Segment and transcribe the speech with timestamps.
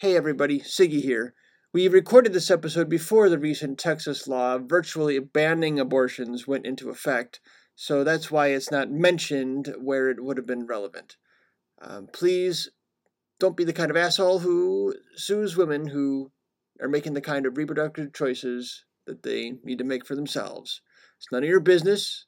[0.00, 1.34] Hey everybody, Siggy here.
[1.74, 7.38] We recorded this episode before the recent Texas law virtually banning abortions went into effect,
[7.74, 11.18] so that's why it's not mentioned where it would have been relevant.
[11.82, 12.70] Um, please
[13.38, 16.32] don't be the kind of asshole who sues women who
[16.80, 20.80] are making the kind of reproductive choices that they need to make for themselves.
[21.18, 22.24] It's none of your business.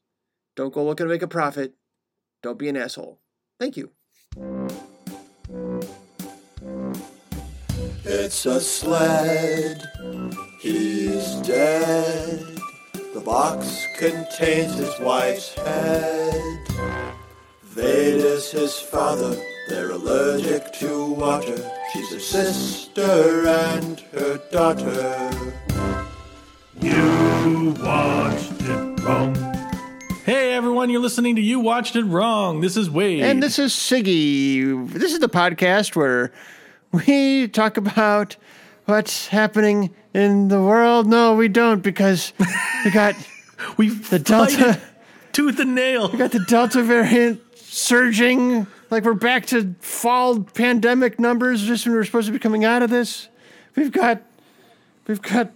[0.56, 1.72] Don't go looking to make a profit.
[2.42, 3.22] Don't be an asshole.
[3.58, 3.92] Thank you.
[8.14, 9.88] It's a sled.
[10.60, 12.58] He's dead.
[13.14, 16.68] The box contains his wife's head.
[17.64, 19.34] Veda's his father.
[19.70, 21.56] They're allergic to water.
[21.94, 25.30] She's a sister and her daughter.
[26.82, 29.34] You watched it wrong.
[30.26, 32.60] Hey everyone, you're listening to You Watched It Wrong.
[32.60, 33.22] This is Wade.
[33.22, 34.86] And this is Siggy.
[34.92, 36.30] This is the podcast where
[36.92, 38.36] we talk about
[38.84, 41.06] what's happening in the world.
[41.06, 42.32] No, we don't because
[42.84, 43.14] we got
[43.76, 44.80] we the Delta
[45.32, 46.10] tooth and nail.
[46.10, 48.66] We got the Delta variant surging.
[48.90, 52.82] Like we're back to fall pandemic numbers just when we're supposed to be coming out
[52.82, 53.28] of this.
[53.74, 54.22] We've got
[55.06, 55.50] we've got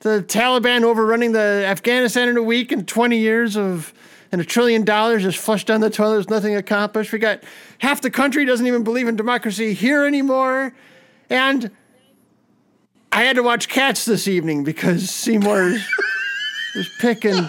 [0.00, 3.94] the Taliban overrunning the Afghanistan in a week and 20 years of
[4.34, 6.14] and a trillion dollars just flushed down the toilet.
[6.14, 7.12] There's nothing accomplished.
[7.12, 7.44] We got
[7.78, 10.74] half the country doesn't even believe in democracy here anymore.
[11.30, 11.70] And
[13.12, 15.76] I had to watch Cats this evening because Seymour
[16.74, 17.48] was picking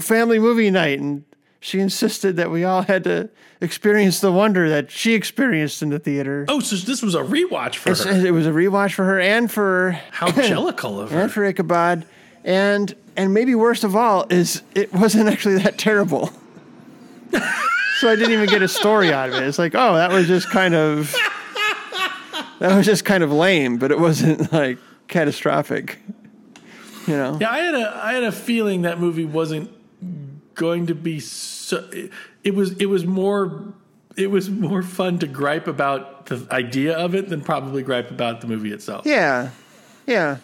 [0.00, 1.24] family movie night, and
[1.58, 3.28] she insisted that we all had to
[3.60, 6.44] experience the wonder that she experienced in the theater.
[6.48, 8.24] Oh, so this was a rewatch for It's- her.
[8.26, 11.22] It was a rewatch for her and for How jellicle of her.
[11.22, 12.06] and for Ichabod,
[12.44, 16.30] and and maybe worst of all is it wasn't actually that terrible.
[18.00, 19.42] so I didn't even get a story out of it.
[19.44, 21.14] It's like, oh, that was just kind of
[22.58, 25.98] that was just kind of lame, but it wasn't like catastrophic.
[27.06, 27.38] You know?
[27.40, 29.70] Yeah, I had a I had a feeling that movie wasn't
[30.54, 31.88] going to be so.
[32.44, 33.74] It, was it was more
[34.16, 38.40] it was more fun to gripe about the idea of it than probably gripe about
[38.40, 39.06] the movie itself.
[39.06, 39.50] Yeah,
[40.06, 40.38] yeah.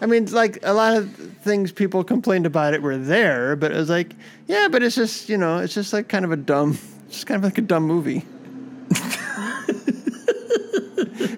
[0.00, 1.10] I mean, like a lot of
[1.42, 4.14] things people complained about it were there, but it was like,
[4.46, 7.36] yeah, but it's just you know, it's just like kind of a dumb, it's kind
[7.38, 8.24] of like a dumb movie.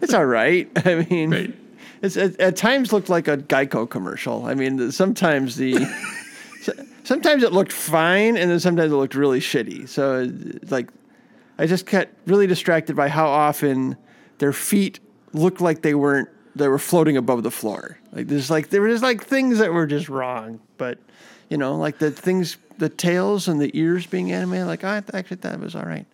[0.03, 0.71] it's all right.
[0.87, 1.55] I mean, Right.
[2.03, 4.47] it's at, at times looked like a Geico commercial.
[4.47, 5.87] I mean, sometimes the.
[7.05, 9.89] Sometimes it looked fine, and then sometimes it looked really shitty.
[9.89, 10.91] So, it's like,
[11.57, 13.97] I just got really distracted by how often
[14.37, 15.01] their feet
[15.33, 17.99] looked like they weren't they were floating above the floor.
[18.13, 20.61] Like there's like there was like things that were just wrong.
[20.77, 20.99] But
[21.49, 25.39] you know, like the things the tails and the ears being animated, like I actually
[25.39, 26.07] thought it was all right.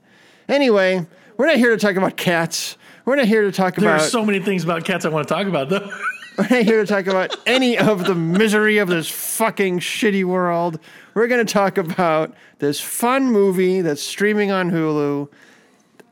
[0.48, 1.06] Anyway,
[1.36, 2.76] we're not here to talk about cats.
[3.04, 5.28] We're not here to talk There about are so many things about cats I want
[5.28, 5.90] to talk about though.
[6.38, 10.78] we're not here to talk about any of the misery of this fucking shitty world.
[11.14, 15.28] We're going to talk about this fun movie that's streaming on Hulu.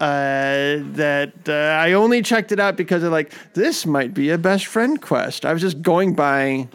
[0.03, 4.39] Uh, that uh, I only checked it out because of like this might be a
[4.39, 5.47] best friend quest.
[5.47, 6.67] I was just going by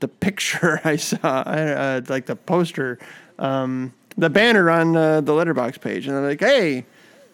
[0.00, 2.98] the picture I saw, uh, like the poster,
[3.38, 6.86] um, the banner on uh, the Letterboxd page, and I'm like, hey,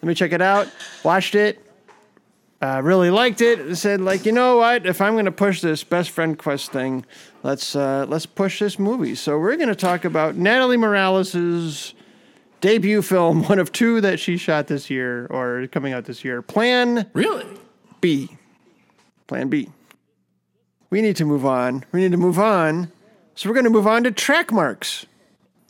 [0.02, 0.66] let me check it out.
[1.04, 1.64] Watched it,
[2.60, 3.76] uh, really liked it.
[3.76, 4.84] Said like, you know what?
[4.84, 7.06] If I'm to push this best friend quest thing,
[7.44, 9.14] let's uh, let's push this movie.
[9.14, 11.94] So we're to talk about Natalie Morales's
[12.60, 16.42] debut film, one of two that she shot this year or coming out this year.
[16.42, 17.46] Plan really?
[18.00, 18.36] B.
[19.26, 19.68] Plan B.
[20.90, 21.84] We need to move on.
[21.92, 22.90] We need to move on.
[23.34, 25.06] So we're going to move on to track marks.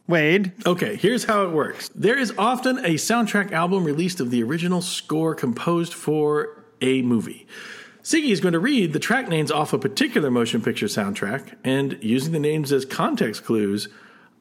[0.08, 0.52] Wade.
[0.66, 1.88] Okay, here's how it works.
[1.94, 7.46] There is often a soundtrack album released of the original score composed for a movie.
[8.02, 11.96] Siggy is going to read the track names off a particular motion picture soundtrack, and
[12.02, 13.88] using the names as context clues,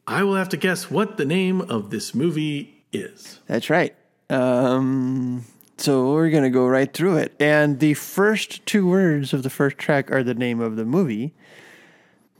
[0.06, 3.40] I will have to guess what the name of this movie is.
[3.46, 3.94] That's right.
[4.28, 5.44] Um,
[5.76, 7.34] so we're going to go right through it.
[7.40, 11.32] And the first two words of the first track are the name of the movie.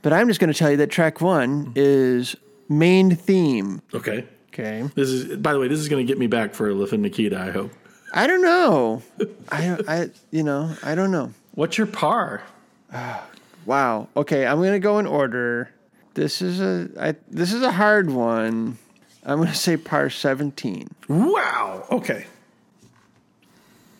[0.01, 2.35] But I'm just going to tell you that track one is
[2.67, 3.81] main theme.
[3.93, 4.27] Okay.
[4.49, 4.89] Okay.
[4.95, 7.39] This is, by the way, this is going to get me back for and Nikita,
[7.39, 7.71] I hope.
[8.13, 9.01] I don't know.
[9.51, 11.33] I, I, you know, I don't know.
[11.53, 12.43] What's your par?
[13.65, 14.07] Wow.
[14.17, 15.69] Okay, I'm gonna go in order.
[16.13, 18.77] This is a I, this is a hard one.
[19.23, 20.89] I'm gonna say par 17.
[21.07, 21.85] Wow.
[21.91, 22.25] Okay.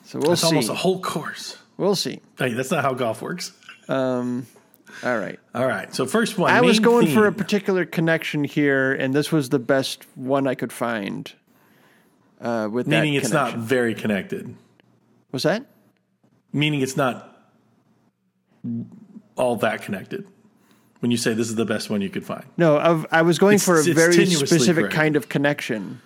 [0.04, 0.48] So we'll That's see.
[0.48, 1.58] almost a whole course.
[1.78, 2.19] we'll see.
[2.38, 3.54] Hey, that's not how golf works.
[3.88, 4.46] Um,
[5.04, 5.40] all right.
[5.56, 5.94] All right.
[5.96, 6.52] So first one.
[6.52, 10.56] I was going for a particular connection here, and this was the best one I
[10.56, 11.31] could find.
[12.42, 14.56] Uh, with meaning it's not very connected.
[15.31, 15.66] Was that?
[16.52, 17.46] Meaning it's not
[19.38, 20.28] all that connected.
[21.01, 22.44] When you say this is the best one you could find.
[22.57, 24.94] No, I've, I was going It's- for a very specific correct.
[24.95, 26.00] kind of connection.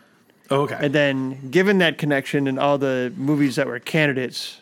[0.50, 0.78] Oh, okay.
[0.80, 4.62] And then, given that connection and all the movies that were candidates,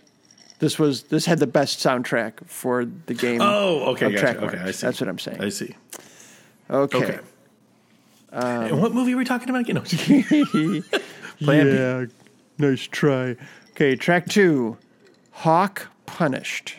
[0.60, 3.42] this was this had the best soundtrack for the game.
[3.42, 4.12] oh, okay.
[4.12, 4.44] Gotcha.
[4.46, 4.58] Okay.
[4.60, 4.88] I see.
[4.88, 5.42] That's what I'm saying.
[5.42, 5.76] I see.
[6.70, 6.98] Okay.
[7.04, 7.20] Okay.
[8.32, 9.76] Um, and what movie are we talking about again?
[9.76, 9.82] No,
[11.40, 11.72] Plan B.
[11.74, 12.06] yeah,
[12.58, 13.36] nice try.
[13.72, 14.78] Okay, track two,
[15.32, 16.78] Hawk Punished.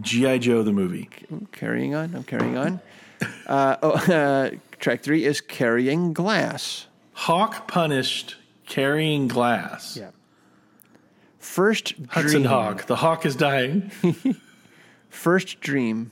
[0.00, 0.38] G.I.
[0.38, 1.08] Joe the movie.
[1.52, 2.14] Carrying on.
[2.14, 2.80] I'm carrying on.
[3.46, 4.50] Uh, oh, uh,
[4.80, 6.86] track three is Carrying Glass.
[7.12, 8.36] Hawk punished
[8.66, 9.96] carrying glass.
[9.96, 10.10] Yeah.
[11.38, 12.44] First Hudson Dream.
[12.44, 12.86] Hawk.
[12.86, 13.90] The hawk is dying.
[15.08, 16.10] First Dream.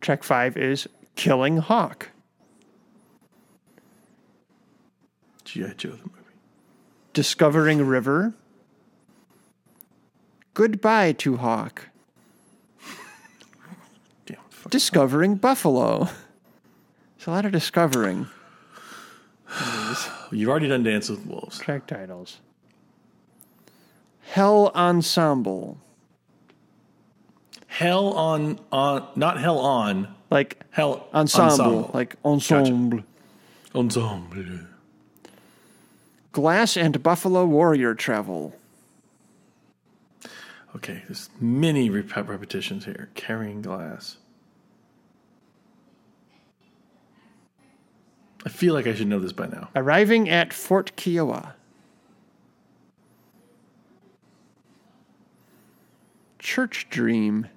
[0.00, 0.86] Track five is
[1.16, 2.10] Killing Hawk.
[5.44, 5.72] G.I.
[5.76, 6.10] Joe the movie.
[7.12, 8.34] Discovering River.
[10.52, 11.88] Goodbye to Hawk.
[14.64, 14.70] Damn.
[14.70, 14.72] Fuck.
[14.72, 16.08] Discovering Buffalo.
[17.16, 18.26] It's a lot of discovering.
[20.32, 21.58] You've already done Dance with Wolves.
[21.58, 22.38] Track titles.
[24.22, 25.78] Hell Ensemble.
[27.66, 31.90] Hell on on not hell on Like hell ensemble.
[31.92, 33.02] Like ensemble.
[33.74, 34.60] ensemble.
[36.30, 38.54] Glass and Buffalo Warrior Travel.
[40.76, 43.08] Okay, there's many rep- repetitions here.
[43.14, 44.18] Carrying glass.
[48.44, 49.70] I feel like I should know this by now.
[49.74, 51.54] Arriving at Fort Kiowa.
[56.38, 57.48] Church Dream.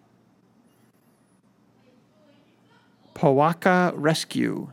[3.14, 4.72] Powaqa Rescue.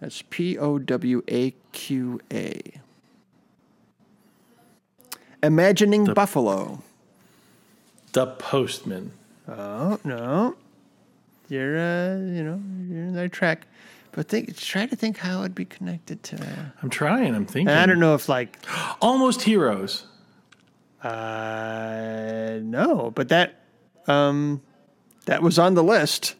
[0.00, 2.62] That's P O W A Q A.
[5.42, 6.82] Imagining Buffalo.
[8.12, 9.12] The Postman.
[9.46, 10.56] Oh no,
[11.50, 13.66] you're uh, you know you're in that track,
[14.12, 16.72] but think try to think how it'd be connected to.
[16.82, 17.34] I'm trying.
[17.34, 17.68] I'm thinking.
[17.68, 18.58] And I don't know if like
[19.00, 20.06] Almost Heroes.
[21.02, 23.62] uh no, but that
[24.06, 24.62] um
[25.26, 26.34] that was on the list.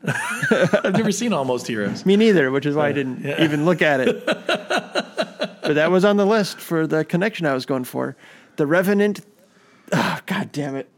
[0.04, 2.06] I've never seen Almost Heroes.
[2.06, 4.24] Me neither, which is why I didn't even look at it.
[4.26, 8.16] but that was on the list for the connection I was going for.
[8.56, 9.20] The Revenant.
[9.92, 10.88] Oh, God damn it.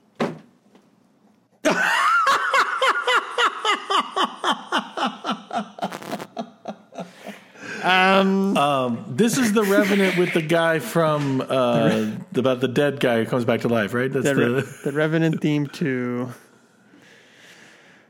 [9.09, 13.44] This is the Revenant with the guy from uh, about the dead guy who comes
[13.44, 14.12] back to life, right?
[14.12, 16.32] That's The, the, Re- the Revenant theme to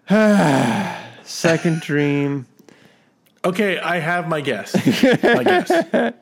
[1.25, 2.47] Second Dream.
[3.45, 4.75] Okay, I have my guess.
[5.23, 6.13] My guess.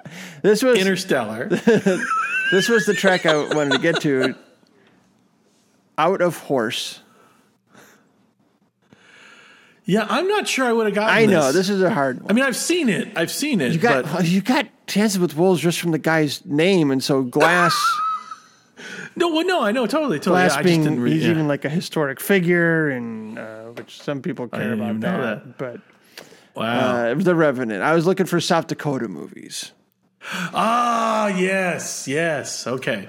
[0.43, 1.47] This was Interstellar.
[2.53, 4.37] this was the track I wanted to get to.
[5.97, 7.01] Out of Horse.
[9.89, 11.17] Yeah, I'm not sure I would have gotten.
[11.17, 11.55] I know this.
[11.55, 12.31] this is a hard one.
[12.31, 13.09] I mean, I've seen it.
[13.17, 13.73] I've seen it.
[13.73, 17.23] You got but you got Dances with Wolves just from the guy's name, and so
[17.23, 17.75] Glass
[19.17, 20.43] no, well, no, I know totally, totally.
[20.43, 21.31] Glass Yeah, I just being didn't re- he's yeah.
[21.31, 25.23] even like a historic figure, and uh, which some people care didn't about even know
[25.23, 25.57] that.
[25.57, 25.81] But
[26.55, 27.07] wow.
[27.07, 27.83] uh, the Revenant.
[27.83, 29.73] I was looking for South Dakota movies.
[30.23, 32.67] ah, yes, yes.
[32.67, 33.09] Okay,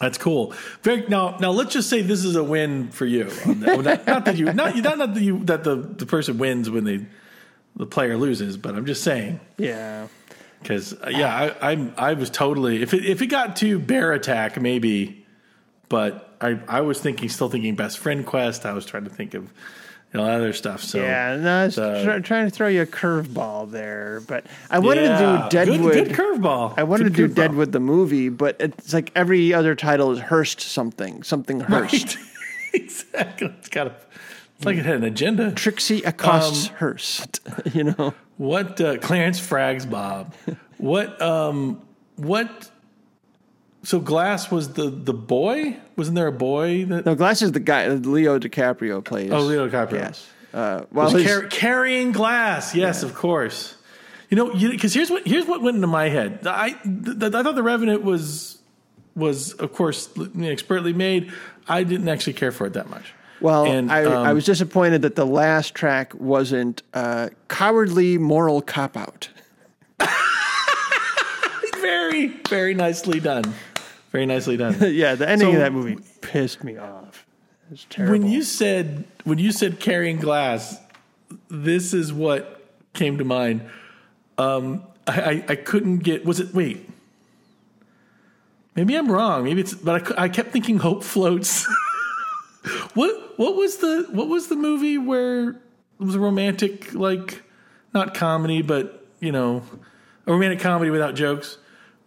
[0.00, 0.52] that's cool.
[0.82, 3.30] Very, now, now let's just say this is a win for you.
[3.46, 7.06] Not, not that you, not, not that you, that the the person wins when they
[7.76, 10.08] the player loses, but I'm just saying Yeah.
[10.62, 14.12] because uh, yeah, I, I'm I was totally if it if it got to bear
[14.12, 15.24] attack maybe,
[15.88, 18.66] but I I was thinking still thinking best friend quest.
[18.66, 19.52] I was trying to think of
[20.14, 20.82] you know other stuff.
[20.82, 24.46] So Yeah, no, I was the- try- trying to throw you a curveball there, but
[24.70, 25.18] I wanted Yeah.
[25.18, 25.92] to do Deadwood.
[25.92, 26.74] Good, good curveball.
[26.78, 27.34] I wanted Good to do.
[27.34, 32.16] Deadwood the movie, but it's like every other title is Hearst something, something Hearst.
[32.16, 32.16] Right.
[32.74, 33.52] exactly.
[33.58, 33.92] It's got a.
[34.56, 35.50] It's like it had an agenda.
[35.50, 37.40] Trixie accosts Um, Hearst.
[37.74, 40.32] You know, What uh, Clarence Frags Bob?
[40.78, 41.80] What um
[42.16, 42.70] what?
[43.84, 45.76] So Glass was the the boy.
[45.96, 47.06] Wasn't there a boy that?
[47.06, 49.30] no, Glass is the guy that Leo DiCaprio plays.
[49.30, 49.92] Oh, Leo DiCaprio.
[49.92, 50.26] Yes.
[50.52, 52.74] Uh, well, car- carrying glass.
[52.76, 53.76] Yes, of course.
[54.30, 56.46] You know, because here's what here's what went into my head.
[56.46, 58.58] I th- th- I thought the Revenant was
[59.14, 60.08] was of course
[60.40, 61.32] expertly made.
[61.68, 63.12] I didn't actually care for it that much.
[63.40, 68.62] well, and, I, I um, was disappointed that the last track wasn't uh, cowardly moral
[68.62, 69.28] cop out.
[71.80, 73.52] Very very nicely done.
[74.14, 74.76] Very nicely done.
[74.94, 77.26] yeah, the ending So- of that movie pissed me off.
[77.72, 78.12] It's terrible.
[78.20, 80.78] when you said when you said carrying glass,
[81.50, 83.62] this is what came to mind.
[84.38, 86.24] Um, I, I, I couldn't get.
[86.24, 86.88] Was it wait?
[88.76, 89.42] Maybe I'm wrong.
[89.42, 89.74] Maybe it's.
[89.74, 91.66] But I, I kept thinking hope floats.
[92.94, 95.56] What what was the what was the movie where it
[95.98, 97.42] was a romantic like
[97.92, 99.62] not comedy but you know
[100.26, 101.58] a romantic comedy without jokes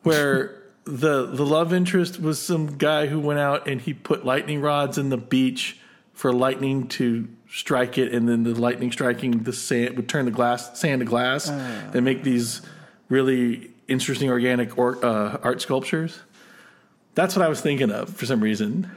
[0.01, 4.61] where the the love interest was some guy who went out and he put lightning
[4.61, 5.77] rods in the beach
[6.13, 10.31] for lightning to strike it and then the lightning striking the sand would turn the
[10.31, 12.61] glass sand to glass and make these
[13.09, 16.19] really interesting organic or, uh, art sculptures.
[17.15, 18.91] That's what I was thinking of for some reason.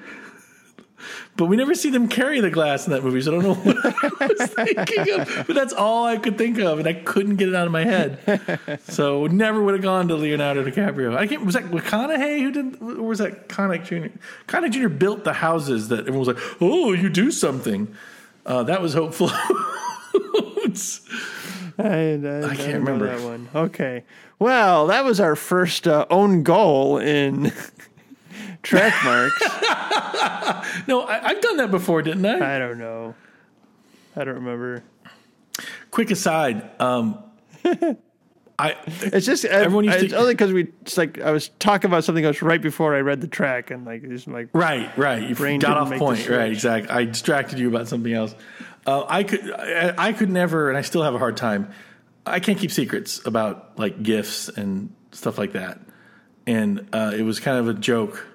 [1.36, 3.54] But we never see them carry the glass in that movie, so I don't know
[3.72, 5.44] what I was thinking of.
[5.46, 7.84] But that's all I could think of, and I couldn't get it out of my
[7.84, 8.80] head.
[8.84, 11.16] So never would have gone to Leonardo DiCaprio.
[11.16, 11.44] I can't.
[11.44, 12.82] Was that McConaughey who did?
[12.82, 14.16] Or was that Connick Jr.?
[14.46, 14.88] Connick Jr.
[14.88, 17.94] built the houses that everyone was like, "Oh, you do something."
[18.46, 19.30] Uh, that was hopeful.
[21.78, 23.06] I, I, I can't don't remember.
[23.06, 23.48] that one.
[23.54, 24.04] Okay.
[24.38, 27.52] Well, that was our first uh, own goal in
[28.62, 29.40] track marks.
[30.88, 32.56] no, I, I've done that before, didn't I?
[32.56, 33.14] I don't know.
[34.16, 34.82] I don't remember.
[35.90, 36.70] Quick aside.
[36.80, 37.22] Um,
[38.58, 40.68] I It's just Everyone used to- it's only because we.
[40.82, 43.86] It's like I was talking about something else right before I read the track, and
[43.86, 45.22] like it's like Right, right.
[45.28, 46.28] You Brain got off point.
[46.28, 46.90] Right, exactly.
[46.90, 48.34] I distracted you about something else.
[48.86, 51.70] Uh, I could, I, I could never, and I still have a hard time.
[52.26, 55.80] I can't keep secrets about like gifts and stuff like that.
[56.46, 58.26] And uh, it was kind of a joke.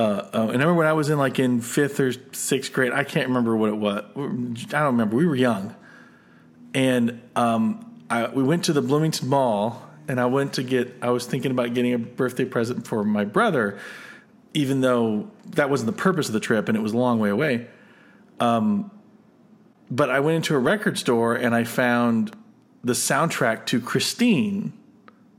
[0.00, 2.90] Uh, uh, and I remember when I was in like in fifth or sixth grade.
[2.92, 4.02] I can't remember what it was.
[4.16, 5.14] I don't remember.
[5.14, 5.74] We were young,
[6.72, 10.96] and um, I, we went to the Bloomington Mall, and I went to get.
[11.02, 13.78] I was thinking about getting a birthday present for my brother,
[14.54, 17.28] even though that wasn't the purpose of the trip, and it was a long way
[17.28, 17.66] away.
[18.40, 18.90] Um,
[19.90, 22.34] but I went into a record store and I found
[22.82, 24.72] the soundtrack to Christine,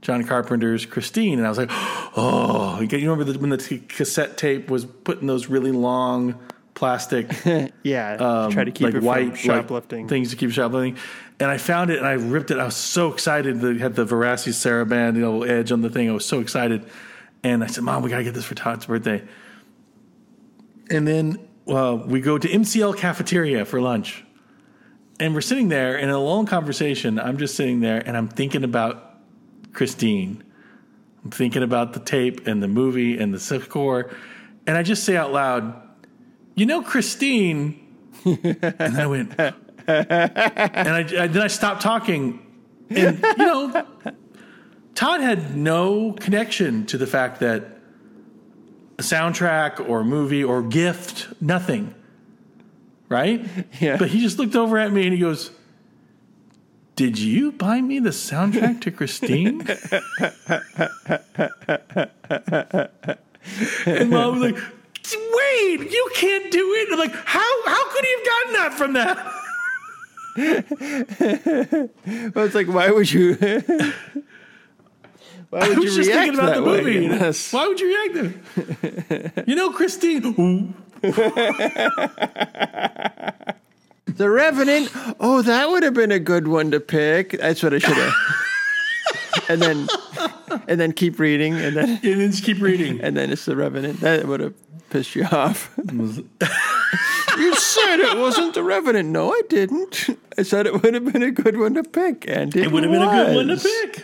[0.01, 4.35] John Carpenter's Christine, and I was like, oh, you remember the, when the t- cassette
[4.37, 6.39] tape was put in those really long
[6.73, 7.29] plastic
[7.83, 8.47] yeah.
[8.51, 10.07] try to keep Um, like it white from like, shoplifting.
[10.07, 10.97] things to keep shoplifting.
[11.39, 12.57] And I found it and I ripped it.
[12.57, 13.63] I was so excited.
[13.63, 16.09] It had the Varèse Sarabande, you know, edge on the thing.
[16.09, 16.83] I was so excited.
[17.43, 19.21] And I said, Mom, we got to get this for Todd's birthday.
[20.89, 24.23] And then uh, we go to MCL cafeteria for lunch.
[25.19, 27.19] And we're sitting there in a long conversation.
[27.19, 29.10] I'm just sitting there and I'm thinking about
[29.73, 30.43] Christine.
[31.23, 34.11] I'm thinking about the tape and the movie and the score.
[34.65, 35.81] And I just say out loud,
[36.55, 37.77] you know, Christine.
[38.25, 39.55] and I went, and
[39.87, 42.45] I, I then I stopped talking.
[42.89, 43.87] And, you know,
[44.95, 47.77] Todd had no connection to the fact that
[48.99, 51.95] a soundtrack or a movie or gift, nothing.
[53.09, 53.45] Right?
[53.79, 53.97] Yeah.
[53.97, 55.51] But he just looked over at me and he goes,
[57.01, 59.61] Did you buy me the soundtrack to Christine?
[63.87, 66.89] and mom was like, Wait, you can't do it.
[66.91, 69.17] I'm like, how how could he have gotten that from that?
[72.35, 73.33] Well, it's like, why would you?
[75.49, 76.81] why I would was you just react thinking about the way?
[76.83, 77.07] movie.
[77.07, 77.51] Yes.
[77.51, 78.25] Why would you react to
[79.37, 79.47] it?
[79.47, 80.75] you know, Christine.
[84.17, 84.89] The Revenant.
[85.19, 87.31] Oh, that would have been a good one to pick.
[87.39, 88.13] That's what I should have.
[89.49, 89.87] and then,
[90.67, 92.99] and then keep reading, and then, And then just keep reading.
[93.01, 93.99] and then it's the Revenant.
[94.01, 94.53] That would have
[94.89, 95.73] pissed you off.
[95.91, 99.09] you said it wasn't the Revenant.
[99.09, 100.09] No, I didn't.
[100.37, 102.83] I said it would have been a good one to pick, and it, It would
[102.83, 104.03] have been a good one to pick.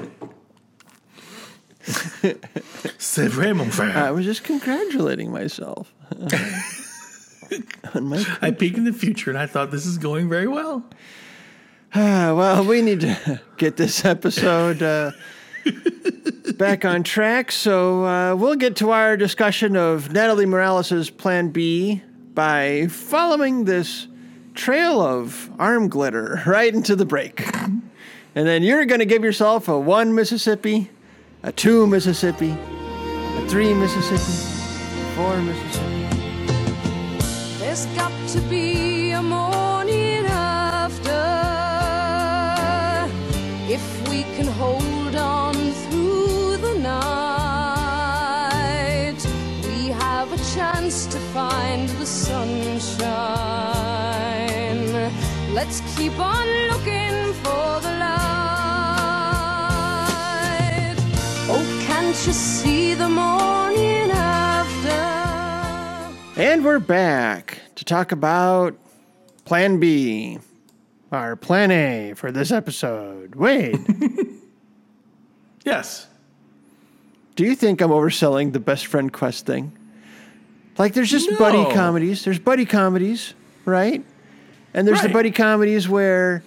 [2.97, 3.95] C'est vrai, mon frère.
[3.95, 5.93] I was just congratulating myself
[7.93, 10.85] on my I peek in the future and I thought this is going very well.
[11.95, 15.11] Ah, well, we need to get this episode uh,
[16.57, 17.51] back on track.
[17.51, 22.01] So uh, we'll get to our discussion of Natalie Morales' Plan B
[22.33, 24.07] by following this
[24.53, 27.43] trail of arm glitter right into the break.
[27.55, 30.89] And then you're going to give yourself a one Mississippi,
[31.41, 35.96] a two Mississippi, a three Mississippi, four Mississippi.
[37.77, 41.12] There's got to be a morning after
[43.72, 47.13] if we can hold on through the night.
[49.67, 52.81] We have a chance to find the sunshine.
[55.53, 58.17] Let's keep on looking for the light.
[61.48, 64.48] Oh, can't you see the morning after?
[66.41, 68.75] And we're back to talk about
[69.46, 70.39] Plan B,
[71.12, 73.36] our Plan A for this episode.
[73.36, 73.79] Wade,
[75.65, 76.07] Yes.
[77.36, 79.72] do you think I'm overselling the best friend quest thing?
[80.77, 82.24] Like there's just buddy comedies.
[82.24, 83.34] There's buddy comedies,
[83.65, 84.03] right?
[84.74, 86.43] And there's the buddy comedies where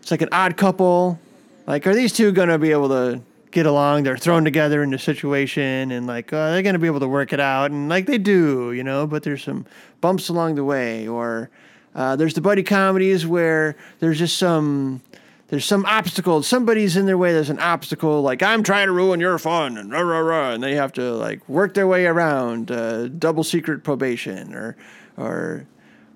[0.00, 1.18] it's like an odd couple.
[1.66, 4.04] Like, are these two gonna be able to get along?
[4.04, 7.32] They're thrown together in a situation, and like, uh, they're gonna be able to work
[7.32, 9.06] it out, and like they do, you know.
[9.06, 9.66] But there's some
[10.00, 11.50] bumps along the way, or
[11.94, 15.02] uh, there's the buddy comedies where there's just some.
[15.48, 16.44] There's some obstacle.
[16.44, 17.32] Somebody's in their way.
[17.32, 18.22] There's an obstacle.
[18.22, 21.12] Like I'm trying to ruin your fun, and rah rah rah, and they have to
[21.14, 24.76] like work their way around uh, double secret probation, or,
[25.16, 25.66] or,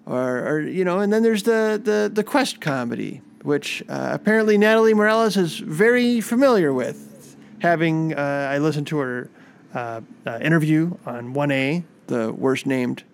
[0.06, 1.00] or, or you know.
[1.00, 6.20] And then there's the the the quest comedy, which uh, apparently Natalie Morales is very
[6.20, 7.13] familiar with.
[7.64, 9.30] Having uh, I listened to her
[9.73, 13.04] uh, uh, interview on 1A, the worst named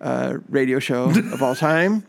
[0.00, 2.06] uh, radio show of all time.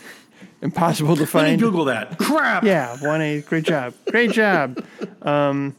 [0.62, 1.60] Impossible to find.
[1.60, 2.18] Google that.
[2.18, 2.64] Crap.
[2.64, 3.40] Yeah, one A.
[3.42, 3.94] Great job.
[4.10, 4.84] Great job.
[5.22, 5.76] Um,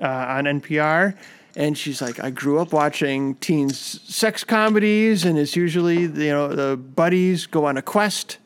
[0.00, 1.14] uh, on NPR.
[1.56, 6.48] And she's like, I grew up watching teens sex comedies, and it's usually, you know,
[6.48, 8.38] the buddies go on a quest,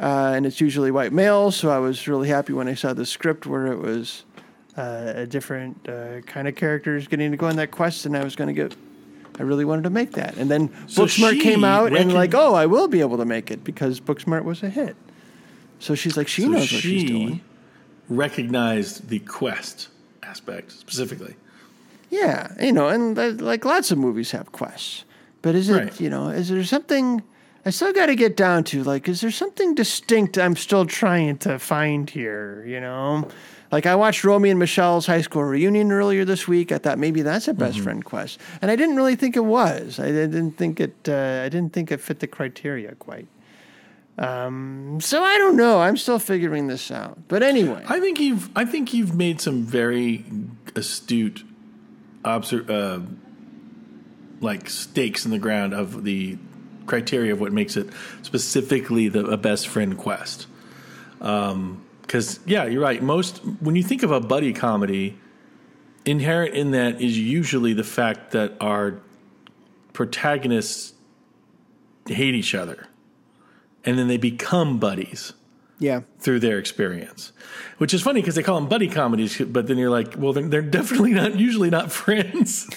[0.00, 1.54] uh, and it's usually white males.
[1.54, 4.24] So I was really happy when I saw the script where it was
[4.76, 8.24] uh, a different uh, kind of characters getting to go on that quest, and I
[8.24, 8.76] was going to get.
[9.38, 12.54] I really wanted to make that, and then So Booksmart came out, and like, oh,
[12.54, 14.96] I will be able to make it because Booksmart was a hit.
[15.78, 17.40] So she's like, she So knows what she's doing.
[18.08, 19.88] recognized the quest
[20.22, 21.34] aspect specifically.
[22.10, 25.04] Yeah, you know, and uh, like lots of movies have quests,
[25.42, 26.00] but is it Right.
[26.00, 27.22] you know is there something
[27.64, 28.82] I still got to get down to?
[28.82, 32.64] Like, is there something distinct I'm still trying to find here?
[32.66, 33.28] You know,
[33.72, 36.72] like I watched Romy and Michele's high school reunion earlier this week.
[36.72, 40.00] I thought maybe that's a best friend quest, and I didn't really think it was.
[40.00, 41.08] I didn't think it.
[41.08, 43.28] Uh, I didn't think it fit the criteria quite.
[44.18, 45.80] Um, so I don't know.
[45.80, 47.28] I'm still figuring this out.
[47.28, 50.24] But anyway, I think you've I think you've made some very
[50.76, 51.44] astute
[52.24, 53.00] obser- uh,
[54.40, 56.38] like stakes in the ground of the
[56.86, 57.88] criteria of what makes it
[58.22, 60.46] specifically the a best friend quest.
[62.10, 63.00] Because yeah, you're right.
[63.00, 65.16] Most when you think of a buddy comedy,
[66.04, 69.00] inherent in that is usually the fact that our
[69.92, 70.94] protagonists
[72.08, 72.88] hate each other,
[73.84, 75.34] and then they become buddies
[75.78, 77.30] yeah, through their experience,
[77.78, 80.48] which is funny because they call them buddy comedies, but then you're like, well, they're,
[80.48, 82.68] they're definitely not usually not friends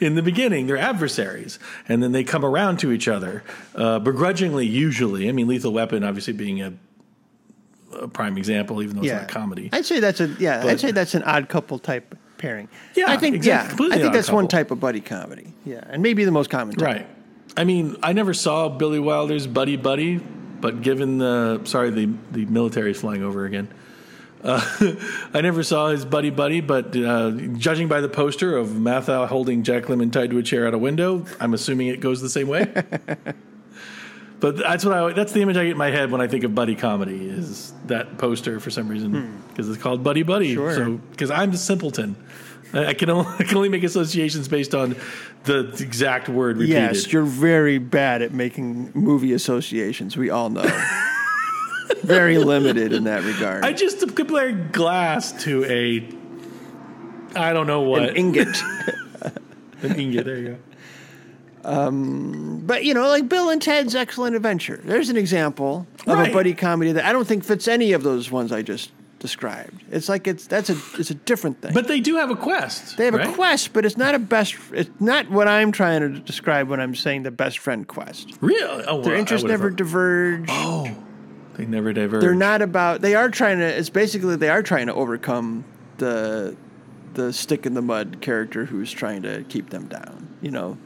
[0.00, 0.66] in the beginning.
[0.66, 3.42] They're adversaries, and then they come around to each other
[3.74, 4.66] uh, begrudgingly.
[4.66, 6.74] Usually, I mean, Lethal Weapon obviously being a,
[8.00, 9.70] a prime example, even though it's not comedy.
[9.72, 10.64] I'd say that's a yeah.
[10.64, 12.68] I'd say that's an odd couple type pairing.
[12.94, 13.88] Yeah, I think exactly.
[13.88, 13.94] yeah.
[13.94, 15.52] I think that's one type of buddy comedy.
[15.64, 16.76] Yeah, and maybe the most common.
[16.76, 16.86] Type.
[16.86, 17.06] Right.
[17.56, 22.44] I mean, I never saw Billy Wilder's Buddy Buddy, but given the sorry, the the
[22.46, 23.68] military is flying over again.
[24.42, 24.60] Uh,
[25.34, 29.62] I never saw his Buddy Buddy, but uh, judging by the poster of Matthau holding
[29.62, 32.48] Jack Lemmon tied to a chair out a window, I'm assuming it goes the same
[32.48, 32.70] way.
[34.44, 36.44] but that's what I that's the image I get in my head when I think
[36.44, 39.48] of buddy comedy is that poster for some reason hmm.
[39.48, 40.52] because it's called Buddy Buddy.
[40.52, 40.74] Sure.
[40.74, 42.14] So because I'm the simpleton.
[42.74, 44.96] I I can only, I can only make associations based on
[45.44, 46.78] the exact word repeated.
[46.78, 50.14] Yes, you're very bad at making movie associations.
[50.14, 50.62] We all know.
[52.02, 53.64] very limited in that regard.
[53.64, 56.06] I just compare glass to a,
[57.34, 58.62] I don't know what, An ingot.
[59.82, 60.26] An ingot.
[60.26, 60.58] There you go.
[61.64, 64.80] Um, but you know, like Bill and Ted's Excellent Adventure.
[64.84, 66.30] There's an example of Right.
[66.30, 69.82] a buddy comedy that I don't think fits any of those ones I just described.
[69.90, 71.72] It's like it's that's a it's a different thing.
[71.72, 72.96] But they do have a quest.
[72.98, 73.28] they have right?
[73.28, 74.56] a quest, but it's not a best.
[74.72, 78.32] It's not what I'm trying to describe when I'm saying the best friend quest.
[78.40, 78.84] Really?
[78.86, 80.44] Oh, well, Their interests never thought- diverge.
[80.48, 80.94] Oh,
[81.56, 82.20] they never diverge.
[82.20, 83.00] They're not about.
[83.00, 83.64] They are trying to.
[83.64, 85.64] It's basically they are trying to overcome
[85.98, 86.56] the
[87.14, 90.28] the stick in the mud character who's trying to keep them down.
[90.42, 90.76] You know,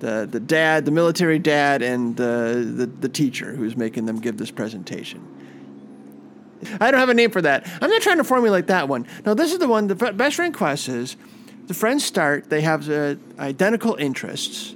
[0.00, 4.36] the the dad, the military dad, and the the, the teacher who's making them give
[4.36, 5.26] this presentation.
[6.80, 7.68] I don't have a name for that.
[7.80, 9.06] I'm not trying to formulate that one.
[9.24, 9.88] No, this is the one.
[9.88, 11.16] The best friend quest is
[11.66, 12.48] the friends start.
[12.48, 14.74] They have uh, identical interests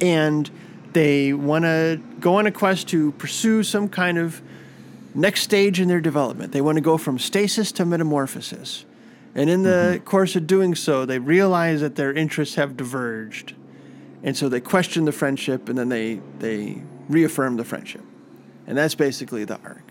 [0.00, 0.50] and
[0.92, 4.40] they want to go on a quest to pursue some kind of
[5.14, 6.52] next stage in their development.
[6.52, 8.84] They want to go from stasis to metamorphosis.
[9.34, 13.54] And in the course of doing so, they realize that their interests have diverged.
[14.24, 18.02] And so they question the friendship and then they, they reaffirm the friendship.
[18.66, 19.82] And that's basically the arc.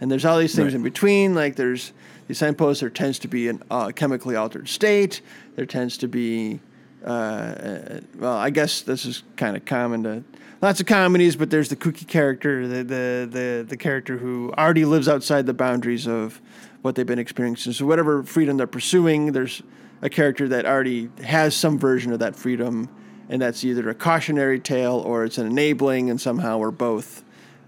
[0.00, 0.76] And there's all these things Right.
[0.76, 1.92] in between, like there's
[2.26, 5.22] the signpost, there tends to be a uh, chemically altered state,
[5.56, 6.60] there tends to be
[7.04, 10.24] uh, well, I guess this is kind of common to
[10.60, 14.84] lots of comedies, but there's the kooky character, the, the the the character who already
[14.84, 16.40] lives outside the boundaries of
[16.82, 17.72] what they've been experiencing.
[17.72, 19.62] So whatever freedom they're pursuing, there's
[20.02, 22.88] a character that already has some version of that freedom,
[23.30, 27.24] and that's either a cautionary tale or it's an enabling, and somehow we're both.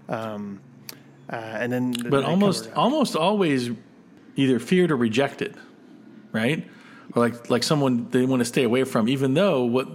[0.09, 0.59] Um,
[1.31, 2.83] uh, and then, but almost cover it up.
[2.83, 3.71] almost always
[4.35, 5.55] either feared or rejected,
[6.33, 6.67] right?
[7.15, 9.87] Or like like someone they want to stay away from, even though what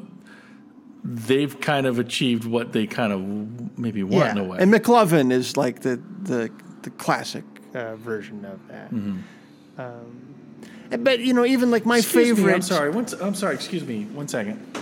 [1.05, 4.59] they've kind of achieved what they kind of maybe want in a way.
[4.61, 6.51] And McLovin is like the the
[6.83, 8.91] the classic uh, version of that.
[8.91, 9.81] Mm-hmm.
[9.81, 12.55] Um, but you know, even like my Excuse me, favorite.
[12.55, 12.91] I'm sorry.
[12.91, 13.55] One, I'm sorry.
[13.55, 14.05] Excuse me.
[14.05, 14.78] One second.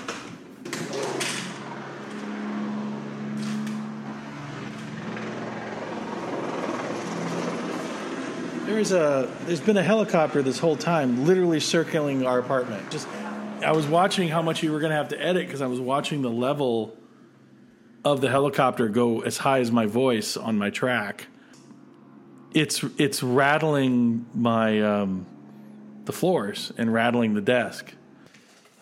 [8.76, 12.90] There's a there's been a helicopter this whole time, literally circling our apartment.
[12.90, 13.08] Just
[13.62, 15.80] I was watching how much you were going to have to edit because I was
[15.80, 16.94] watching the level
[18.04, 21.26] of the helicopter go as high as my voice on my track.
[22.52, 25.24] It's it's rattling my um,
[26.04, 27.94] the floors and rattling the desk.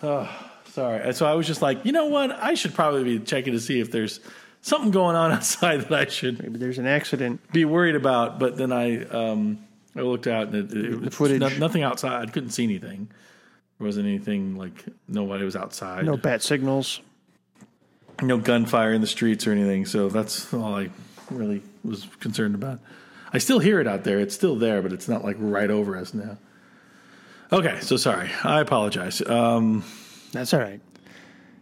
[0.02, 0.28] Oh,
[0.70, 1.14] sorry.
[1.14, 2.32] So I was just like, you know what?
[2.32, 4.18] I should probably be checking to see if there's
[4.60, 7.52] something going on outside that I should Maybe there's an accident.
[7.52, 8.40] be worried about.
[8.40, 9.64] But then I um,
[9.96, 11.40] I looked out and it, it footage.
[11.40, 12.28] no- nothing outside.
[12.28, 13.08] I couldn't see anything.
[13.78, 16.04] There wasn't anything like nobody was outside.
[16.04, 17.00] No bat signals.
[18.22, 19.86] no gunfire in the streets or anything.
[19.86, 20.90] So that's all I
[21.30, 22.80] really was concerned about.
[23.32, 24.20] I still hear it out there.
[24.20, 26.38] It's still there, but it's not like right over us now.
[27.52, 28.30] Okay, so sorry.
[28.42, 29.20] I apologize.
[29.28, 29.84] Um,
[30.32, 30.80] That's all right.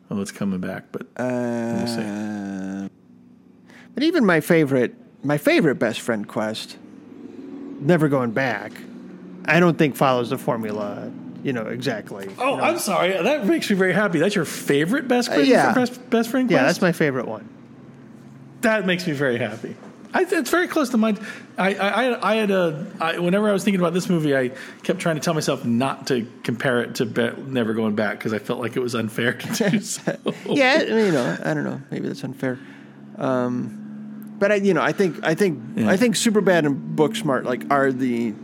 [0.08, 2.02] well, it's coming back, but we'll see.
[2.02, 2.88] Uh,
[3.94, 6.76] but even my favorite, my favorite best friend quest,
[7.86, 8.72] never going back.
[9.44, 11.10] I don't think follows the formula.
[11.42, 12.28] You know exactly.
[12.38, 13.10] Oh, I'm sorry.
[13.20, 14.18] That makes me very happy.
[14.20, 15.74] That's your favorite best friend, Uh, yeah.
[15.74, 17.48] best, best friend yeah, that's my favorite one.
[18.60, 19.74] That makes me very happy.
[20.14, 21.18] I, it's very close to mine.
[21.58, 22.86] I, I, I had a.
[23.00, 24.50] I, whenever I was thinking about this movie, I
[24.82, 28.32] kept trying to tell myself not to compare it to Be- Never Going Back because
[28.34, 30.14] I felt like it was unfair to do so.
[30.46, 31.80] Yeah, you know, I don't know.
[31.90, 32.58] Maybe that's unfair.
[33.16, 33.81] Um,
[34.42, 35.88] but I, you know, I think, I think, Yeah.
[35.88, 38.34] I think Superbad and Booksmart like are the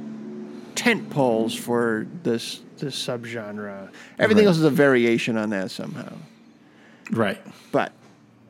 [0.76, 3.90] tent poles for this this subgenre.
[4.20, 4.48] Everything Right.
[4.50, 6.12] else is a variation on that somehow.
[7.10, 7.40] Right.
[7.72, 7.90] But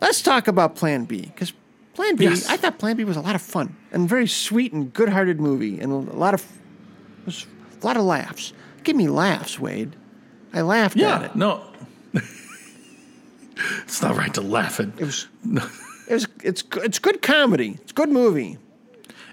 [0.03, 1.55] let's talk about Plan B because
[1.95, 2.47] Plan B, Yes.
[2.51, 5.81] I thought Plan B was a lot of fun and very sweet and good-hearted movie
[5.81, 6.45] and a lot of
[7.25, 7.47] was
[7.83, 8.53] a lot of laughs.
[8.85, 9.97] Give me laughs, Wade.
[10.53, 11.23] I laughed at Yeah.
[11.25, 11.35] it.
[11.35, 11.63] No.
[13.85, 14.89] it's not right to laugh at.
[14.99, 15.27] It was,
[16.09, 17.79] it was, it's, it's good comedy.
[17.83, 18.59] It's a good movie.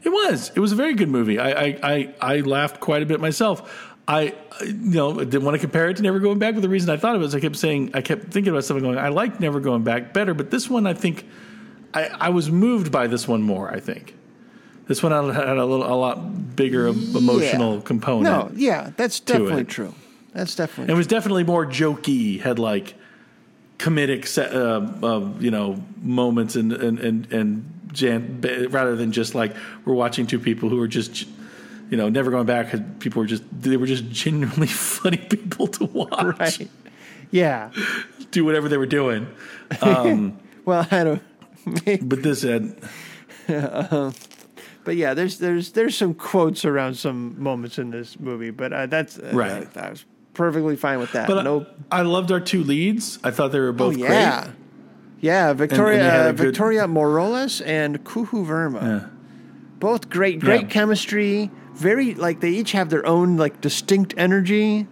[0.04, 0.52] It was.
[0.56, 1.40] It was a very good movie.
[1.40, 3.92] I I, I, I laughed quite a bit myself.
[4.08, 6.92] I you know didn't want to compare it to Never Going Back, but the reason
[6.92, 9.00] I thought of it is I kept saying I kept thinking about something going.
[9.00, 11.26] I like Never Going Back better, but this one I think
[11.96, 13.74] I, I was moved by this one more.
[13.74, 14.16] I think
[14.88, 17.82] this one had a little a lot bigger emotional Yeah.
[17.82, 18.24] component.
[18.26, 19.96] No, yeah, that's definitely true.
[20.34, 22.40] That's definitely It was definitely more jokey.
[22.42, 22.94] Had like
[23.78, 29.36] comedic, se- uh, uh, you know, moments and and and, and jan- rather than just
[29.36, 29.54] like
[29.86, 31.26] we're watching two people who are just,
[31.90, 32.72] you know, never going back.
[32.72, 34.68] Because people were just they were just genuinely
[35.00, 36.40] funny people to watch.
[36.40, 36.70] right.
[37.32, 37.72] Yeah.
[38.32, 39.28] Do whatever they were doing.
[40.66, 41.22] Well, I don't.
[42.10, 42.76] But this had
[43.48, 48.86] But yeah, there's there's there's some quotes around some moments in this movie, but uh,
[48.86, 49.68] that's uh, Right.
[49.78, 50.06] I, I was
[50.36, 51.28] perfectly fine with that.
[51.28, 51.66] But no.
[51.92, 53.18] I, I loved our two leads.
[53.24, 54.44] I thought they were Oh both yeah.
[54.44, 54.56] great.
[55.22, 58.82] Yeah, Victoria they had a uh, good- Victoria Moroles and Kuhoo Verma.
[58.82, 59.08] Yeah.
[59.80, 60.68] Both great, great Yeah.
[60.68, 61.50] chemistry.
[61.74, 64.88] Very like they each have their own like distinct energy.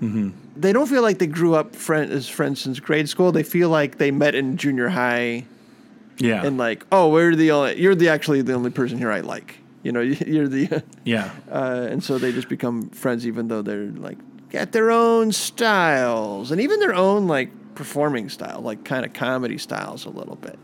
[0.00, 0.30] Mm-hmm.
[0.56, 3.32] They don't feel like they grew up friend, as friends since grade school.
[3.32, 5.44] They feel like they met in junior high
[6.18, 6.44] Yeah.
[6.44, 7.80] and like, oh, we're the only.
[7.80, 9.56] You're the actually the only person here I like.
[9.82, 10.82] You know, you're the.
[11.04, 11.30] yeah.
[11.50, 14.18] Uh, and so they just become friends, even though they're like
[14.50, 19.58] got their own styles and even their own like performing style, like kind of comedy
[19.58, 20.58] styles a little bit.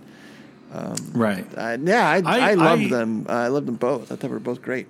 [1.14, 1.46] Right.
[1.56, 3.26] Uh, yeah, I, I, I- loved I- them.
[3.28, 4.02] Uh, I loved them both.
[4.02, 4.86] I thought they were both great.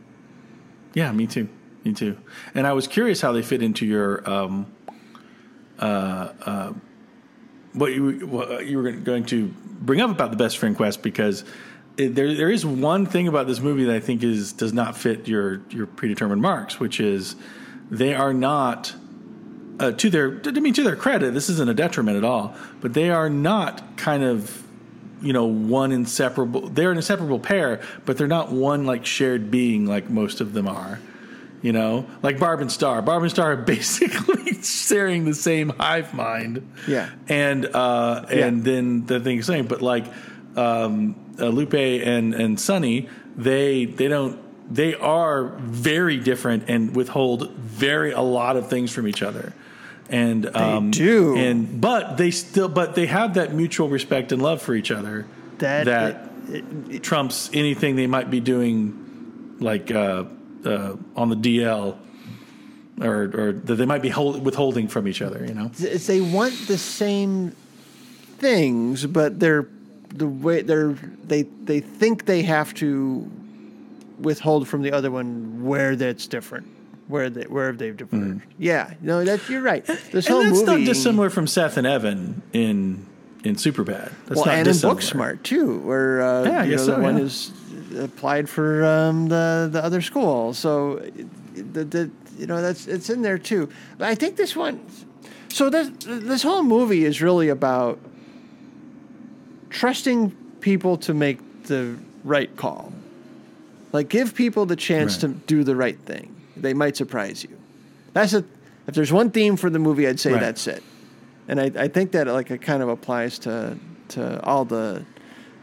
[0.94, 1.48] Yeah, me too.
[1.84, 2.16] Me too.
[2.54, 4.66] And I was curious how they fit into your um,
[5.78, 6.72] uh, uh,
[7.74, 11.44] what you what you were going to bring up about the best friend quest because
[11.96, 14.96] it, there there is one thing about this movie that I think is does not
[14.96, 17.36] fit your your predetermined marks, which is
[17.90, 18.94] they are not.
[19.78, 22.54] Uh, to their, I mean, to their credit, this isn't a detriment at all.
[22.80, 24.62] But they are not kind of
[25.22, 29.86] you know one inseparable they're an inseparable pair but they're not one like shared being
[29.86, 31.00] like most of them are
[31.62, 36.12] you know like barb and star barb and star are basically sharing the same hive
[36.12, 37.08] mind Yeah.
[37.30, 38.72] and uh and Yeah.
[38.72, 40.04] then the thing is same but like
[40.54, 44.38] um uh, lupe and and sunny they they don't
[44.70, 49.52] they are very different and withhold very a lot of things from each other
[50.08, 51.36] and um, do.
[51.36, 55.26] and but they still but they have that mutual respect and love for each other
[55.58, 60.24] That- that trumps anything they might be doing, like uh,
[60.64, 61.96] uh, on the DL,
[63.00, 65.44] or or that they might be hold, withholding from each other.
[65.44, 67.50] You know, they want the same
[68.38, 69.66] things, but they're
[70.14, 70.92] the way they're
[71.24, 73.28] they they think they have to
[74.18, 76.66] withhold from the other one where that's different,
[77.08, 78.42] where they where they've diverged.
[78.58, 79.84] Yeah, no, that's you're right.
[79.84, 83.06] This whole and that's movie not dissimilar from Seth and Evan in
[83.44, 84.12] in Superbad.
[84.26, 85.00] That's well, not and in dissimilar.
[85.00, 87.24] Booksmart too, where uh, Yeah, I you know, guess the so, one yeah.
[87.24, 87.52] is
[87.98, 90.52] applied for um, the the other school.
[90.54, 90.96] So
[91.54, 93.68] the, the you know that's it's in there too.
[93.98, 94.84] But I think this one.
[95.48, 97.98] So this this whole movie is really about
[99.70, 102.92] trusting people to make the right call.
[103.92, 105.32] Like give people the chance Right.
[105.32, 106.34] to do the right thing.
[106.56, 107.50] They might surprise you.
[108.12, 108.44] That's a
[108.86, 110.40] if there's one theme for the movie, I'd say Right.
[110.40, 110.82] that's it.
[111.48, 113.76] And I, I think that like it kind of applies to
[114.08, 115.04] to all the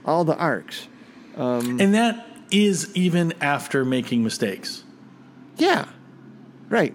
[0.05, 0.87] all the arcs.
[1.37, 4.83] and that is even after making mistakes,
[5.57, 5.85] Yeah.
[6.69, 6.93] Right.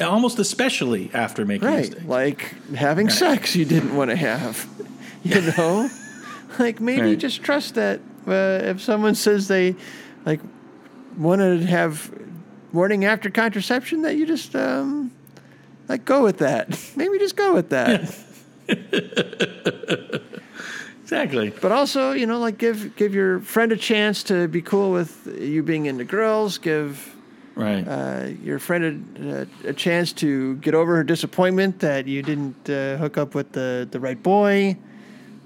[0.00, 1.78] almost especially after making Right.
[1.90, 2.04] mistakes.
[2.06, 3.14] Like having Right.
[3.14, 4.66] sex you didn't want to have.
[5.22, 5.90] You know?
[6.58, 7.18] like maybe Right.
[7.18, 9.76] just trust that uh, if someone says they
[10.30, 10.40] like
[11.18, 12.10] want to have
[12.72, 15.10] morning after contraception that you just um
[15.88, 16.66] like go with that.
[16.96, 18.14] Maybe just go with that.
[21.02, 21.50] Exactly.
[21.60, 25.26] But also, you know, like give give your friend a chance to be cool with
[25.40, 26.56] you being into girls.
[26.58, 27.16] Give
[27.56, 27.82] Right.
[27.86, 28.84] uh, your friend
[29.18, 33.34] a, a, a chance to get over her disappointment that you didn't uh, hook up
[33.34, 34.76] with the, the right boy.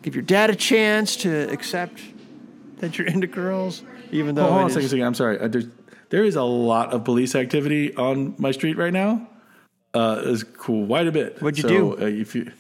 [0.02, 1.98] Give your dad a chance to accept
[2.80, 3.82] that you're into girls,
[4.14, 5.04] even though Hold on a second, is- second.
[5.06, 5.38] I'm sorry.
[5.38, 5.66] Uh, There's,
[6.10, 9.26] there is a lot of police activity on my street right now.
[9.92, 11.40] Uh, it's quite a bit.
[11.42, 11.92] What'd you so, do?
[12.02, 12.50] Uh, if you,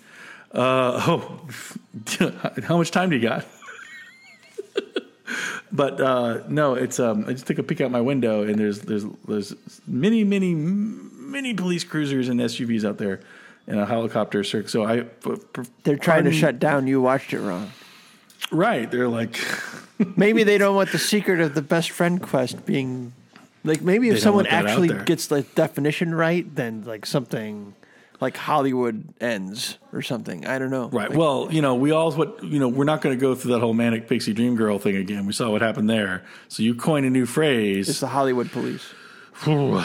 [0.52, 1.40] uh, oh,
[2.64, 3.44] how much time do you got?
[5.72, 6.98] but uh, no, it's.
[7.00, 9.54] Um, I just took a peek out my window, and there's there's there's
[9.86, 13.20] many many many police cruisers and SUVs out there,
[13.66, 14.42] and a helicopter.
[14.44, 15.04] circ- So I.
[15.84, 16.86] they're trying to shut down.
[16.86, 17.70] You watched it wrong.
[18.50, 19.38] Right, they're like.
[20.16, 23.12] Maybe they don't want the secret of the best friend quest being
[23.64, 27.74] like maybe if someone want that out actually gets the definition right, then like something
[28.20, 30.46] like Hollywood ends or something.
[30.46, 30.88] I don't know.
[30.88, 31.08] Right.
[31.08, 33.52] Like, well, you know, we all what you know, we're not going to go through
[33.52, 35.26] that whole manic pixie dream girl thing again.
[35.26, 36.24] We saw what happened there.
[36.48, 37.88] So you coin a new phrase.
[37.88, 38.92] it's the Hollywood police.
[39.46, 39.84] yeah,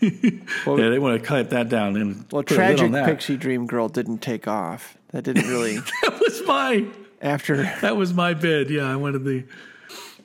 [0.00, 3.06] they want to cut that down and Well, put a lid tragic on that.
[3.06, 4.96] pixie dream girl didn't take off.
[5.12, 6.86] That didn't really That was my
[7.20, 7.56] after.
[7.80, 8.70] that was my bid.
[8.70, 9.44] Yeah, I wanted the.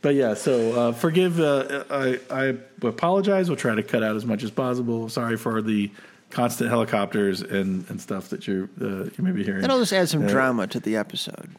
[0.01, 1.39] But yeah, so uh, forgive.
[1.39, 3.49] Uh, I I apologize.
[3.49, 5.09] We'll try to cut out as much as possible.
[5.09, 5.89] Sorry for the
[6.29, 9.61] constant helicopters and, and stuff that you uh, you may be hearing.
[9.61, 11.49] That'll just add some Uh, drama to the episode.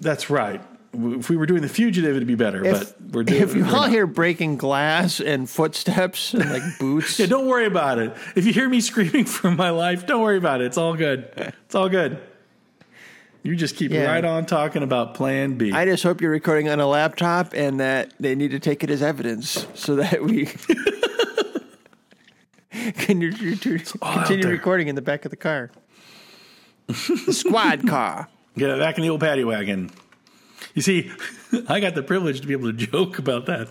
[0.00, 0.60] That's right.
[0.92, 2.64] If we were doing the fugitive, it'd be better.
[2.64, 3.42] If, but we're doing.
[3.42, 3.90] if you we're all not.
[3.90, 8.14] hear breaking glass and footsteps and like boots, Yeah, don't worry about it.
[8.34, 10.66] If you hear me screaming for my life, don't worry about it.
[10.66, 11.30] It's all good.
[11.36, 12.18] It's all good.
[13.42, 14.06] You just keep Yeah.
[14.06, 15.72] right on talking about Plan B.
[15.72, 18.90] I just hope you're recording on a laptop and that they need to take it
[18.90, 20.46] as evidence so that we
[22.98, 25.70] can you, you, you continue recording in the back of the car.
[26.86, 28.28] the squad car.
[28.56, 29.90] Get it back in the old paddy wagon.
[30.74, 31.10] You see,
[31.68, 33.68] I got the privilege to be able to joke about that.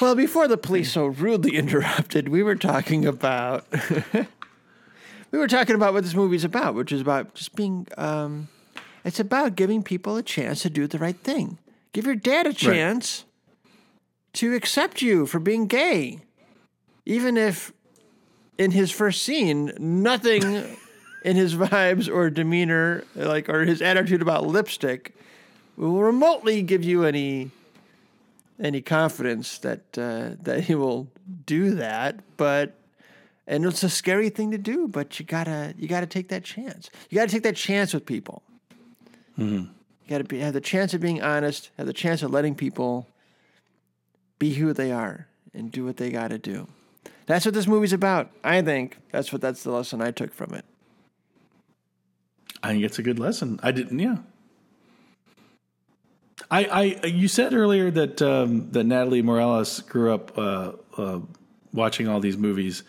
[0.00, 3.64] Well, before the police so rudely interrupted, we were talking about
[5.36, 7.86] we were talking about what this movie's about, which is about just being.
[7.98, 8.48] Um,
[9.04, 11.58] it's about giving people a chance to do the right thing.
[11.92, 13.26] Give your dad a chance
[14.32, 16.20] to accept you for being gay,
[17.04, 17.74] even if
[18.56, 20.42] in his first scene nothing
[21.22, 25.14] in his vibes or demeanor, like or his attitude about lipstick,
[25.76, 27.50] will remotely give you any
[28.58, 31.08] any confidence that uh, that he will
[31.44, 32.20] do that.
[32.38, 32.75] But
[33.46, 36.90] and it's a scary thing to do, but you gotta you gotta take that chance.
[37.10, 38.42] You gotta take that chance with people.
[40.06, 43.08] You gotta be, have the chance of being honest, have the chance of letting people
[44.38, 46.68] be who they are and do what they gotta do.
[47.26, 48.30] That's what this movie's about.
[48.44, 50.64] I think that's what that's the lesson I took from it.
[52.62, 53.60] I think it's a good lesson.
[53.62, 54.18] I didn't, yeah.
[56.50, 56.64] I,
[57.02, 61.20] I, you said earlier that um, that Natalie Morales grew up uh, uh,
[61.72, 62.84] watching all these movies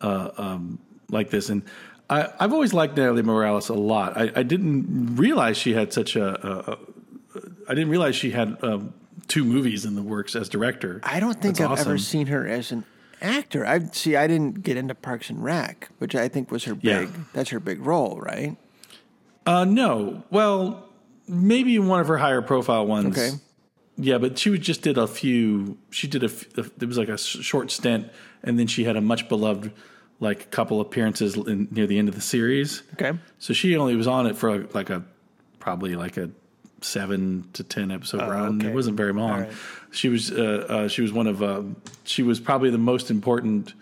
[0.00, 0.78] uh, um,
[1.10, 1.62] like this, and
[2.08, 4.16] I, I've always liked Natalie Morales a lot.
[4.16, 6.78] I, I didn't realize she had such a, a, a.
[7.68, 8.94] I didn't realize she had um,
[9.28, 11.00] two movies in the works as director.
[11.02, 12.84] I don't think That's I've ever seen her as an
[13.20, 13.66] actor.
[13.66, 14.16] I see.
[14.16, 17.00] I didn't get into Parks and Rec, which I think was her Yeah.
[17.00, 17.10] big.
[17.32, 18.56] That's her big role, right?
[19.44, 20.22] Uh, no.
[20.30, 20.88] Well,
[21.28, 23.16] maybe one of her higher profile ones.
[23.16, 23.30] Okay.
[23.98, 25.78] Yeah, but she just did a few.
[25.90, 26.30] She did a.
[26.56, 28.10] It was like a short stint,
[28.46, 29.72] and then she had a much beloved,
[30.20, 32.82] like couple appearances in, near the end of the series.
[32.94, 33.18] Okay.
[33.38, 35.04] So she only was on it for like a
[35.58, 36.30] probably like a
[36.80, 38.58] seven to ten episode run.
[38.58, 38.68] okay.
[38.68, 39.40] It wasn't very long.
[39.40, 39.52] right.
[39.90, 43.74] She was uh, uh, she was one of um, she was probably the most important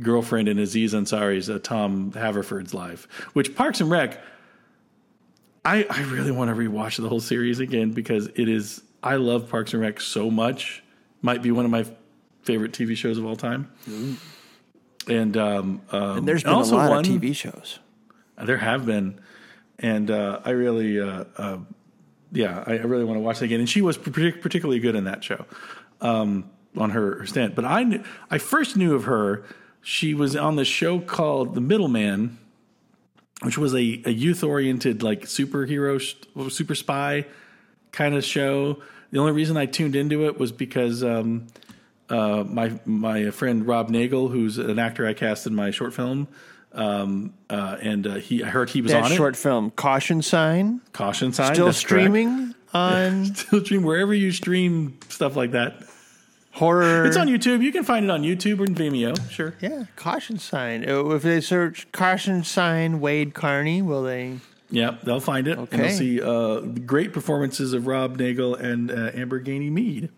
[0.00, 3.06] girlfriend in Aziz Ansari's uh, Tom Haverford's life.
[3.32, 4.20] Which Parks and Rec,
[5.64, 9.48] I I really want to rewatch the whole series again because it is I love
[9.48, 10.82] Parks and Rec so much.
[11.22, 11.84] Might be one of my
[12.46, 13.70] favorite TV shows of all time.
[15.08, 17.78] And um, um, And there's been also a lot one, of TV shows.
[18.42, 19.20] there have been,
[19.78, 21.58] and uh, I really, uh, uh,
[22.32, 23.60] yeah, I I really want to watch it again.
[23.60, 25.44] And she was partic- particularly good in that show
[26.00, 27.54] um, on her, her stand.
[27.54, 29.44] But I, I first knew of her.
[29.82, 32.38] She was on the show called The Middleman,
[33.42, 36.00] which was a, a youth oriented like superhero,
[36.50, 37.26] super spy
[37.92, 38.82] kind of show.
[39.12, 41.46] The only reason I tuned into it was because um,
[42.10, 46.28] uh, my my friend Rob Nagel, who's an actor I cast in my short film,
[46.72, 50.80] um, uh, and uh, he I heard he was That on short film, Caution Sign.
[50.92, 52.04] Caution sign, still that's correct.
[52.04, 55.82] streaming on Still stream wherever you stream stuff like that.
[56.52, 57.04] horror.
[57.06, 57.62] It's on YouTube.
[57.62, 59.30] You can find it on YouTube or in Vimeo.
[59.30, 59.54] Sure.
[59.60, 60.88] Yeah, Caution Sign.
[60.88, 64.38] Uh, If they search Caution Sign Wade Carney, will they?
[64.70, 65.76] Yeah, they'll find it, and Okay.
[65.76, 70.08] they'll see uh, great performances of Rob Nagel and uh, Amber Gainey Mead.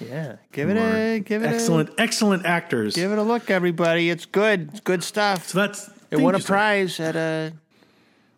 [0.00, 2.94] Yeah, give it a give it a excellent, excellent actors.
[2.94, 4.10] Give it a look, everybody.
[4.10, 4.70] It's good.
[4.70, 5.48] It's good stuff.
[5.48, 7.52] so that's it won a prize at a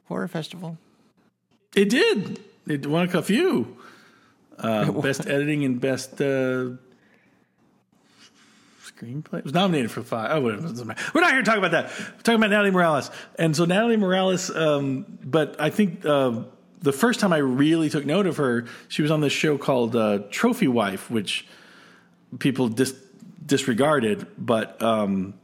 [0.06, 0.78] horror festival.
[1.74, 2.40] It did.
[2.66, 3.76] It won a few.
[4.58, 6.70] Uh, best editing and best uh,
[8.82, 9.38] screenplay.
[9.38, 10.30] It was nominated for five.
[10.32, 10.66] Oh, whatever.
[10.66, 11.02] it doesn't matter.
[11.14, 11.90] We're not here to talk about that.
[11.98, 13.10] We're talking about Natalie Morales.
[13.38, 16.42] And so Natalie Morales, um, but I think uh,
[16.80, 19.94] the first time I really took note of her, she was on this show called
[19.94, 21.46] uh, Trophy Wife, which
[22.38, 22.94] people dis-
[23.44, 25.34] disregarded, but um,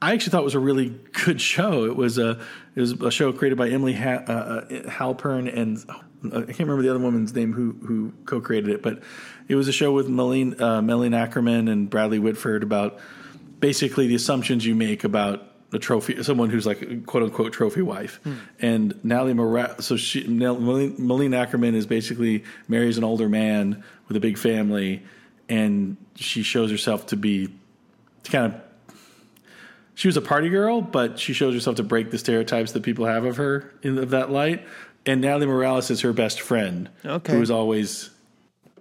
[0.00, 0.90] I actually thought it was a really
[1.24, 1.84] good show.
[1.84, 2.40] It was a
[2.74, 6.60] it was a show created by Emily ha- uh, uh, Halpern and uh, I can't
[6.60, 9.02] remember the other woman's name who who co-created it, but
[9.48, 12.98] it was a show with Malin uh, Akerman and Bradley Whitford about
[13.60, 17.82] basically the assumptions you make about a trophy, someone who's like a quote unquote trophy
[17.82, 18.20] wife.
[18.24, 18.34] Hmm.
[18.60, 24.20] And Natalie Morales, so she, Malin Akerman is basically marries an older man with a
[24.20, 25.02] big family,
[25.48, 27.48] and she shows herself to be
[28.24, 28.60] to kind of
[29.94, 33.04] she was a party girl, but she shows herself to break the stereotypes that people
[33.06, 34.64] have of her in of that light.
[35.04, 37.32] And Natalie Morales is her best friend, Okay.
[37.32, 38.10] who is always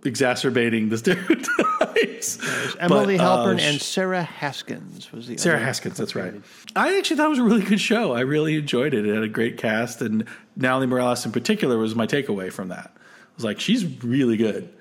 [0.04, 0.98] exacerbating the
[1.98, 2.76] stereotypes.
[2.80, 6.34] Emily But, uh, Halpern sh- and Sarah Haskins was the other Sarah Haskins, that's right.
[6.76, 8.14] I actually thought it was a really good show.
[8.14, 9.06] I really enjoyed it.
[9.06, 12.92] It had a great cast, and Natalie Morales in particular was my takeaway from that.
[12.96, 13.00] I
[13.36, 14.74] was like, she's really good.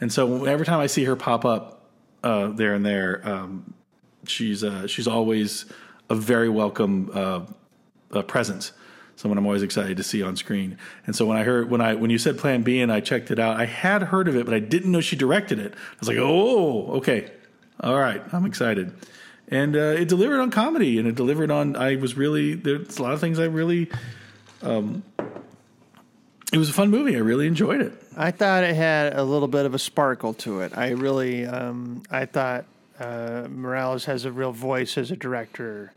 [0.00, 1.86] And so every time I see her pop up
[2.22, 3.74] uh, there and there, um,
[4.26, 5.66] she's uh, she's always
[6.10, 7.40] a very welcome uh,
[8.12, 8.72] uh, presence.
[9.22, 10.76] Someone I'm always excited to see on screen.
[11.06, 13.30] And so when I heard when I when you said Plan B and I checked
[13.30, 15.74] it out, I had heard of it, but I didn't know she directed it.
[15.74, 17.30] I was like, oh, okay,
[17.78, 18.92] all right, I'm excited.
[19.46, 21.76] And uh, it delivered on comedy, and it delivered on.
[21.76, 23.92] I was really there's a lot of things I really.
[24.60, 25.04] Um,
[26.52, 27.14] it was a fun movie.
[27.14, 27.92] I really enjoyed it.
[28.16, 30.76] I thought it had a little bit of a sparkle to it.
[30.76, 32.64] I really, um, I thought
[32.98, 35.92] uh, Morales has a real voice as a director.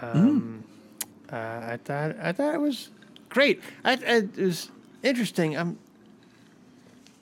[0.00, 0.62] Um,
[1.32, 2.90] uh, I thought, I thought it was
[3.28, 3.62] great.
[3.84, 4.70] I, I, it was
[5.02, 5.56] interesting.
[5.56, 5.78] I'm,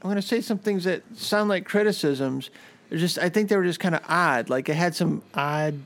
[0.03, 2.51] I'm going to say some things that sound like criticisms.
[2.89, 4.49] They're just, I think they were just kind of odd.
[4.49, 5.81] Like it had some odd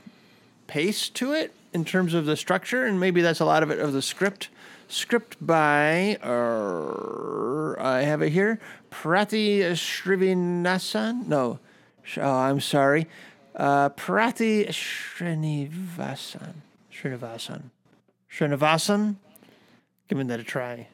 [0.67, 3.79] pace to it in terms of the structure, and maybe that's a lot of it
[3.79, 4.49] of the script.
[4.87, 11.27] Script by, uh, I have it here, Prati Srinivasan.
[11.27, 11.59] No,
[12.17, 13.07] oh, I'm sorry,
[13.55, 16.53] uh, Prati Srinivasan.
[16.93, 17.61] Srinivasan.
[18.33, 19.15] Srinivasan.
[20.07, 20.87] Giving that a try.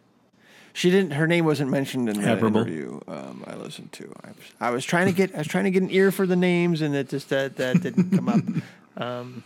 [0.74, 1.12] She didn't.
[1.12, 2.62] Her name wasn't mentioned in the Admirable.
[2.62, 4.14] interview um, I listened to.
[4.24, 5.34] I was, I was trying to get.
[5.34, 7.82] I was trying to get an ear for the names, and it just that that
[7.82, 8.42] didn't come up.
[9.00, 9.44] Um,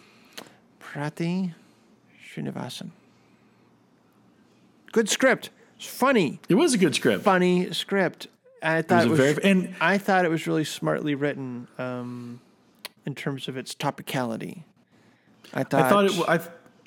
[0.80, 1.54] Prati
[2.34, 2.92] Srinivasan.
[4.94, 5.50] Good script.
[5.78, 7.24] It's funny, It was a good script.
[7.24, 8.28] funny script.
[8.64, 9.34] I thought was it was.
[9.36, 12.40] very- and- I thought it was really smartly written um,
[13.06, 14.64] in terms of its topicality.
[15.54, 15.82] I thought.
[15.84, 16.30] I thought it.
[16.30, 16.40] I,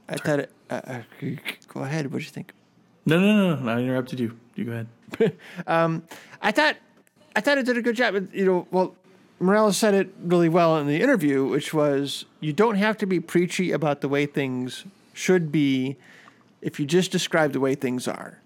[0.09, 0.51] I thought it.
[0.71, 1.03] Uh, uh,
[1.69, 2.13] go ahead.
[2.13, 2.53] What do you think?
[3.07, 3.73] no, no, no, no.
[3.73, 4.39] I interrupted you.
[4.55, 5.37] You go ahead.
[6.43, 6.77] I thought
[7.37, 8.29] I thought it did a good job.
[8.33, 8.95] You know, well,
[9.41, 13.21] Morales said it really well in the interview, which was you don't have to be
[13.21, 15.97] preachy about the way things should be
[16.61, 18.39] if you just describe the way things are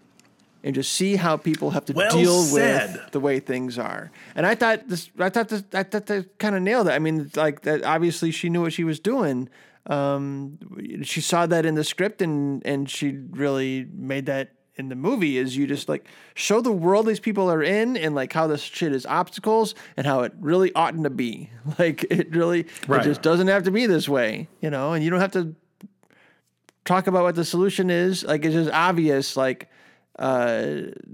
[0.64, 2.92] and just see how people have to Well deal said.
[2.94, 4.10] with the way things are.
[4.34, 6.92] And I thought this, I thought this, I thought that kind of nailed it.
[6.92, 7.84] I mean, like that.
[7.84, 9.48] Obviously, she knew what she was doing.
[9.88, 10.58] Um,
[11.02, 15.38] she saw that in the script, and and she really made that in the movie.
[15.38, 18.60] Is you just like show the world these people are in, and like how this
[18.62, 21.50] shit is obstacles, and how it really oughtn't to be.
[21.78, 23.00] Like it really, Right.
[23.00, 24.92] it just doesn't have to be this way, you know.
[24.92, 25.54] And you don't have to
[26.84, 28.24] talk about what the solution is.
[28.24, 29.36] Like it's just obvious.
[29.36, 29.68] Like,
[30.18, 30.66] uh,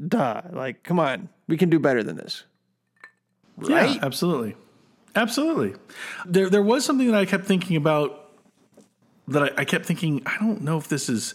[0.09, 0.43] duh.
[0.53, 2.45] Like, come on, we can do better than this.
[3.57, 3.95] Right?
[3.97, 4.57] Yeah, absolutely,
[5.15, 5.75] absolutely.
[6.27, 8.24] There, there was something that I kept thinking about.
[9.29, 11.35] That I, I kept thinking, I don't know if this is,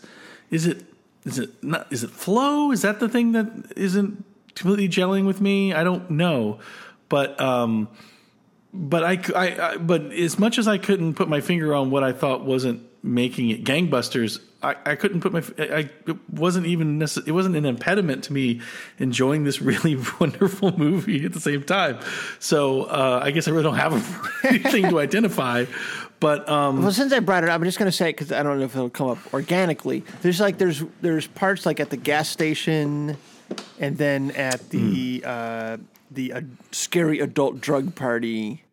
[0.52, 0.86] is it,
[1.26, 2.72] is it not, is it flow?
[2.72, 4.24] Is that the thing that isn't
[4.56, 5.74] completely gelling with me?
[5.74, 6.60] I don't know,
[7.10, 7.90] but um,
[8.74, 12.14] but I, I, but as much as I couldn't put my finger on what I
[12.14, 17.28] thought wasn't making it gangbusters, I, I couldn't put my, I it wasn't even necess-
[17.28, 18.62] it wasn't an impediment to me
[19.00, 22.00] enjoying this really wonderful movie at the same time.
[22.40, 23.94] So uh, I guess I really don't have
[24.44, 25.66] anything to identify,
[26.20, 28.32] but um, Well, since I brought it up, I'm just going to say it because
[28.32, 30.04] I don't know if it'll come up organically.
[30.22, 33.18] There's like there's there's parts like at the gas station,
[33.80, 35.78] and then at the uh,
[36.12, 36.42] the uh,
[36.72, 38.64] scary adult drug party.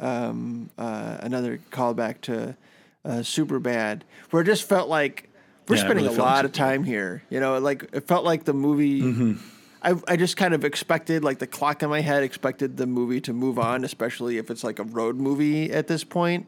[0.00, 2.56] Um, uh, another callback to
[3.04, 5.30] uh, Super Bad, where it just felt like
[5.68, 7.22] we're Yeah, spending really a lot of time here.
[7.30, 9.02] You know, like it felt like the movie.
[9.02, 9.32] Mm-hmm.
[9.82, 13.20] I, I just kind of expected, like the clock in my head, expected the movie
[13.20, 16.46] to move on, especially if it's like a road movie at this point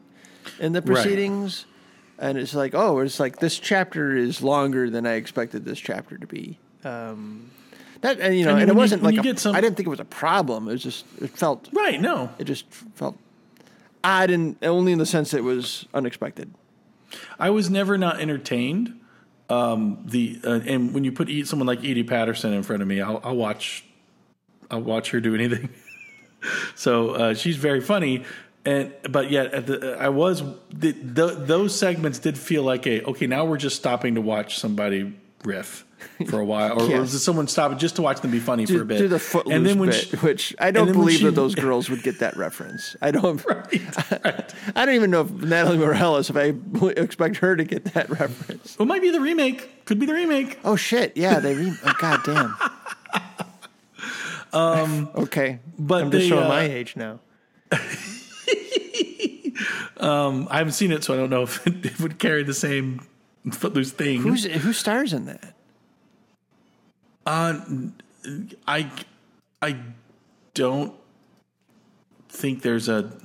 [0.59, 0.93] in the Right.
[0.95, 1.65] proceedings.
[2.19, 6.17] And it's like, oh, it's like this chapter is longer than I expected this chapter
[6.17, 6.57] to be.
[6.83, 7.51] Um,
[8.01, 9.75] that and you know, And and, it wasn't when like a- get some- I didn't
[9.77, 10.67] think it was a problem.
[10.67, 13.17] It was just it felt right, no, it just felt
[14.03, 16.51] odd, and only in the sense it was unexpected.
[17.39, 18.99] I was never not entertained.
[19.49, 22.99] Um, the uh, and when you put someone like Edie Patterson in front of me,
[23.01, 23.83] I'll, I'll watch.
[24.69, 25.69] I'll watch her do anything.
[26.75, 28.23] so uh, she's very funny,
[28.67, 33.01] and but yet at the I was the, the, those segments did feel like a
[33.03, 33.25] okay.
[33.27, 35.13] Now we're just stopping to watch somebody
[35.45, 35.85] riff
[36.29, 37.13] for a while, or, or Yes.
[37.13, 38.97] is someone stopping just to watch them be funny for a bit?
[38.97, 41.55] do the footloose and then when bit, she- which I don't believe she- that those
[41.55, 42.95] girls would get that reference.
[43.01, 43.43] I don't.
[43.49, 44.53] right, right.
[44.75, 46.53] I don't even know if Natalie Morales, if I
[46.99, 48.77] expect her to get that reference.
[48.77, 49.85] Well, it might be the remake.
[49.85, 50.59] Could be the remake.
[50.65, 51.15] Oh shit!
[51.15, 51.55] Yeah, they.
[51.55, 52.55] Re- oh god damn.
[54.53, 55.09] Um.
[55.15, 57.19] okay, but I'm just they, showing uh, my age now.
[59.99, 62.53] Um, I haven't seen it, so I don't know if it, it would carry the
[62.53, 63.01] same
[63.51, 64.21] footloose thing.
[64.21, 65.53] Who's who stars in that?
[67.25, 67.59] Uh,
[68.67, 68.91] I
[69.61, 69.77] I
[70.53, 70.93] don't
[72.29, 73.11] think there's a.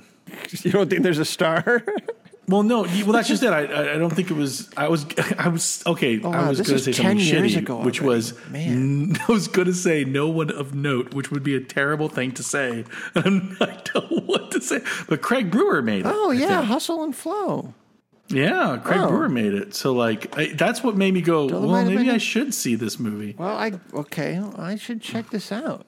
[0.63, 1.83] You don't think there's a star?
[2.47, 2.81] Well, no.
[2.81, 3.53] Well, that's just it.
[3.53, 3.61] I
[3.93, 4.69] I don't think it was.
[4.75, 5.05] I was
[5.37, 6.17] I was okay.
[6.19, 9.15] wow, I was going to say 10 something shitty, ago which was Man.
[9.27, 12.31] I was going to say no one of note, which would be a terrible thing
[12.33, 12.83] to say.
[13.15, 14.81] And I don't know what to say.
[15.07, 16.11] But Craig Brewer made it.
[16.13, 16.63] oh yeah.
[16.63, 17.73] Hustle and Flow.
[18.27, 18.77] yeah.
[18.83, 19.07] Craig Oh.
[19.07, 19.73] Brewer made it.
[19.73, 21.47] So like I, that's what made me go.
[21.47, 23.35] Don't Well, mind if I maybe I should see this movie.
[23.37, 24.41] Well, I okay.
[24.57, 25.85] I should check this out.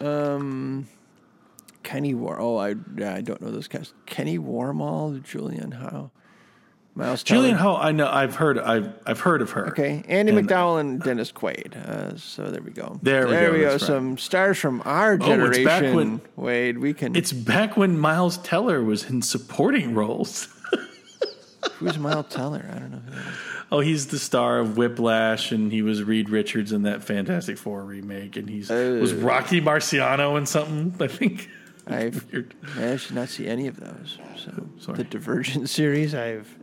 [0.00, 0.86] Um,
[1.84, 2.36] Kenny War.
[2.40, 3.92] Oh, I yeah, I don't know those guys.
[4.06, 6.10] Kenny Wormald, Julianne Hough,
[6.96, 8.08] Miles Julianne Hough, I know.
[8.08, 8.58] I've heard.
[8.58, 9.68] I've I've heard of her.
[9.68, 11.76] Okay, Andie And- MacDowell and Dennis Quaid.
[11.76, 12.98] Uh, so there we go.
[13.02, 13.70] There we there go, we go.
[13.72, 13.80] right.
[13.80, 15.94] Some stars from our Oh, it's back generation.
[15.94, 17.14] when- Wade, we can.
[17.14, 20.48] It's back when Miles Teller was in supporting roles.
[21.78, 22.68] who's Miles Teller?
[22.74, 22.98] I don't know.
[22.98, 23.30] Who.
[23.72, 27.82] Oh, he's the star of Whiplash, and he was Reed Richards in that Fantastic Four
[27.82, 30.94] remake, and he's was Rocky Marciano in something.
[31.00, 31.48] I think.
[31.86, 32.26] I've.
[32.78, 34.18] I should not see any of those.
[34.36, 34.96] So Sorry.
[34.98, 36.54] the Divergent series, I've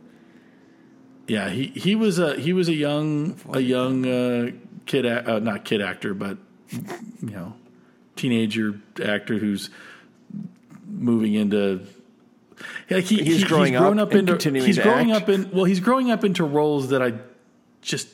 [1.28, 4.50] Yeah, he he was a he was a young a young uh,
[4.86, 6.38] kid uh, not kid actor, but
[6.70, 7.54] you know,
[8.16, 9.70] teenager actor who's
[10.86, 11.80] moving into.
[12.90, 15.24] Like he, He's he- growing grown up up into he's to growing act.
[15.24, 17.14] up in well he's growing up into roles that I
[17.80, 18.08] just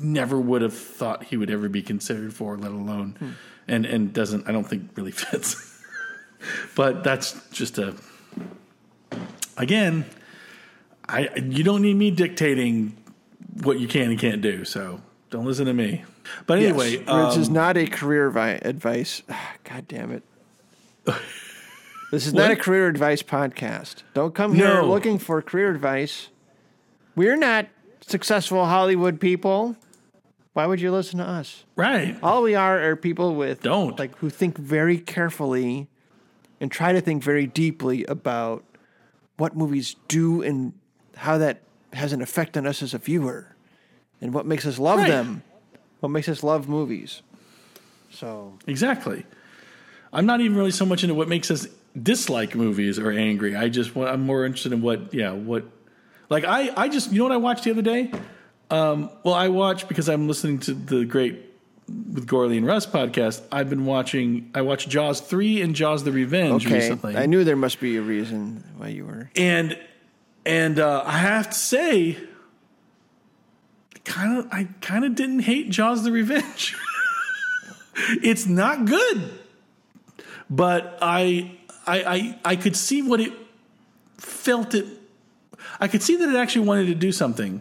[0.00, 3.30] never would have thought he would ever be considered for, let alone Hmm.
[3.68, 5.65] and and doesn't I don't think really fits.
[6.74, 7.94] But that's just a
[9.56, 10.04] again.
[11.08, 12.96] I you don't need me dictating
[13.62, 14.64] what you can and can't do.
[14.64, 16.04] So don't listen to me.
[16.46, 19.22] But anyway, Yes, this is um, not a career vi- advice.
[19.28, 20.22] Ah, God damn it.
[22.12, 24.04] This is not a career advice podcast.
[24.14, 24.88] Don't come here No.
[24.88, 26.28] looking for career advice.
[27.16, 27.66] We're not
[28.06, 29.74] successful Hollywood people.
[30.52, 31.64] Why would you listen to us?
[31.74, 32.16] right.
[32.22, 33.98] All we are are people with Don't.
[33.98, 35.88] like who think very carefully
[36.60, 38.64] and try to think very deeply about
[39.36, 40.72] what movies do and
[41.16, 41.60] how that
[41.92, 43.54] has an effect on us as a viewer
[44.20, 45.08] and what makes us love Right.
[45.08, 45.42] them,
[46.00, 47.22] what makes us love movies.
[48.10, 49.24] So, Exactly.
[50.12, 51.66] I'm not even really so much into what makes us
[52.00, 53.54] dislike movies or angry.
[53.56, 55.64] I just want, I'm more interested in what, yeah, what,
[56.30, 58.10] like I, I just, you know what I watched the other day?
[58.70, 61.45] Um, well, I watched because I'm listening to the great
[61.88, 63.42] with Gorley and Russ podcast.
[63.52, 67.16] I've been watching, I watched Jaws 3 and Jaws the Revenge okay, recently.
[67.16, 69.30] I knew there must be a reason why you were.
[69.36, 69.78] and,
[70.44, 72.18] and, uh, I have to say,
[74.04, 76.76] kind of, I kind of didn't hate Jaws the Revenge.
[78.22, 79.30] it's not good
[80.48, 81.56] but I,
[81.86, 83.32] I, I, I could see what it
[84.16, 84.86] felt it.
[85.80, 87.60] I could see that it actually wanted to do something.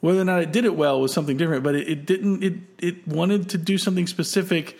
[0.00, 2.42] Whether or not it did it well was something different, but it, it didn't.
[2.42, 4.78] It it wanted to do something specific,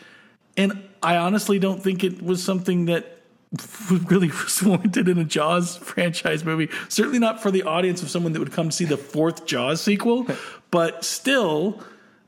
[0.57, 3.19] and I honestly don't think it was something that
[3.91, 6.69] really was warranted in a Jaws franchise movie.
[6.89, 10.27] Certainly not for the audience of someone that would come see the fourth Jaws sequel,
[10.71, 11.83] but still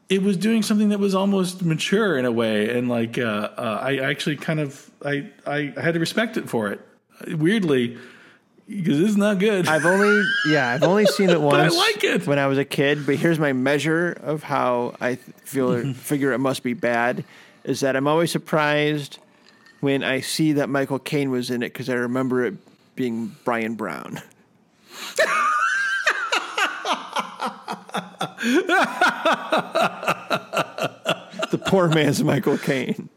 [0.08, 3.78] it was doing something that was almost mature in a way, and like uh, uh,
[3.80, 6.80] I actually kind of I I had to respect it for it.
[7.28, 7.98] Weirdly,
[8.70, 9.66] because it's not good.
[9.66, 11.74] I've only yeah, I've only seen it once.
[11.74, 12.26] I like it.
[12.26, 13.04] when I was a kid.
[13.04, 17.24] But here's my measure of how I feel figure it must be bad
[17.64, 19.18] is that I'm always surprised
[19.80, 22.54] when I see that Michael Caine was in it because I remember it
[22.96, 24.20] being Bryan Brown.
[31.50, 33.08] the poor man's Michael Caine.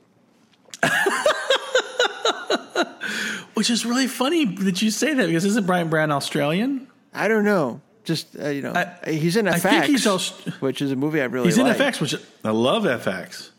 [3.54, 6.88] Which is really funny that you say that because isn't Bryan Brown Australian?
[7.14, 7.82] I don't know.
[8.04, 10.96] Just uh, you know, I- he's in FX, I think he's Aust- which is a
[10.96, 11.56] movie I really like.
[11.56, 11.80] He's like.
[11.80, 13.52] in FX, which I love FX.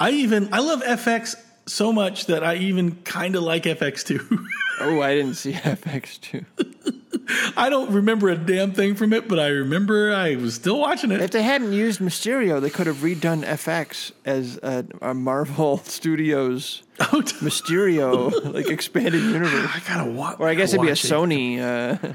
[0.00, 1.34] I even I love FX
[1.66, 4.46] so much that I even kind of like FX too.
[4.78, 6.44] Oh, I didn't see FX too.
[7.56, 11.10] I don't remember a damn thing from it, but I remember I was still watching
[11.10, 11.20] it.
[11.20, 16.82] If they hadn't used Mysterio, they could have redone FX as a, a Marvel Studios
[17.12, 19.70] Oh, t- Mysterio, like expanded universe.
[19.74, 20.36] I gotta watch.
[20.38, 22.14] Or I guess it'd be a Sony, uh,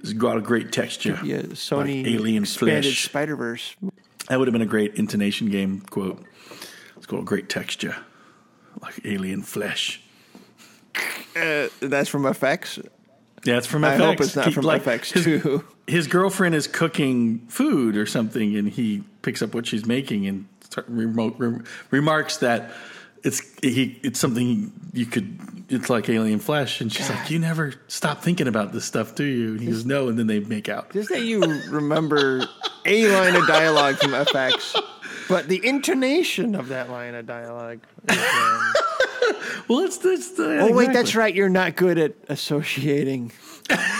[0.00, 1.18] It's got a great texture.
[1.22, 3.04] yeah, Sony Like alien expanded flesh.
[3.04, 3.76] Spider Verse.
[4.28, 6.22] That would have been a great intonation game quote.
[6.96, 7.96] It's called great texture,
[8.82, 10.02] like alien flesh.
[11.36, 12.84] Uh, that's from FX.
[13.44, 13.98] Yeah, it's from I FX.
[13.98, 15.64] hope it's not He- from like, FX his- too.
[15.86, 20.46] his girlfriend is cooking food or something, and he picks up what she's making and
[20.86, 22.70] remote, rem, remarks that
[23.24, 25.38] it's he it's something you could
[25.70, 29.24] it's like alien flesh, and she's like, "You never stop thinking about this stuff, do
[29.24, 30.92] you?" And he goes, "No," and then they make out.
[30.92, 32.46] Just that you remember
[32.86, 34.80] a line of dialogue from FX,
[35.28, 37.80] but the intonation of that line of dialogue.
[38.08, 38.72] is, um,
[39.68, 40.32] Well, it's this.
[40.38, 41.34] Oh wait, that's right.
[41.34, 43.30] You're not good at associating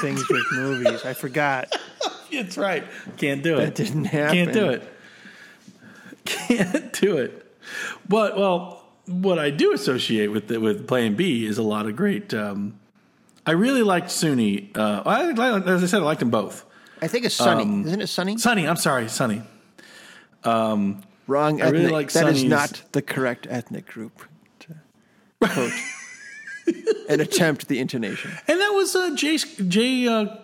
[0.00, 1.04] things with movies.
[1.04, 1.74] I forgot.
[2.30, 2.84] It's right.
[3.16, 3.64] Can't do it.
[3.64, 4.34] That didn't happen.
[4.36, 4.82] Can't do it.
[6.26, 7.46] Can't do it.
[8.06, 11.96] But well, what I do associate with the, with Plan B is a lot of
[11.96, 12.34] great.
[12.34, 12.78] Um,
[13.46, 14.70] I really liked Sunni.
[14.74, 16.66] Uh, I, I- as I said, I liked them both.
[17.00, 17.62] I think it's Sunny.
[17.62, 18.36] Um, Isn't it Sunny?
[18.36, 19.40] Sunny, I'm sorry, Sunny.
[20.44, 21.02] Wrong
[21.62, 21.72] I ethnic.
[21.72, 24.22] really like that is not the correct ethnic group.
[25.40, 25.72] To quote
[27.08, 28.30] and attempt the intonation.
[28.48, 30.36] And that was uh, Jay Jay uh,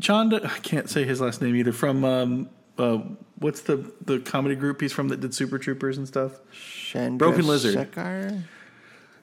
[0.00, 0.40] Chanda.
[0.44, 1.72] I can't say his last name either.
[1.72, 2.48] From um,
[2.78, 2.98] uh,
[3.38, 6.32] what's the the comedy group he's from that did Super Troopers and stuff?
[7.18, 7.74] Broken Lizard.
[7.74, 8.42] Sekar?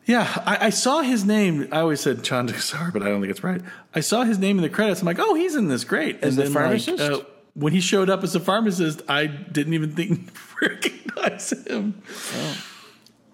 [0.06, 1.70] Yeah, I, I saw his name.
[1.72, 3.62] I always said Chandakar, but I don't think it's right.
[3.96, 5.00] I saw his name in the credits.
[5.00, 5.86] I'm like, oh, he's in this.
[5.86, 6.22] Great.
[6.22, 7.02] As the pharmacist?
[7.02, 7.24] Like, uh,
[7.54, 10.30] when he showed up as a pharmacist, I didn't even think
[10.62, 12.02] recognize him.
[12.36, 12.64] Oh.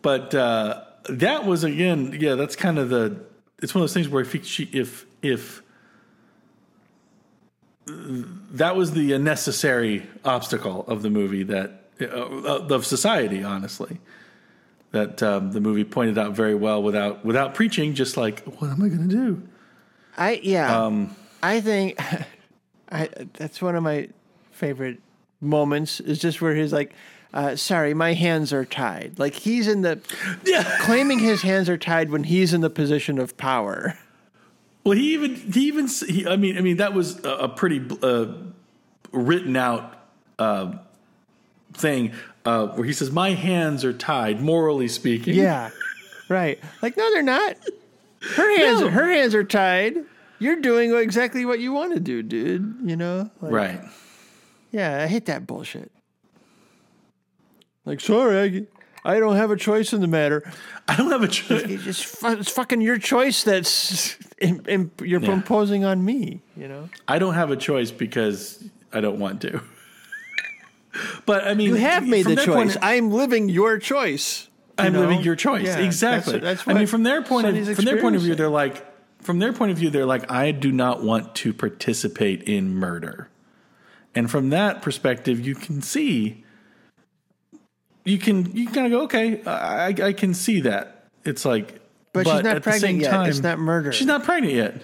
[0.03, 3.19] But uh, that was again, yeah, that's kind of the.
[3.61, 5.61] It's one of those things where if he, she, if if
[7.85, 13.99] that was the necessary obstacle of the movie that uh, of society, honestly
[14.91, 17.93] that um, the movie pointed out very well without without preaching.
[17.93, 19.47] Just like, what am I going to do?
[20.17, 20.85] I yeah.
[20.85, 21.99] Um, I think
[22.91, 24.09] I that's one of my
[24.51, 24.99] favorite
[25.41, 26.93] moments is just where he's like,
[27.33, 29.99] uh, "Sorry, my hands are tied." Like he's in the
[30.45, 30.63] Yeah.
[30.81, 33.97] claiming his hands are tied when he's in the position of power.
[34.83, 37.81] Well, he even he even he, I mean I mean that was a, a pretty
[38.01, 38.27] uh,
[39.11, 39.95] written out
[40.39, 40.73] uh,
[41.73, 42.13] thing
[42.45, 45.69] uh, where he says, "My hands are tied." Morally speaking, Yeah,
[46.29, 46.59] right.
[46.81, 47.57] Like no, they're not.
[48.35, 48.89] Her hands, No.
[48.89, 49.97] her hands are tied.
[50.39, 52.77] You're doing exactly what you want to do, dude.
[52.85, 53.81] You know, like, right.
[54.71, 55.91] Yeah, I hate that bullshit.
[57.85, 58.67] Like, sorry,
[59.05, 60.43] I don't have a choice in the matter.
[60.87, 61.63] I don't have a choice.
[61.63, 65.31] It's just fu- it's fucking your choice that's in, in, you're Yeah.
[65.31, 66.41] imposing on me.
[66.57, 69.61] You know, I don't have a choice because I don't want to.
[71.25, 72.77] but I mean, you have made the their point- choice.
[72.81, 74.47] I'm living your choice.
[74.77, 74.99] you I'm know?
[75.01, 75.65] living your choice.
[75.65, 76.33] Yeah, exactly.
[76.39, 78.85] That's, that's I mean, from their point of from their point of view, they're like,
[79.21, 83.29] from their point of view, they're like, I do not want to participate in murder.
[84.15, 86.43] And from that perspective, you can see,
[88.09, 91.05] you can you kind of go, okay, I, I- can see that.
[91.25, 91.79] It's like,
[92.13, 93.11] But she's not pregnant yet.
[93.11, 93.91] Time, It's not murder.
[93.91, 94.81] She's not pregnant yet.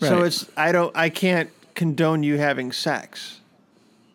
[0.00, 3.40] So it's I don't I can't condone you having sex.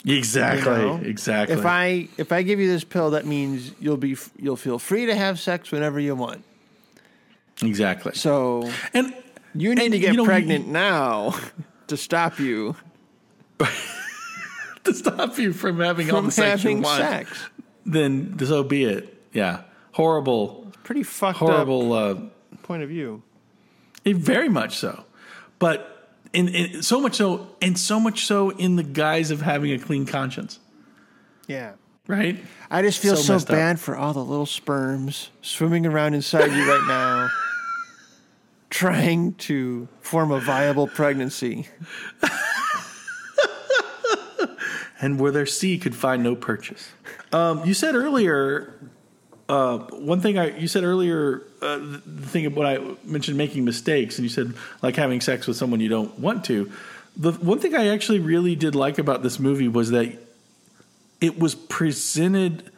[0.04, 0.72] you Exactly.
[0.74, 0.96] know?
[1.04, 1.56] Exactly.
[1.58, 5.06] If I if I give you this pill, that means you'll be you'll feel free
[5.08, 6.44] to have sex whenever you want.
[7.62, 8.14] exactly.
[8.16, 9.14] So And
[9.54, 11.36] you need and, to get you know, pregnant now
[11.88, 12.76] to stop you
[14.84, 17.00] to stop you from having all the sex you having want.
[17.02, 17.38] sex.
[17.86, 19.22] Then so be it.
[19.34, 19.62] Yeah.
[19.94, 20.72] Horrible.
[20.84, 21.94] Pretty fucked Horrible.
[21.94, 22.16] Uh,
[22.64, 23.22] point of view.
[24.04, 25.04] It, very much so,
[25.58, 29.72] but in, in so much so, and so much so in the guise of having
[29.72, 30.60] a clean conscience,
[31.48, 31.74] Yeah.
[32.08, 32.38] right?
[32.70, 33.56] I just feel So so, messed up.
[33.56, 37.30] bad for all the little sperms swimming around inside you right now,
[38.70, 41.68] trying to form a viable pregnancy.
[45.02, 46.90] And where their sea could find no purchase.
[47.34, 48.74] Um, you said earlier,
[49.48, 53.66] uh, one thing I you said earlier, uh, the thing of what I mentioned making
[53.66, 56.72] mistakes, and you said like having sex with someone you don't want to.
[57.18, 60.18] The one thing I actually really did like about this movie was that
[61.22, 62.72] it was presented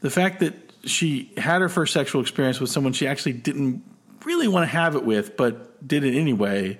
[0.00, 3.82] the fact that she had her first sexual experience with someone she actually didn't
[4.24, 6.78] really want to have it with, but did it anyway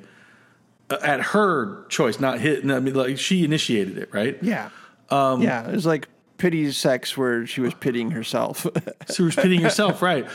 [0.90, 2.64] at her choice, not hit.
[2.68, 4.38] I mean, like she initiated it, right?
[4.42, 4.70] Yeah.
[5.10, 5.68] Um, yeah.
[5.68, 6.08] It was like
[6.38, 8.66] pity sex where she was pitying herself.
[9.14, 10.26] She was pitying herself, right?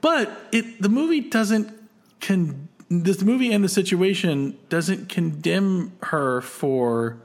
[0.00, 1.72] But it the movie doesn't
[2.20, 7.18] con this movie and the situation doesn't condemn her for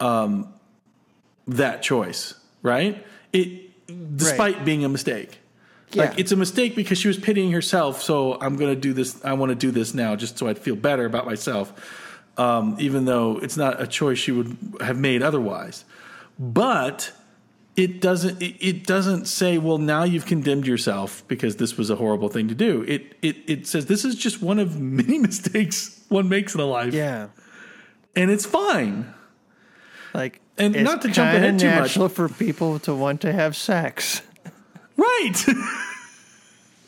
[0.00, 0.52] um
[1.46, 3.06] that choice, right?
[3.32, 5.39] It despite being a mistake.
[5.92, 6.04] Yeah.
[6.04, 9.22] Like it's a mistake because she was pitying herself, so I'm going to do this
[9.24, 11.72] I want to do this now just so I'd feel better about myself.
[12.36, 15.84] Um, even though it's not a choice she would have made otherwise.
[16.38, 17.12] But
[17.76, 21.96] it doesn't it, it doesn't say well now you've condemned yourself because this was a
[21.96, 26.04] horrible thing to do it it it says this is just one of many mistakes
[26.08, 27.28] one makes in a life yeah.
[28.16, 29.14] and it's fine
[30.12, 32.12] Like, And not to jump ahead too much.
[32.12, 34.22] for people to want to have sex.
[35.00, 35.46] Right.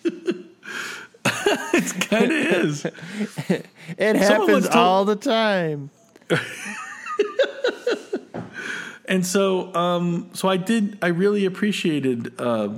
[1.74, 2.86] It kind of is.
[3.98, 5.90] It happens all the time.
[9.06, 12.70] and so um so i did i really appreciated uh,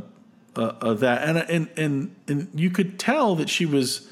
[0.57, 1.29] uh, uh that.
[1.29, 4.09] And and and and you could tell that she was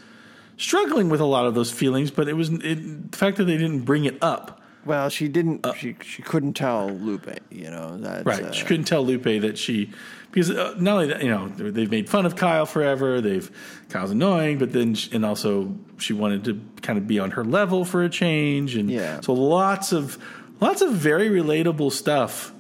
[0.57, 3.57] struggling with a lot of those feelings but it was it, the fact that they
[3.57, 5.65] didn't bring it up Well, she didn't.
[5.79, 7.29] she she couldn't tell Lupe.
[7.51, 8.43] You know that's Right.
[8.43, 9.91] uh, she couldn't tell Lupe that she
[10.31, 13.21] because uh, not only that, you know they've made fun of Kyle forever.
[13.21, 13.49] They've
[13.91, 17.45] Kyle's annoying, but then she, and also she wanted to kind of be on her
[17.45, 19.21] level for a change, and Yeah.
[19.21, 20.19] so lots of
[20.61, 22.53] lots of very relatable stuff.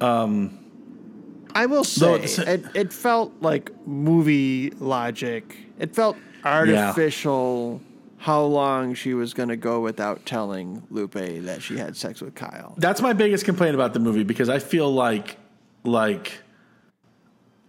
[0.00, 0.58] Um,
[1.54, 5.56] I will say it, it felt like movie logic.
[5.78, 7.80] It felt artificial.
[8.24, 12.34] How long she was going to go without telling Lupe that she had sex with
[12.34, 12.72] Kyle?
[12.78, 15.36] That's my biggest complaint about the movie because I feel like
[15.84, 16.40] like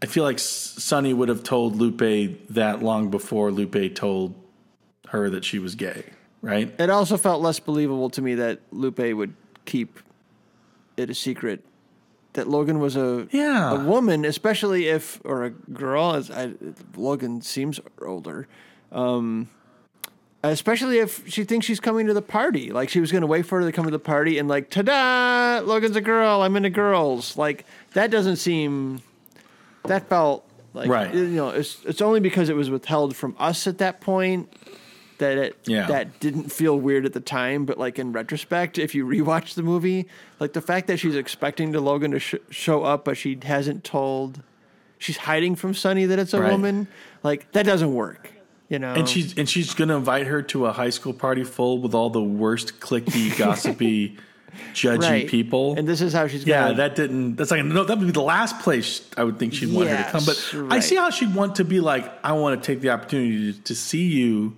[0.01, 4.33] I feel like Sunny would have told Lupe that long before Lupe told
[5.09, 6.05] her that she was gay,
[6.41, 6.73] right?
[6.79, 9.33] It also felt less believable to me that Lupe would
[9.65, 9.99] keep
[10.95, 11.65] it a secret
[12.31, 13.73] that Logan was a Yeah.
[13.73, 16.13] a woman, especially if or a girl.
[16.15, 16.53] As I,
[16.95, 18.47] Logan seems older,
[18.93, 19.49] um,
[20.49, 22.71] especially if she thinks she's coming to the party.
[22.71, 24.69] Like she was going to wait for her to come to the party, and like,
[24.69, 25.61] ta-da!
[25.65, 26.41] Logan's a girl.
[26.41, 27.37] I'm into girls.
[27.37, 29.01] Like that doesn't seem.
[29.85, 30.43] That felt
[30.73, 31.13] like Right.
[31.13, 34.51] You know, it's it's only because it was withheld from us at that point
[35.19, 35.87] that it Yeah.
[35.87, 39.63] that didn't feel weird at the time, but like in retrospect, if you rewatch the
[39.63, 40.07] movie,
[40.39, 43.83] like the fact that she's expecting to Logan to sh- show up, but she hasn't
[43.85, 44.41] told,
[44.97, 46.51] she's hiding from Sunny that it's a Right.
[46.51, 46.87] woman,
[47.23, 48.31] like that doesn't work,
[48.69, 48.93] you know.
[48.93, 51.93] And she's and she's going to invite her to a high school party full with
[51.93, 54.17] all the worst clicky, gossipy,
[54.73, 55.27] judgy right.
[55.27, 55.77] people.
[55.77, 56.77] and this is how she's yeah, gonna.
[56.77, 57.35] that didn't.
[57.35, 57.83] That's like no.
[57.83, 60.25] That would be the last place I would think she'd want her to come.
[60.25, 62.11] But Yes, I see how she'd want to be like.
[62.23, 64.55] I want to take the opportunity to, to see you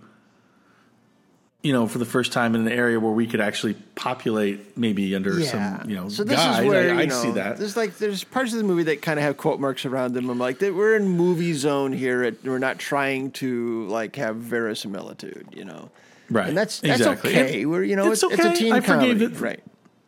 [1.64, 5.16] you know, for the first time in an area where we could actually populate maybe
[5.16, 6.60] under some, you know, so this guys.
[6.60, 7.58] is where I, I know, see that.
[7.58, 10.30] There's like there's parts of the movie that kind of have quote marks around them.
[10.30, 12.24] I'm like, we're in movie zone here.
[12.24, 15.90] At, we're not trying to like have verisimilitude, you know.
[16.30, 16.48] Right.
[16.48, 17.32] And that's that's Exactly.
[17.32, 17.62] okay.
[17.62, 18.56] And we're you know it's it's, it's a okay.
[18.56, 19.42] teen I forgave comedy, it.
[19.42, 19.64] right?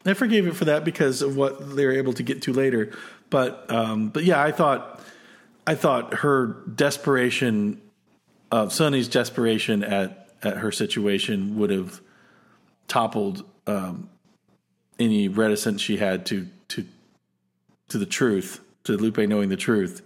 [0.06, 2.92] I forgave it for that because of what they were able to get to later.
[3.30, 5.02] But um, but yeah, I thought
[5.66, 7.82] I thought her desperation
[8.52, 12.02] of Sunny's desperation at at her situation would have
[12.88, 14.10] toppled um,
[14.98, 16.86] any reticence she had to to
[17.90, 20.02] to the truth, to Lupe knowing the truth.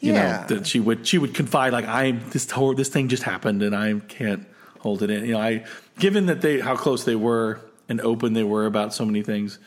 [0.00, 0.46] You Yeah.
[0.48, 3.62] know that she would she would confide like I this whole this thing just happened
[3.62, 4.46] and I can't
[4.80, 5.24] hold it in.
[5.24, 5.64] You know, I
[5.98, 9.58] given that they how close they were and open they were about so many things,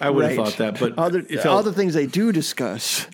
[0.00, 0.80] I would have thought that.
[0.80, 3.06] But all the, felt, all the things they do discuss.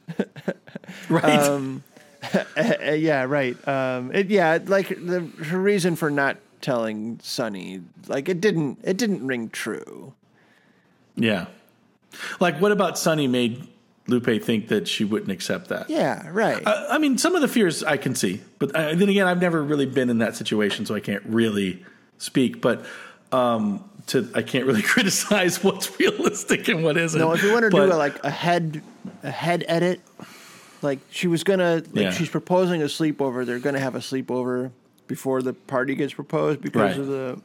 [1.08, 1.24] right.
[1.24, 1.82] Um,
[2.56, 3.56] yeah, right.
[3.68, 8.96] Um, it, yeah, like the her reason for not telling Sunny, like it didn't it
[8.96, 10.14] didn't ring true.
[11.16, 11.46] yeah.
[12.40, 13.66] Like what about Sunny made
[14.06, 15.88] Lupe think that she wouldn't accept that?
[15.88, 16.62] Yeah, right.
[16.66, 19.40] I, I mean, some of the fears I can see, but uh, then again, I've
[19.40, 21.84] never really been in that situation, so I can't really
[22.18, 22.60] speak.
[22.60, 22.84] But
[23.32, 27.18] um, to I can't really criticize what's realistic and what isn't.
[27.18, 28.82] no, if you want to But- do a, like a head
[29.22, 30.00] a head edit,
[30.82, 32.10] like she was gonna like Yeah.
[32.10, 33.44] she's proposing a sleepover.
[33.46, 34.70] They're gonna have a sleepover
[35.06, 36.98] before the party gets proposed because Right.
[36.98, 37.40] of the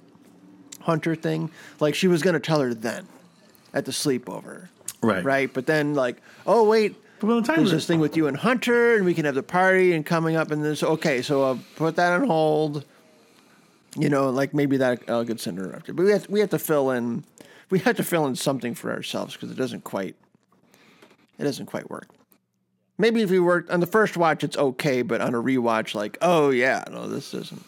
[0.82, 1.50] Hunter thing.
[1.80, 3.06] Like she was gonna tell her then
[3.74, 4.70] at the sleepover.
[5.02, 5.54] right, right?
[5.54, 9.14] But then like, oh wait, the there's this thing with you and Hunter, and we
[9.14, 12.28] can have the party and coming up, and this okay, so I'll put that on
[12.28, 12.86] hold.
[13.96, 16.60] You know, like maybe that I'll get sent interrupted, but we have we have to
[16.60, 17.24] fill in,
[17.70, 20.16] we have to fill in something for ourselves because it doesn't quite,
[21.40, 22.08] it doesn't quite work.
[22.98, 26.18] Maybe if you worked on the first watch, it's okay, but on a rewatch, like,
[26.22, 27.64] oh yeah, no, this isn't,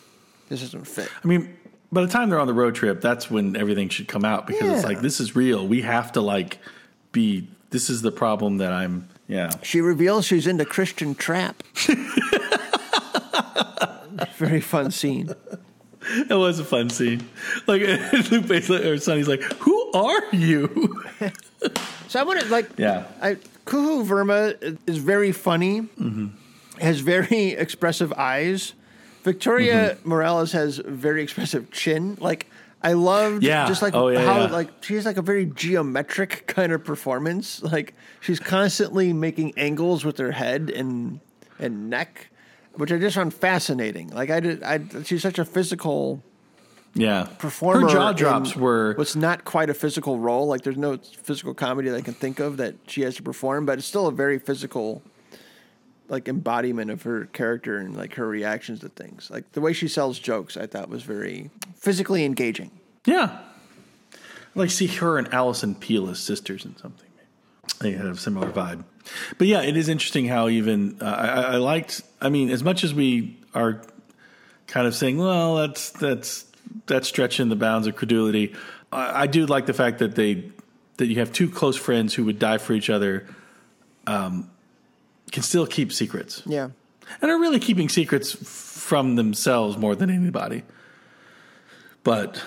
[0.49, 1.09] this isn't fit.
[1.23, 1.55] I mean,
[1.91, 4.69] by the time they're on the road trip, that's when everything should come out because
[4.71, 5.67] it's like this is real.
[5.67, 6.57] We have to like
[7.11, 7.47] be.
[7.71, 9.07] This is the problem that I'm.
[9.27, 11.61] Yeah, She reveals she's into Christian trap.
[14.37, 15.29] Very fun scene.
[16.01, 17.27] it was a fun scene.
[17.67, 17.81] Like
[18.41, 21.03] like, or Sunny's like, "Who are you?"
[22.07, 23.05] So I want to like, Yeah.
[23.21, 23.37] I
[23.69, 25.87] Kuhoo Verma is very funny,
[26.79, 28.73] has very expressive eyes.
[29.23, 30.11] Victoria mm-hmm.
[30.11, 32.17] Moroles has very expressive chin.
[32.19, 32.47] Like
[32.81, 33.67] I loved, Yeah.
[33.67, 34.47] just like Oh, yeah, how yeah.
[34.47, 37.61] like she has like a very geometric kind of performance.
[37.61, 41.19] Like she's constantly making angles with her head and
[41.59, 42.29] and neck,
[42.73, 44.07] which I just found fascinating.
[44.09, 46.23] Like I did, I she's such a physical
[46.95, 47.81] Yeah, performer.
[47.81, 50.47] Her jaw in drops were what's not quite a physical role.
[50.47, 53.65] Like there's no physical comedy that I can think of that she has to perform,
[53.65, 55.01] but it's still a very physical,
[56.07, 59.29] like embodiment of her character and like her reactions to things.
[59.29, 62.71] Like the way she sells jokes, I thought was very physically engaging.
[63.05, 63.39] Yeah.
[64.13, 64.17] I
[64.55, 67.07] like see her and Alison Pill as sisters in something.
[67.79, 68.83] They have a similar vibe.
[69.37, 72.01] But yeah, it is interesting how even uh, I, I I liked.
[72.19, 73.81] I mean, as much as we are
[74.67, 76.45] kind of saying, well, that's that's
[76.87, 78.53] that's stretching the bounds of credulity.
[78.91, 80.45] I, I do like the fact that they
[80.97, 83.25] that you have two close friends who would die for each other,
[84.05, 84.49] um,
[85.31, 86.69] can still keep secrets Yeah.
[87.21, 90.63] and are really keeping secrets from themselves more than anybody.
[92.03, 92.43] But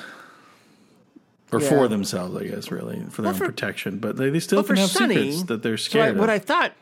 [1.50, 1.68] or Yeah.
[1.68, 3.98] for themselves, I guess, really for their Well, own for- protection.
[3.98, 6.30] But they, they still for can have Sunny, secrets that they're so I, scared what
[6.30, 6.72] I thought,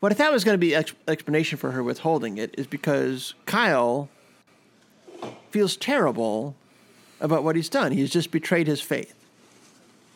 [0.00, 3.34] what I thought was going to be ex- explanation for her withholding it is because
[3.46, 4.08] Kyle
[5.50, 6.54] feels terrible
[7.20, 7.92] about what he's done.
[7.92, 9.14] He's just betrayed his faith.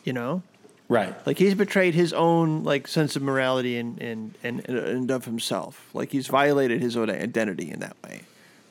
[0.05, 0.43] You know,
[0.89, 1.15] right?
[1.27, 5.91] like he's betrayed his own like sense of morality and and and, and of himself.
[5.95, 8.23] Like he's violated his own identity in that way,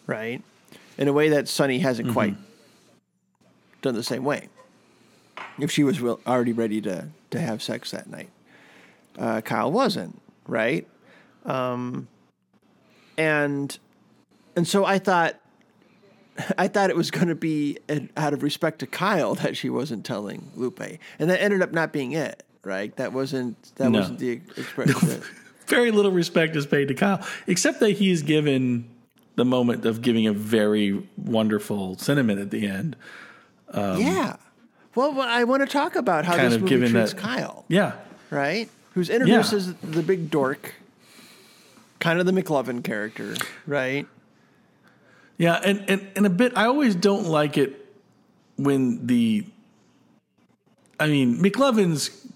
[0.08, 0.42] right?
[0.98, 2.36] In a way that Sunny hasn't quite
[3.82, 4.50] done the same way.
[5.60, 8.30] If she was will, already ready to to have sex that night,
[9.18, 10.88] uh, Kyle wasn't, right?
[11.46, 12.08] Um,
[13.18, 13.78] and
[14.56, 15.39] and so I thought.
[16.58, 17.78] I thought it was going to be
[18.18, 20.82] out of respect to Kyle that she wasn't telling Lupe,
[21.20, 22.44] and that ended up not being it.
[22.64, 22.94] Right?
[22.98, 24.00] That wasn't that No.
[24.00, 25.22] wasn't the expression.
[25.68, 28.90] Very little respect is paid to Kyle, except that he's given
[29.36, 32.96] the moment of giving a very wonderful sentiment at the end.
[33.74, 34.36] yeah.
[34.96, 37.64] Well, I want to talk about how Um, Kind this movie given treats that- Kyle,
[37.70, 37.94] Yeah,
[38.32, 38.68] right?
[38.96, 40.74] Who's introduced as the big dork,
[42.00, 43.36] kind of the McLovin character,
[43.68, 44.08] right?
[45.40, 47.88] Yeah, and, and, and a bit, I always don't like it
[48.58, 49.46] when the.
[51.00, 52.28] I mean, McLovin's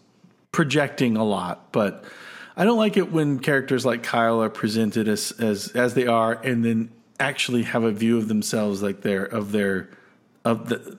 [0.54, 2.06] projecting a lot, but
[2.56, 6.32] I don't like it when characters like Kyle are presented as as as they are,
[6.32, 9.90] and then actually have a view of themselves like their of their
[10.46, 10.98] of the.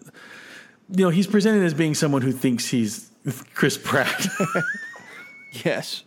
[0.91, 3.11] You know, he's presented as being someone who thinks he's
[3.55, 4.29] Chris Pratt,
[5.65, 6.05] Yes.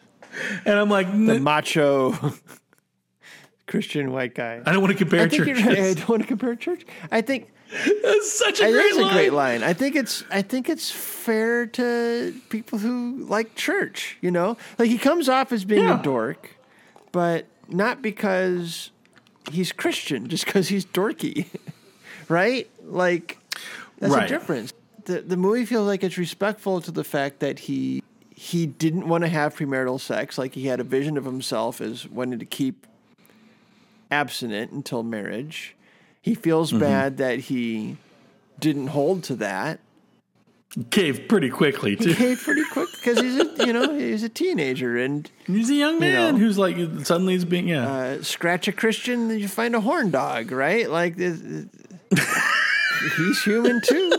[0.64, 2.12] and I'm like, The macho
[3.68, 4.61] Christian white guy.
[4.65, 5.63] I don't want to compare I churches.
[5.65, 5.78] right.
[5.78, 6.86] I don't want to compare church.
[7.11, 7.51] I think
[8.03, 9.13] That's such a it great is a line.
[9.13, 9.63] great line.
[9.63, 14.57] I think it's I think it's fair to people who like church, you know?
[14.80, 15.99] Like he comes off as being Yeah.
[15.99, 16.55] a dork,
[17.11, 18.91] but not because
[19.51, 21.47] he's Christian, just because he's dorky.
[22.30, 22.70] right?
[22.84, 23.38] Like
[23.99, 24.26] that's Right.
[24.26, 24.74] a difference.
[25.05, 28.01] The the movie feels like it's respectful to the fact that he
[28.34, 32.07] he didn't want to have premarital sex, like he had a vision of himself as
[32.07, 32.86] wanting to keep
[34.12, 35.76] abstinent until marriage.
[36.22, 36.80] He feels Mm-hmm.
[36.80, 37.97] bad that he
[38.60, 39.80] didn't hold to that.
[40.91, 42.12] Caved pretty quickly too.
[42.12, 45.97] Okay, pretty quick because he's a you know he's a teenager and He's a young
[45.99, 46.39] man know.
[46.39, 47.89] who's like suddenly he's being yeah.
[47.89, 50.89] uh, scratch a Christian, then you find a horn dog, right?
[50.89, 51.39] Like this,
[53.18, 54.12] he's human too.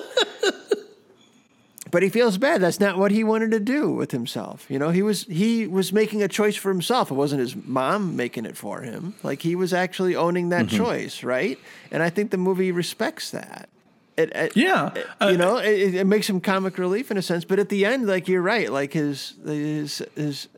[1.90, 2.60] But he feels bad.
[2.60, 4.66] That's not what he wanted to do with himself.
[4.68, 7.10] You know, he was he was making a choice for himself.
[7.10, 9.14] It wasn't his mom making it for him.
[9.22, 11.58] Like he was actually owning that choice, right?
[11.90, 13.68] And I think the movie respects that.
[14.16, 14.92] It, it, Yeah.
[14.94, 17.44] it- Uh, you know, it, it makes him comic relief in a sense.
[17.44, 20.48] But at the end, like you're right, like his his his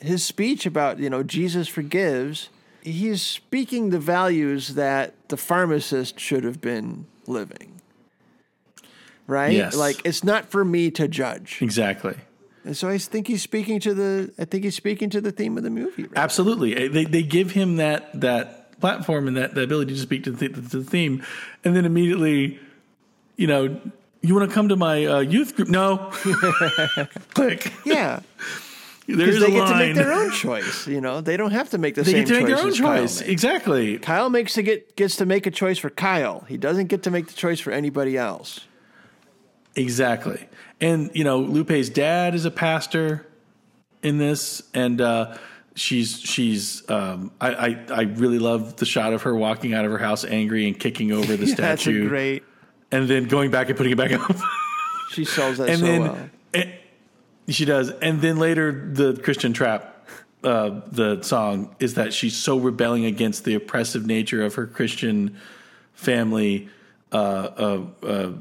[0.00, 2.48] his speech about you know Jesus forgives.
[2.82, 7.71] He's speaking the values that the pharmacist should have been living.
[9.26, 9.52] Right?
[9.52, 9.76] Yes.
[9.76, 11.58] Like it's not for me to judge.
[11.62, 12.16] exactly.
[12.64, 15.56] And so I think he's speaking to the I think he's speaking to the theme
[15.56, 16.04] of the movie.
[16.04, 16.12] Right?
[16.16, 16.76] Absolutely.
[16.76, 20.30] Uh, They they give him that that platform and that the ability to speak to
[20.32, 21.22] the, to the theme,
[21.64, 22.58] and then immediately,
[23.36, 23.80] you know,
[24.22, 25.68] you want to come to my uh, youth group?
[25.68, 26.10] No.
[27.34, 27.72] Click.
[27.84, 28.20] Yeah.
[29.08, 30.86] There's they get to make their own choice.
[30.86, 32.64] You know, they don't have to make the They same get to make their choice
[32.64, 33.20] own as Kyle choice.
[33.20, 33.98] Exactly.
[33.98, 36.44] Kyle makes to get gets to make a choice for Kyle.
[36.48, 38.60] He doesn't get to make the choice for anybody else.
[39.76, 40.48] Exactly.
[40.80, 43.26] And you know, Lupe's dad is a pastor
[44.02, 45.36] in this, and uh,
[45.74, 46.88] she's she's.
[46.90, 50.24] Um, I, I I really love the shot of her walking out of her house
[50.24, 52.42] angry and kicking over the That's statue, great.
[52.90, 54.36] and then going back and putting it back up.
[55.10, 56.00] She sells that and so then
[56.54, 56.66] well.
[57.46, 59.88] she does, and then later the Christian trap.
[60.42, 65.36] Uh, the song is that she's so rebelling against the oppressive nature of her Christian
[65.92, 66.68] family,
[67.12, 68.32] uh, uh, uh,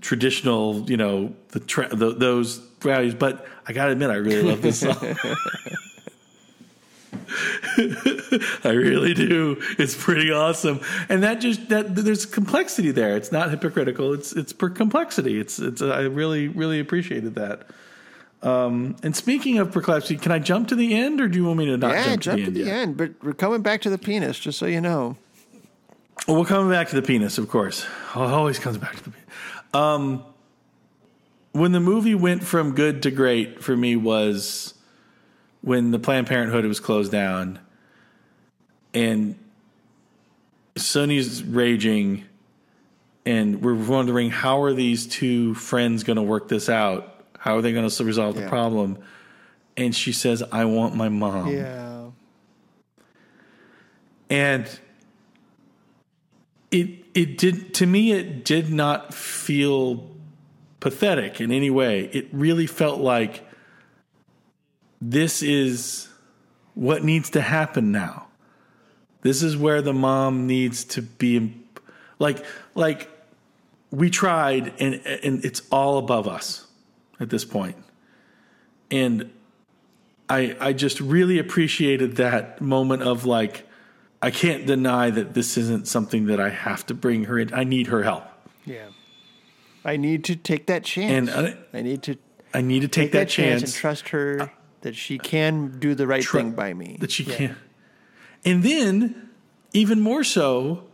[0.00, 3.14] traditional, you know, the, tra- the those values.
[3.14, 4.96] But I gotta admit, I really love this song.
[7.76, 9.60] I really do.
[9.78, 13.16] It's pretty awesome, and that just that there's complexity there.
[13.16, 14.12] It's not hypocritical.
[14.12, 15.38] It's it's per complexity.
[15.38, 15.82] It's it's.
[15.82, 17.66] I really really appreciated that.
[18.42, 21.58] Um, and speaking of perplexity, can I jump to the end, or do you want
[21.58, 23.62] me to not Yeah, jump, jump to to the end the end, but we're coming
[23.62, 25.16] back to the penis, just so you know.
[26.26, 27.84] Well, we're coming back to the penis, of course.
[27.84, 29.28] It always comes back to the penis.
[29.74, 30.24] Um,
[31.52, 34.74] when the movie went from good to great for me was
[35.60, 37.58] when the Planned Parenthood was closed down,
[38.92, 39.36] and
[40.76, 42.24] Sunny's raging,
[43.24, 47.24] and we're wondering how are these two friends going to work this out?
[47.38, 48.98] How are they going to resolve the problem?
[49.76, 52.10] And she says, "I want my mom." Yeah.
[54.30, 54.66] and
[56.74, 60.10] it it did to me it did not feel
[60.80, 62.10] pathetic in any way.
[62.12, 63.48] It really felt like
[65.00, 66.08] this is
[66.74, 68.26] what needs to happen now.
[69.22, 71.54] This is where the mom needs to be
[72.18, 72.44] like
[72.74, 73.08] like
[73.92, 76.66] we tried and and it's all above us
[77.20, 77.76] at this point.
[78.90, 79.30] And
[80.28, 83.64] I I just really appreciated that moment of like
[84.24, 87.52] I can't deny that this isn't something that I have to bring her in.
[87.52, 88.24] I need her help.
[88.64, 88.86] Yeah.
[89.84, 91.30] I need to take that chance.
[91.30, 92.16] And uh, I need to
[92.54, 94.50] I need to take, take that, chance, chance, and trust her
[94.80, 96.96] that she can do the right Tru- thing by me.
[97.00, 97.56] that she can.
[98.46, 99.30] And then
[99.74, 100.84] even more so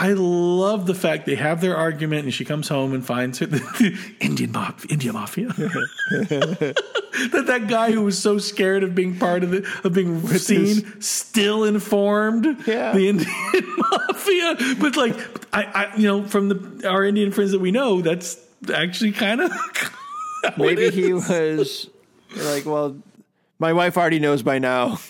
[0.00, 3.46] I love the fact they have their argument and she comes home and finds her
[3.46, 5.48] the, Indian mob, Indian mafia.
[6.12, 11.00] that that guy who was so scared of being part of the of being seen
[11.00, 12.92] still informed Yeah.
[12.92, 13.30] the Indian
[13.90, 14.56] mafia.
[14.80, 15.16] But like
[15.52, 18.38] I, I you know from the our Indian friends that we know, that's
[18.72, 19.52] actually kind of
[20.56, 21.88] Maybe he was
[22.36, 22.96] like, well,
[23.58, 25.00] my wife already knows by now.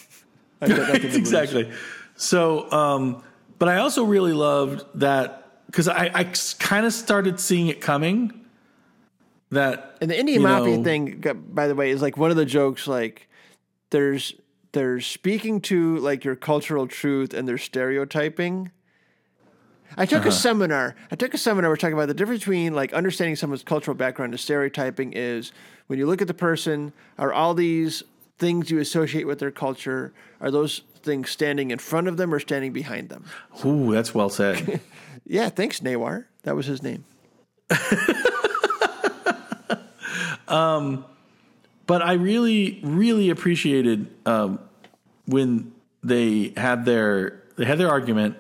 [0.63, 1.17] I've got nothing to lose.
[1.17, 1.71] exactly.
[2.17, 3.23] So, um,
[3.59, 6.25] but I also really loved that because I, I
[6.59, 8.33] kind of started seeing it coming.
[9.51, 12.45] That And the Indian mafia know, thing, by the way, is like one of the
[12.45, 12.87] jokes.
[12.87, 13.29] Like,
[13.91, 14.35] there's
[14.73, 18.71] they're speaking to like your cultural truth and they're stereotyping.
[19.97, 20.29] I took Uh-huh.
[20.29, 20.95] a seminar.
[21.11, 21.71] I took a seminar.
[21.71, 25.53] We're talking about the difference between like understanding someone's cultural background and stereotyping is
[25.87, 28.03] when you look at the person, are all these
[28.39, 32.41] things you associate with their culture, are those things standing in front of them or
[32.41, 33.25] standing behind them?
[33.65, 34.81] Ooh, that's well said.
[35.31, 36.25] Yeah, thanks, Nawar.
[36.45, 37.05] That was his name.
[41.89, 44.59] but I really, really appreciated um,
[45.27, 45.73] when
[46.03, 48.37] they had their they had their argument.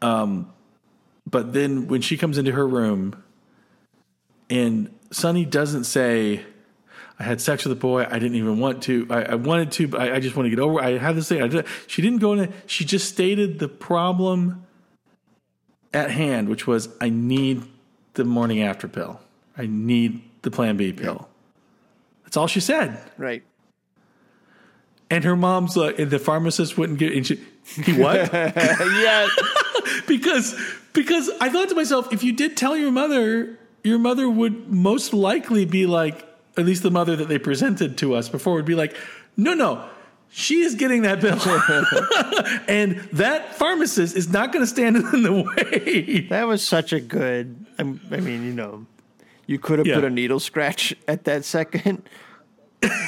[0.00, 0.52] Um,
[1.28, 3.22] but then when she comes into her room,
[4.48, 6.42] and Sonny doesn't say,
[7.18, 8.06] "I had sex with a boy.
[8.08, 9.06] I didn't even want to.
[9.10, 10.80] I, I wanted to, but I, I just want to get over.
[10.80, 10.84] it.
[10.84, 11.42] I had this thing.
[11.42, 11.66] I did.
[11.86, 12.52] She didn't go in.
[12.66, 14.66] She just stated the problem
[15.92, 17.62] at hand, which was, I need
[18.14, 19.20] the morning after pill.
[19.56, 21.28] I need the Plan B pill.
[22.24, 23.00] That's all she said.
[23.16, 23.42] Right.
[25.10, 27.12] And her mom's like, the pharmacist wouldn't get.
[27.12, 28.32] And she, he what?
[28.34, 29.28] yeah.
[30.08, 30.58] because
[30.92, 35.14] because I thought to myself, if you did tell your mother, your mother would most
[35.14, 36.25] likely be like,
[36.56, 38.96] at least the mother that they presented to us before would be like,
[39.36, 39.88] no, no.
[40.28, 41.38] She is getting that pill,
[42.68, 46.26] and that pharmacist is not going to stand in the way.
[46.28, 47.64] That was such a good.
[47.78, 48.86] I'm- mean, you know,
[49.46, 49.94] you could have Yeah.
[49.94, 52.02] put a needle scratch at that second.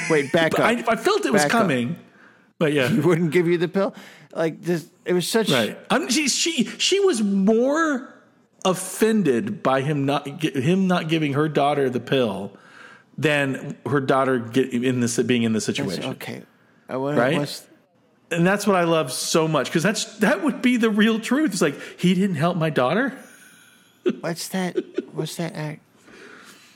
[0.09, 0.61] Wait, back up.
[0.61, 1.61] I, I felt it was Back up.
[1.61, 1.97] coming,
[2.57, 3.93] but yeah, he wouldn't give you the pill.
[4.33, 5.51] Like this, it was such.
[5.51, 5.77] Right.
[5.89, 8.13] I'm, she, she she was more
[8.65, 12.53] offended by him not him not giving her daughter the pill
[13.19, 16.05] than her daughter get in this being in the situation.
[16.05, 16.41] Okay,
[16.87, 17.37] I wonder Right?
[17.37, 17.67] what's
[18.31, 21.51] And that's what I love so much because that's that would be the real truth.
[21.51, 23.13] It's like he didn't help my daughter.
[24.21, 24.77] what's that?
[25.13, 25.81] What's that act?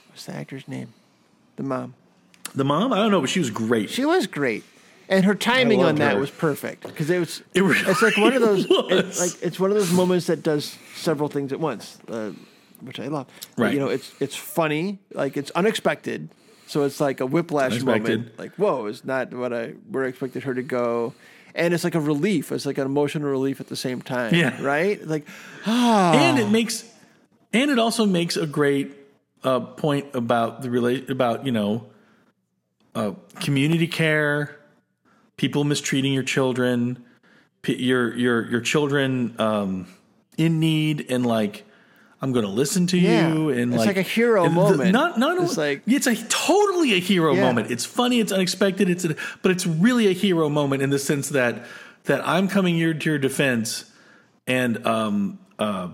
[0.10, 0.94] What's the actor's name?
[1.56, 1.94] The mom.
[2.56, 3.90] The mom, I don't know, but she was great.
[3.90, 4.64] She was great,
[5.10, 6.20] and her timing on that her.
[6.20, 7.42] was perfect because it was.
[7.54, 8.68] It really it's like one of those.
[8.70, 12.32] It's like it's one of those moments that does several things at once, uh,
[12.86, 13.28] which I love.
[13.56, 13.74] But, Right.
[13.74, 16.30] You know, it's it's funny, like it's unexpected.
[16.68, 18.20] So it's like a whiplash Unexpected.
[18.20, 18.40] moment.
[18.40, 21.14] Like, whoa, it's not what I where I expected her to go.
[21.56, 22.52] And it's like a relief.
[22.52, 24.34] It's like an emotional relief at the same time.
[24.34, 24.60] Yeah.
[24.62, 25.06] Right?
[25.06, 25.28] Like,
[25.68, 26.14] ah.
[26.16, 26.84] and it makes
[27.52, 28.92] and it also makes a great
[29.44, 31.86] uh, point about the relate about you know
[32.96, 33.12] uh,
[33.42, 34.58] community care,
[35.38, 37.04] people mistreating your children,
[37.62, 39.88] p- your your your children um,
[40.38, 41.66] in need, and like
[42.24, 43.34] I'm going to listen to Yeah.
[43.34, 44.94] you, and It's like like a hero and the- moment.
[44.94, 47.42] not not It's like- it's a totally a hero Yeah.
[47.42, 47.70] moment.
[47.70, 51.28] It's funny, it's unexpected, it's a, but it's really a hero moment in the sense
[51.30, 51.66] that
[52.06, 53.84] that I'm coming here to your defense,
[54.48, 55.90] and um uh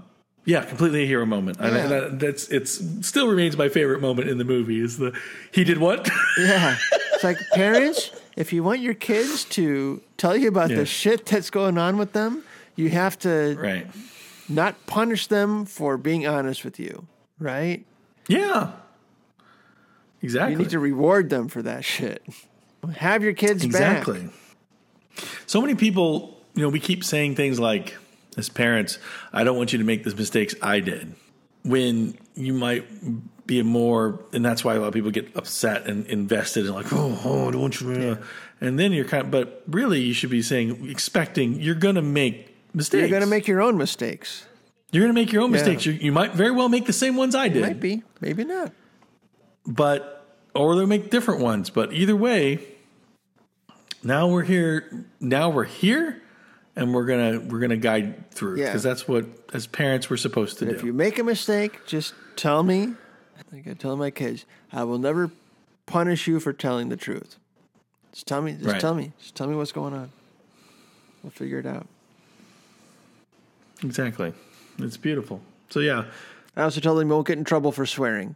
[0.45, 1.57] yeah, completely a hero moment.
[1.59, 1.87] And Yeah.
[1.87, 5.13] that, that's it's still remains my favorite moment in the movie is the
[5.51, 6.07] he did what?
[6.37, 6.75] Yeah.
[7.15, 11.49] It's like parents, if you want your kids to tell you about the shit that's
[11.49, 12.43] going on with them,
[12.75, 13.87] you have to right.
[14.49, 17.85] Not punish them for being honest with you, right?
[18.27, 18.71] Yeah.
[20.21, 20.53] Exactly.
[20.53, 22.23] You need to reward them for that shit.
[22.95, 24.07] Have your kids back.
[24.07, 24.29] Exactly.
[25.45, 27.95] So many people, you know, we keep saying things like,
[28.37, 28.99] as parents,
[29.33, 31.13] I don't want you to make the mistakes I did.
[31.63, 32.85] When you might
[33.45, 36.73] be a more, and that's why a lot of people get upset and invested in
[36.73, 38.23] like, oh, oh I don't want you to.
[38.61, 42.01] And then you're kind of, but really you should be saying, expecting you're going to
[42.01, 42.99] make mistakes.
[43.01, 44.45] You're going to make your own mistakes.
[44.91, 45.57] You're going to make your own Yeah.
[45.57, 45.85] mistakes.
[45.85, 47.61] You, you might very well make the same ones I did.
[47.61, 48.71] Might be, maybe not.
[49.67, 50.15] but
[50.55, 51.69] or they'll make different ones.
[51.69, 52.59] But either way,
[54.03, 55.05] now we're here.
[55.19, 56.21] Now we're here,
[56.75, 58.65] and we're gonna we're gonna guide through Yeah.
[58.67, 60.75] because that's what as parents we're supposed to If do.
[60.77, 62.93] If you make a mistake, just tell me.
[63.51, 65.31] Like I tell my kids, I will never
[65.85, 67.37] punish you for telling the truth.
[68.11, 68.53] Just tell me.
[68.53, 68.81] Just Right.
[68.81, 69.11] tell me.
[69.19, 70.11] Just tell me what's going on.
[71.23, 71.87] We'll figure it out.
[73.83, 74.33] Exactly,
[74.77, 75.41] it's beautiful.
[75.69, 76.05] So yeah,
[76.55, 78.35] I also told them you won't get in trouble for swearing.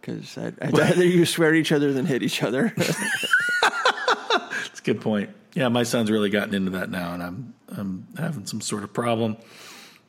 [0.00, 2.72] Because I'd, I'd rather you swear at each other than hit each other.
[2.76, 5.30] it's a good point.
[5.54, 8.92] Yeah, my son's really gotten into that now, and I'm I'm having some sort of
[8.92, 9.36] problem.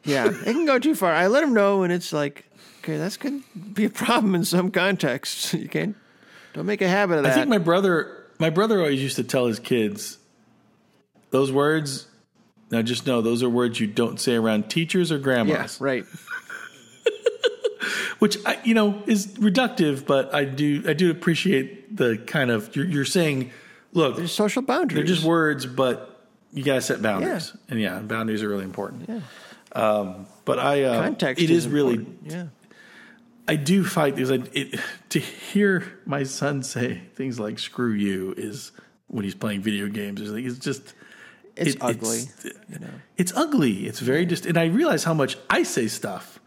[0.03, 1.11] yeah, it can go too far.
[1.11, 2.45] I let them know when it's like,
[2.79, 5.53] okay, that's going to be a problem in some contexts.
[5.53, 5.95] You can't,
[6.53, 7.31] don't make a habit of that.
[7.31, 10.17] I think my brother my brother always used to tell his kids
[11.31, 12.07] those words.
[12.71, 15.81] Now just know those are words you don't say around teachers or yeah, grandmas.
[15.81, 16.05] right.
[18.19, 22.75] which I, you know is reductive, but I do I do appreciate the kind of
[22.75, 23.51] you're, you're saying,
[23.93, 24.95] look, There's social boundaries.
[24.95, 29.09] they're just words, but you gotta set boundaries, and yeah, boundaries are really important.
[29.09, 29.21] Yeah.
[29.71, 32.05] Um, but I uh, Context it is, really.
[32.23, 32.47] Yeah.
[33.47, 38.33] I do fight because I it, to hear my son say things like "screw you"
[38.37, 38.71] is
[39.07, 40.21] when he's playing video games.
[40.21, 40.93] It's, like, it's just
[41.59, 42.21] It's it- ugly.
[43.17, 43.87] It's ugly.
[43.87, 46.39] It's very just, and I realize how much I say stuff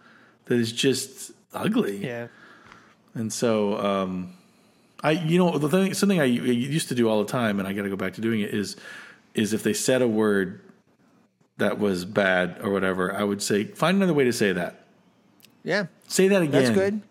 [0.47, 2.05] that is just ugly.
[2.05, 2.29] yeah.
[3.15, 4.33] And so, um,
[5.03, 7.73] I, you know, the thing, something I used to do all the time, and I
[7.75, 8.77] got to go back to doing it is,
[9.35, 10.61] is if they said a word
[11.59, 14.87] that was bad or whatever, I would say, find another way to say that.
[15.63, 15.87] Yeah.
[16.09, 16.51] Say that again.
[16.53, 17.03] That's good.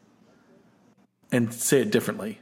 [1.32, 2.40] and say it differently.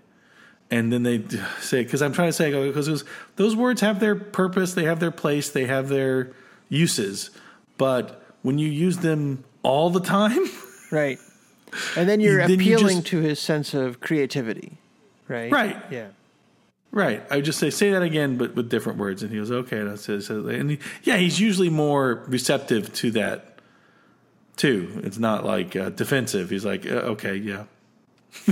[0.71, 1.23] And then they
[1.61, 3.03] say, because I'm trying to say, because
[3.37, 6.31] those, words have their purpose, they have their place, they have their
[6.69, 7.31] uses.
[7.77, 10.39] But when you use them all the time,
[10.91, 11.17] Right.
[11.95, 14.77] And then you're Then you appealing just- to his sense of creativity.
[15.27, 15.51] Right.
[15.51, 15.77] Right.
[15.91, 16.07] Yeah.
[16.91, 17.23] right?
[17.29, 19.21] I just say, say that again, but with different words.
[19.21, 19.77] And he goes, okay.
[19.79, 23.59] And, I say, so, and he, yeah, he's usually more receptive to that
[24.55, 24.99] too.
[25.03, 26.49] It's not like uh, defensive.
[26.49, 27.65] He's like, uh, okay, yeah.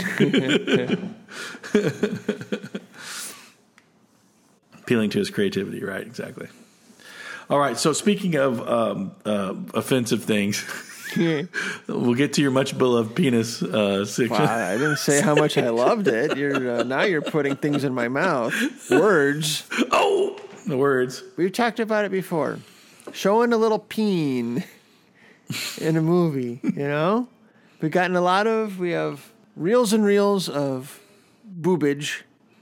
[4.82, 6.06] Appealing to his creativity, right?
[6.06, 6.48] Exactly.
[7.50, 7.78] All right.
[7.78, 10.66] So speaking of um, uh, offensive things,
[11.88, 14.36] we'll get to your much beloved penis uh, section.
[14.36, 16.38] Wow, I didn't say how much I loved it.
[16.38, 18.54] You're uh, now you're putting things in my mouth.
[18.90, 19.66] Words.
[19.92, 21.24] Oh, the words.
[21.38, 22.60] We've talked about it before.
[23.14, 24.66] Showing a little peen
[25.80, 27.28] in a movie, you know?
[27.82, 31.00] We've gotten a lot of, we have reels and reels of
[31.60, 32.22] boobage,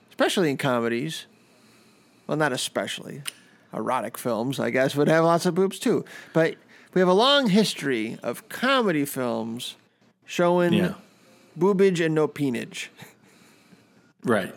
[0.10, 1.26] especially in comedies.
[2.28, 3.22] Well, not especially.
[3.74, 6.06] Erotic films, I guess, would have lots of boobs too.
[6.34, 6.56] But
[6.94, 9.76] we have a long history of comedy films
[10.26, 10.94] showing Yeah.
[11.60, 12.90] boobage and no peenage.
[14.24, 14.56] Right.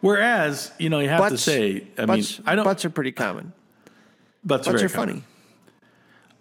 [0.00, 2.64] Whereas, you know, you have to say, I butts, mean, I don't.
[2.64, 3.52] butts are pretty common.
[4.44, 5.22] butts, Butts are common.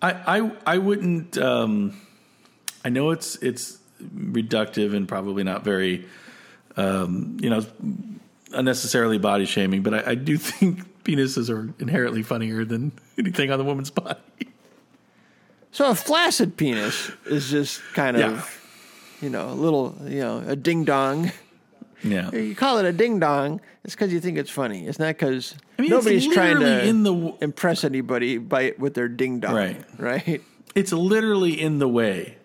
[0.02, 0.16] funny.
[0.28, 1.38] I, I, I wouldn't.
[1.38, 2.00] Um,
[2.84, 6.06] I know it's it's reductive and probably not very,
[6.78, 7.66] um, you know,
[8.54, 9.82] unnecessarily body shaming.
[9.84, 14.20] But I, I do think penises are inherently funnier than anything on the woman's body.
[15.72, 18.46] So a flaccid penis is just kind of, Yeah.
[19.26, 21.32] you know, a little, you know, a ding dong.
[22.04, 22.32] Yeah.
[22.32, 24.86] You call it a ding dong, it's because you think it's funny.
[24.86, 29.40] It's not because I mean, nobody's trying to w- impress anybody by with their ding
[29.40, 29.56] dong.
[29.56, 29.84] Right.
[29.98, 30.42] Right.
[30.76, 32.38] it's literally in the way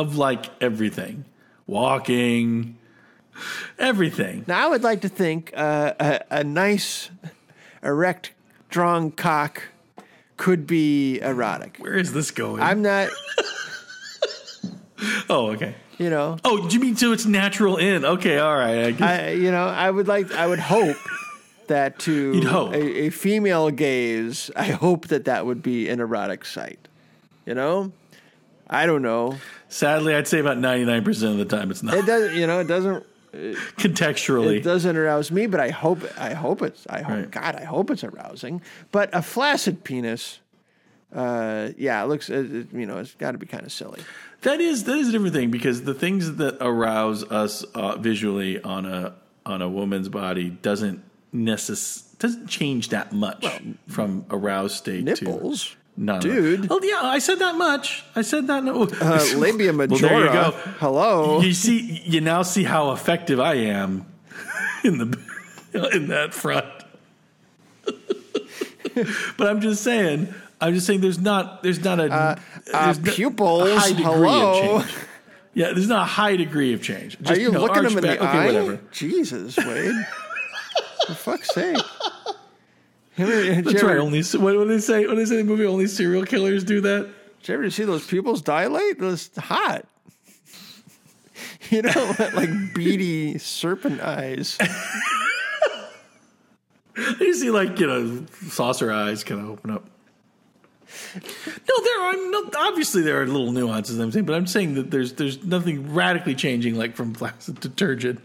[0.00, 1.24] of like everything,
[1.66, 2.76] walking,
[3.78, 4.44] everything.
[4.48, 7.10] Now I would like to think uh, a, a nice,
[7.82, 8.32] erect,
[8.70, 9.62] strong cock
[10.36, 11.76] could be erotic.
[11.78, 12.62] Where is this going?
[12.62, 13.10] I'm not,
[15.28, 15.74] oh, okay.
[15.98, 18.04] you know, Oh, do you mean to its natural end?
[18.04, 18.86] Okay, all right.
[18.86, 19.20] I guess.
[19.20, 20.96] I, you know, I would like, I would hope
[21.66, 22.32] that to.
[22.72, 26.88] A, a female gaze, I hope that that would be an erotic sight.
[27.46, 27.92] You know,
[28.68, 29.36] I don't know.
[29.70, 31.94] Sadly, I'd say about 99% of the time it's not.
[31.94, 33.06] It doesn't, you know, it doesn't,
[33.78, 34.56] Contextually.
[34.56, 37.30] it doesn't arouse me, but I hope, I hope it's, I hope, Right.
[37.30, 38.60] God, I hope it's arousing.
[38.92, 40.40] But a flaccid penis,
[41.14, 44.00] uh, yeah, it looks, it, it- you know, it's got to be kind of silly.
[44.42, 48.60] that is that is a different thing because the things that arouse us uh, visually
[48.62, 49.14] on a
[49.46, 51.02] on a woman's body doesn't
[51.34, 53.46] necess- doesn't change that much
[53.88, 56.20] from aroused state Nipples, to none.
[56.20, 56.66] dude.
[56.70, 58.02] Oh yeah, I said that much.
[58.16, 58.64] I said that.
[58.64, 58.84] No.
[59.00, 60.00] Uh, labia Well, majora.
[60.08, 60.50] there you go.
[60.80, 61.40] Hello.
[61.40, 64.06] You see, you now see how effective I am
[64.84, 65.18] in the
[65.94, 66.66] in that front.
[69.36, 72.36] but I'm just saying, I'm just saying, there's not, there's not a, uh,
[72.66, 74.76] there's no- pupils, a high degree hello.
[74.76, 74.94] of change.
[75.54, 77.18] Yeah, there's not a high degree of change.
[77.18, 78.46] Just, Are you looking him in the back- okay, eye?
[78.46, 78.80] whatever.
[78.92, 79.94] Jesus, Wade.
[81.06, 81.76] For fuck's sake.
[81.76, 83.98] You ever- Did you, That's right.
[83.98, 85.06] Only what, what do they say?
[85.06, 85.66] What do they say in the movie?
[85.66, 87.08] Only serial killers do that.
[87.40, 88.98] did you ever see those pupils dilate?
[88.98, 89.86] That's hot.
[91.70, 94.58] You know, like beady serpent eyes.
[97.18, 99.88] You see, like you know, saucer eyes kind of open up.
[101.14, 103.98] No, there are no, obviously there are little nuances.
[103.98, 107.70] I'm saying, but I'm saying that there's there's nothing radically changing, like from flaccid to
[107.70, 108.20] turgid,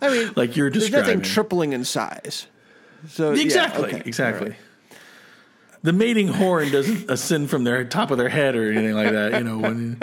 [0.00, 1.18] I mean, like you're there's describing.
[1.18, 2.46] nothing tripling in size.
[3.08, 4.46] So yeah, exactly, okay, exactly.
[4.48, 4.58] all right.
[5.82, 9.32] The mating horn doesn't ascend from their top of their head or anything like that.
[9.34, 10.00] You know, when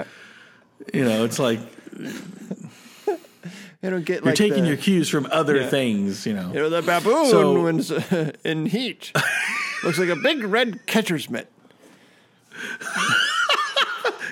[0.94, 1.60] you know, it's like
[1.98, 5.70] You don't get you're like taking the, your cues from other Yeah.
[5.70, 6.26] things.
[6.28, 9.12] You know, You know, the baboon So- when's uh, in heat
[9.84, 11.52] looks like a big red catcher's mitt.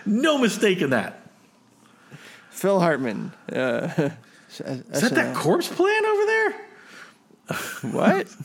[0.05, 1.21] no mistake in that.
[2.51, 3.31] Phil Hartman.
[3.51, 4.11] Uh,
[4.49, 6.53] Is that that corpse plant over there?
[7.93, 8.27] what?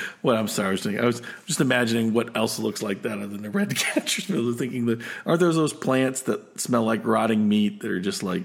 [0.22, 3.18] What I'm sorry, I was, thinking, I was just imagining what else looks like that
[3.18, 7.04] other than the red catcher's was thinking that are there those plants that smell like
[7.06, 8.44] rotting meat that are just like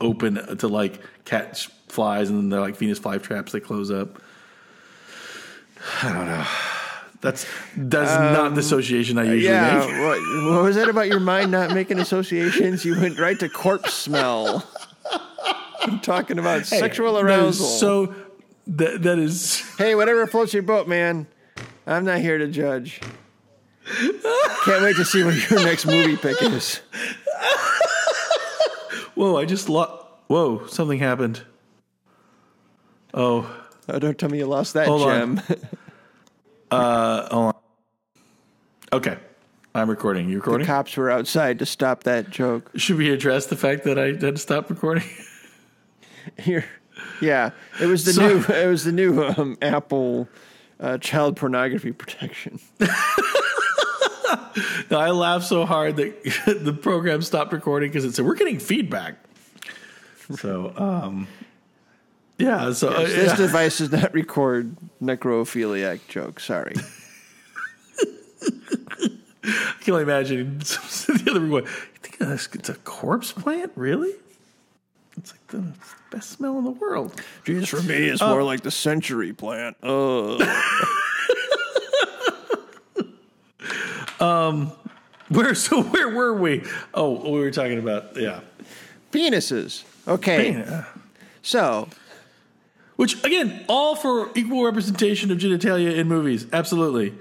[0.00, 4.20] open to like catch flies and then they're like Venus fly traps they close up.
[6.02, 6.46] I don't know.
[7.20, 7.46] That's
[7.76, 9.88] that's not the um, association I usually Yeah, make.
[10.04, 12.84] what, what was that about your mind not making associations?
[12.84, 14.68] You went right to corpse smell.
[15.80, 17.66] I'm talking about sexual That is arousal.
[17.66, 18.14] so
[18.66, 21.26] that that is hey, whatever floats your boat, man.
[21.86, 23.00] I'm not here to judge.
[24.64, 26.80] Can't wait to see what your next movie pick is.
[29.14, 29.36] whoa!
[29.36, 30.04] I just lost.
[30.28, 30.66] Whoa!
[30.66, 31.42] Something happened.
[33.12, 33.54] Oh,
[33.88, 35.36] Oh, don't tell me you lost that Hold on.
[35.36, 35.58] gem.
[36.70, 37.52] Uh,
[38.92, 39.16] okay.
[39.76, 40.28] I'm recording.
[40.28, 40.66] You recording?
[40.66, 42.72] The cops were outside to stop that joke.
[42.74, 45.04] Should we address the fact that I had to stop recording?
[46.38, 46.64] Here,
[47.20, 47.50] yeah,
[47.80, 48.44] it was the So- new.
[48.54, 50.28] It was the new um, Apple
[50.80, 52.58] uh, child pornography protection.
[52.80, 52.88] No,
[54.98, 56.22] I laughed so hard that
[56.64, 59.16] the program stopped recording because it said we're getting feedback.
[60.36, 61.28] So, um,
[62.38, 62.72] yeah.
[62.72, 63.36] So uh, This yeah.
[63.36, 66.44] device does not record necrophiliac jokes.
[66.44, 66.74] Sorry.
[69.46, 71.64] I can only imagine the other one.
[71.64, 71.70] You
[72.00, 72.16] think
[72.54, 73.72] it's a corpse plant?
[73.76, 74.14] Really?
[75.18, 75.64] It's like the
[76.14, 77.20] best smell in the world.
[77.44, 79.76] Geez, for me, it's uh, more like the century plant.
[79.82, 80.38] Oh,
[85.28, 85.54] Where?
[85.54, 86.62] So where were we?
[86.92, 88.40] Oh, we were talking about yeah.
[89.10, 89.84] penises.
[90.06, 90.60] Okay, Yeah.
[90.60, 90.84] Uh.
[91.42, 91.88] so
[92.96, 96.46] Which again, all for equal representation of genitalia in movies.
[96.52, 97.14] Absolutely.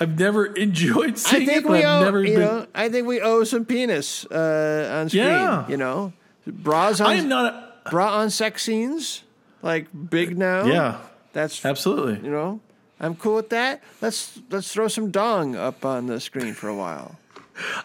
[0.00, 2.04] I've never enjoyed seeing I think it, but we I've owe.
[2.04, 2.40] never You been.
[2.40, 5.24] know, I think we owe some penis uh, on screen.
[5.24, 5.68] Yeah.
[5.68, 6.12] You know,
[6.46, 7.52] bras on I am not.
[7.54, 9.22] A, bra on sex scenes
[9.62, 10.64] like big now.
[10.64, 11.00] yeah,
[11.32, 12.24] that's absolutely.
[12.24, 12.60] you know.
[13.00, 13.82] I'm cool with that.
[14.00, 17.18] Let's let's throw some dong up on the screen for a while.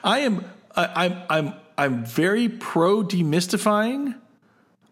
[0.03, 0.45] I am.
[0.75, 1.21] I, I'm.
[1.29, 1.53] I'm.
[1.77, 4.15] I'm very pro demystifying.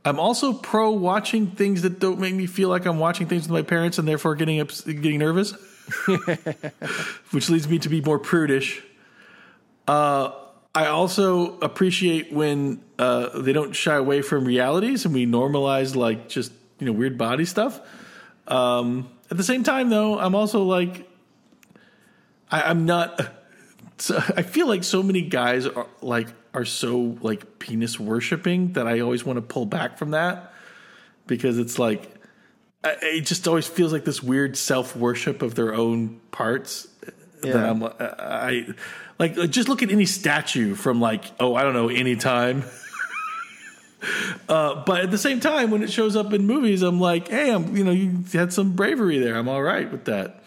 [0.06, 3.52] I'm also pro watching things that don't make me feel like I'm watching things with
[3.52, 5.52] my parents and therefore getting ups, getting nervous,
[7.32, 8.82] which leads me to be more prudish.
[9.86, 10.32] Uh,
[10.78, 16.30] I also appreciate when uh, they don't shy away from realities and we normalize like
[16.30, 17.82] just you know weird body stuff.
[18.48, 21.10] Um, at the same time, though, I'm also like
[22.52, 23.20] I, I'm not.
[24.00, 28.86] So I feel like so many guys are like are so like penis worshiping that
[28.86, 30.54] I always want to pull back from that
[31.26, 32.14] because it's like
[32.84, 36.88] I, it just always feels like this weird self worship of their own parts.
[37.42, 37.72] That Yeah.
[37.72, 38.68] I'm I
[39.20, 42.64] like like, just look at any statue from like oh I don't know any time.
[44.48, 47.52] Uh, but at the same time, when it shows up in movies, I'm like, hey,
[47.52, 49.36] I'm you know you had some bravery there.
[49.36, 50.44] I'm all right with that.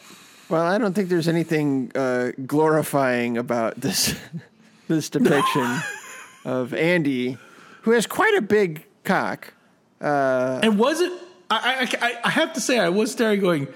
[0.49, 4.15] Well, I don't think there's anything uh, glorifying about this
[4.89, 5.79] this depiction
[6.45, 7.39] of Andy,
[7.83, 9.53] who has quite a big cock.
[10.01, 11.13] And was it?
[11.51, 13.67] I, I, I- I have to say, I was staring, going,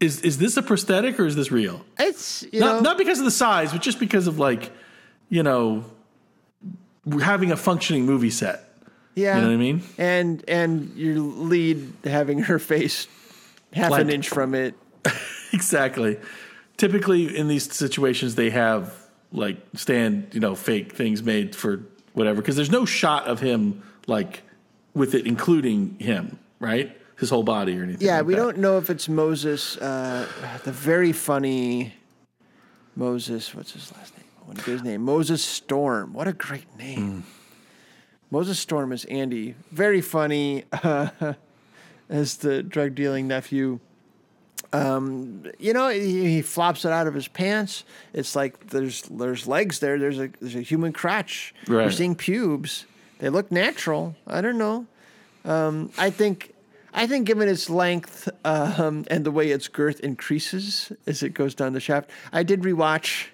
[0.00, 3.18] "Is is this a prosthetic or is this real?" It's you Not know not because
[3.18, 4.72] of the size, but just because of like,
[5.28, 5.84] you know,
[7.20, 8.64] having a functioning movie set.
[9.14, 9.82] yeah, You know what I mean?
[9.98, 13.06] and and your lead having her face
[13.72, 14.74] half an inch from it.
[15.52, 16.16] Exactly.
[16.76, 18.94] Typically, in these situations, they have
[19.32, 21.80] like stand, you know, fake things made for
[22.12, 24.42] whatever, because there's no shot of him like
[24.94, 26.96] with it including him, right?
[27.20, 28.06] His whole body or anything.
[28.06, 28.40] Yeah, like we that.
[28.40, 30.26] don't know if it's Moses, uh,
[30.64, 31.94] the very funny
[32.96, 33.54] Moses.
[33.54, 34.26] What's his last name?
[34.42, 35.02] I want to get his name.
[35.02, 36.12] Moses Storm.
[36.14, 37.24] What a great name.
[38.30, 39.54] Moses Storm is Andy.
[39.70, 41.08] Very funny uh,
[42.08, 43.80] as the drug dealing nephew.
[44.72, 47.84] Um, you know, he, he flops it out of his pants.
[48.12, 49.98] It's like there's there's legs there.
[49.98, 51.54] There's a there's a human crotch.
[51.68, 52.86] You're seeing pubes.
[53.18, 54.16] They look natural.
[54.26, 54.86] I don't know.
[55.44, 56.54] Um, I think
[56.92, 61.54] I think given its length um, and the way its girth increases as it goes
[61.54, 63.26] down the shaft, I did rewatch,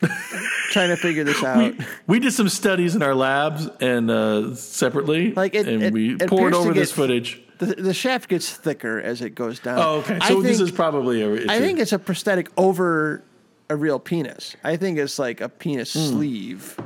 [0.00, 1.58] trying to figure this out.
[1.58, 5.92] we, we did some studies in our labs and uh, separately, Like, it- and it-
[5.92, 7.42] we it poured over this get- footage.
[7.58, 9.78] the, the shaft gets thicker as it goes down.
[9.78, 10.18] Oh, okay.
[10.20, 11.30] I So this think- is probably a.
[11.32, 13.22] It's I a- think it's a prosthetic over
[13.70, 14.54] a real penis.
[14.62, 16.78] I think it's like a penis sleeve.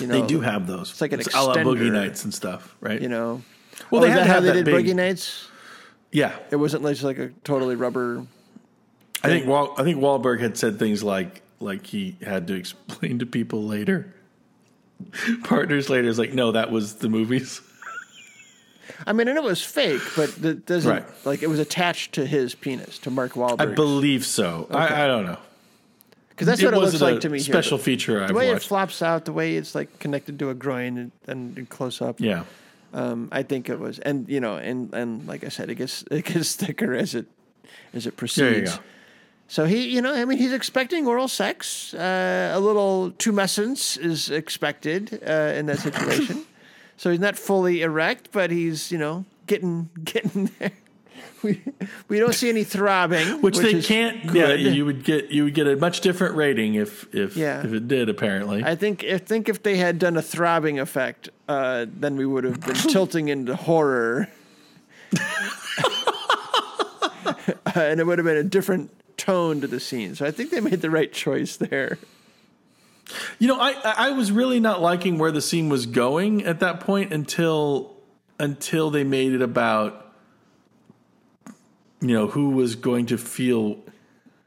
[0.00, 0.90] You know, they do have those.
[0.90, 1.90] It's like an a la Boogie.
[1.90, 3.00] Nights and stuff, right?
[3.00, 3.42] You know,
[3.90, 4.86] well, oh, they had that to how they that did big.
[4.86, 5.48] Boogie Nights?
[6.12, 8.24] Yeah, It wasn't like, just like a totally rubber.
[9.22, 13.18] I think Wal- I think Wahlberg had said things like like he had to explain
[13.18, 14.14] to people later.
[15.44, 17.60] Partners later is like, no, that was the movies.
[19.06, 21.04] I mean, and it was fake, but it doesn't Right.
[21.26, 23.60] like it was attached to his penis to Mark Wahlberg.
[23.60, 24.68] I believe so.
[24.70, 25.38] I, I don't know.
[26.30, 27.40] because that's what it looks like to me.
[27.40, 27.84] Special here.
[27.84, 30.96] feature the I've way it flops out, the way it's like connected to a groin
[30.98, 32.20] and, and, and close up.
[32.20, 32.44] yeah,
[32.92, 36.04] Um, I think it was, and you know, and and like I said, it gets
[36.10, 37.26] it gets thicker as it
[37.92, 38.78] as it proceeds.
[39.48, 41.94] So he, you know, I mean, he's expecting oral sex.
[41.94, 46.44] Uh, a little tumescence is expected uh, in that situation.
[46.96, 50.72] so he's not fully erect, but he's, you know, getting getting there.
[51.46, 51.62] We
[52.08, 54.26] we don't see any throbbing, Which, they can't.
[54.26, 54.60] good.
[54.60, 57.64] Yeah, you would get you would get a much different rating if if Yeah.
[57.64, 58.08] if it did.
[58.08, 62.26] Apparently, I think I think if they had done a throbbing effect, uh, then we
[62.26, 64.28] would have been tilting into horror,
[67.26, 70.14] Uh, and it would have been a different tone to the scene.
[70.14, 71.98] So I think they made the right choice there.
[73.38, 76.80] You know, I I was really not liking where the scene was going at that
[76.80, 77.96] point until
[78.38, 80.05] until they made it about
[82.00, 83.78] you know who was going to feel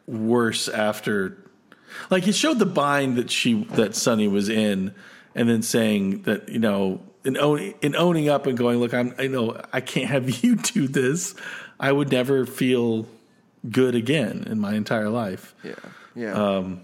[0.08, 1.38] worse after
[2.10, 4.94] like it showed the bind that she that Sunny was in
[5.36, 9.14] and then saying that you know in owning in owning up and going look I'm
[9.18, 11.36] I know I can't have you do this
[11.80, 13.08] I would never feel
[13.70, 15.74] good again in my entire life Yeah,
[16.16, 16.34] yeah.
[16.34, 16.82] Um,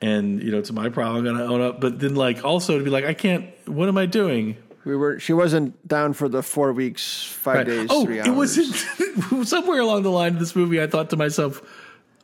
[0.00, 1.26] and you know it's my problem.
[1.26, 1.80] I'm gonna own up.
[1.80, 3.46] But then like also to be like I can't.
[3.66, 4.56] What am I doing?
[4.88, 5.20] We were.
[5.20, 7.66] She wasn't down for the four weeks, five Right.
[7.66, 8.28] days, oh, three hours.
[8.28, 9.46] it wasn't.
[9.46, 10.80] somewhere along the line of this movie.
[10.82, 11.62] I thought to myself,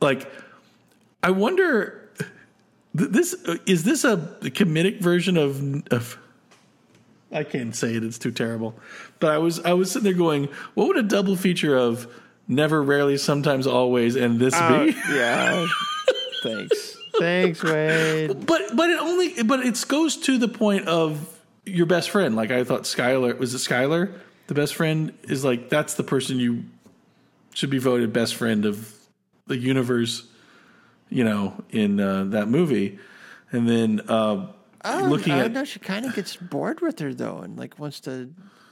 [0.01, 0.29] like,
[1.23, 2.09] I wonder,
[2.93, 3.33] this
[3.65, 5.61] is this a comedic version of
[5.91, 6.17] of.
[7.31, 8.75] I can't say it; it's too terrible.
[9.19, 12.07] But I was I was sitting there going, what would a double feature of
[12.47, 14.95] never, rarely, sometimes, always, and this Uh, be?
[15.13, 15.65] yeah.
[16.43, 16.97] Thanks.
[17.19, 18.45] Thanks, Wade.
[18.45, 21.34] But but it only but it goes to the point of
[21.65, 22.35] your best friend.
[22.35, 24.13] Like I thought Skylar was it Skylar?
[24.47, 26.65] The best friend is like that's the person you
[27.53, 28.93] should be voted best friend of
[29.47, 30.27] the universe,
[31.09, 32.99] you know, in uh, that movie.
[33.51, 34.47] And then uh,
[34.87, 37.79] Oh, looking I at know she kind of gets bored with her though, and like
[37.79, 38.31] wants to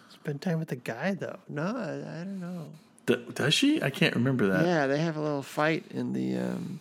[0.10, 1.40] spend time with the guy though.
[1.50, 2.68] No, I, I don't know.
[3.08, 3.82] d- does she?
[3.82, 4.66] I can't remember that.
[4.66, 6.80] Yeah, they have a little fight in the um,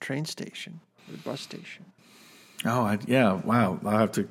[0.00, 0.80] train station,
[1.10, 1.84] the bus station.
[2.64, 3.32] Oh, I, yeah.
[3.34, 3.78] Wow.
[3.84, 4.26] I'll have to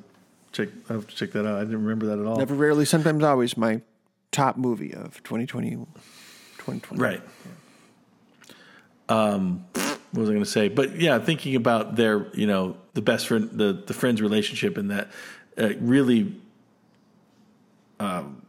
[0.52, 0.68] check.
[0.88, 1.56] I have to check that out.
[1.56, 2.36] I didn't remember that at all.
[2.36, 3.80] Never, rarely, sometimes, always my
[4.30, 5.70] top movie of 2020.
[5.70, 7.02] 2020.
[7.02, 7.22] Right.
[9.08, 10.68] Um, what was I going to say?
[10.68, 14.90] But yeah, thinking about their, you know, the best friend, the the friends relationship, and
[14.90, 15.10] that
[15.58, 16.34] uh, really
[17.98, 18.42] um,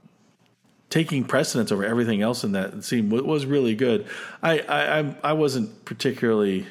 [0.89, 4.05] taking precedence over everything else in that scene wa- was really good.
[4.41, 6.65] I I I, I wasn't particularly.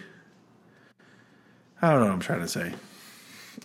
[1.81, 2.75] I don't know what I'm trying to say.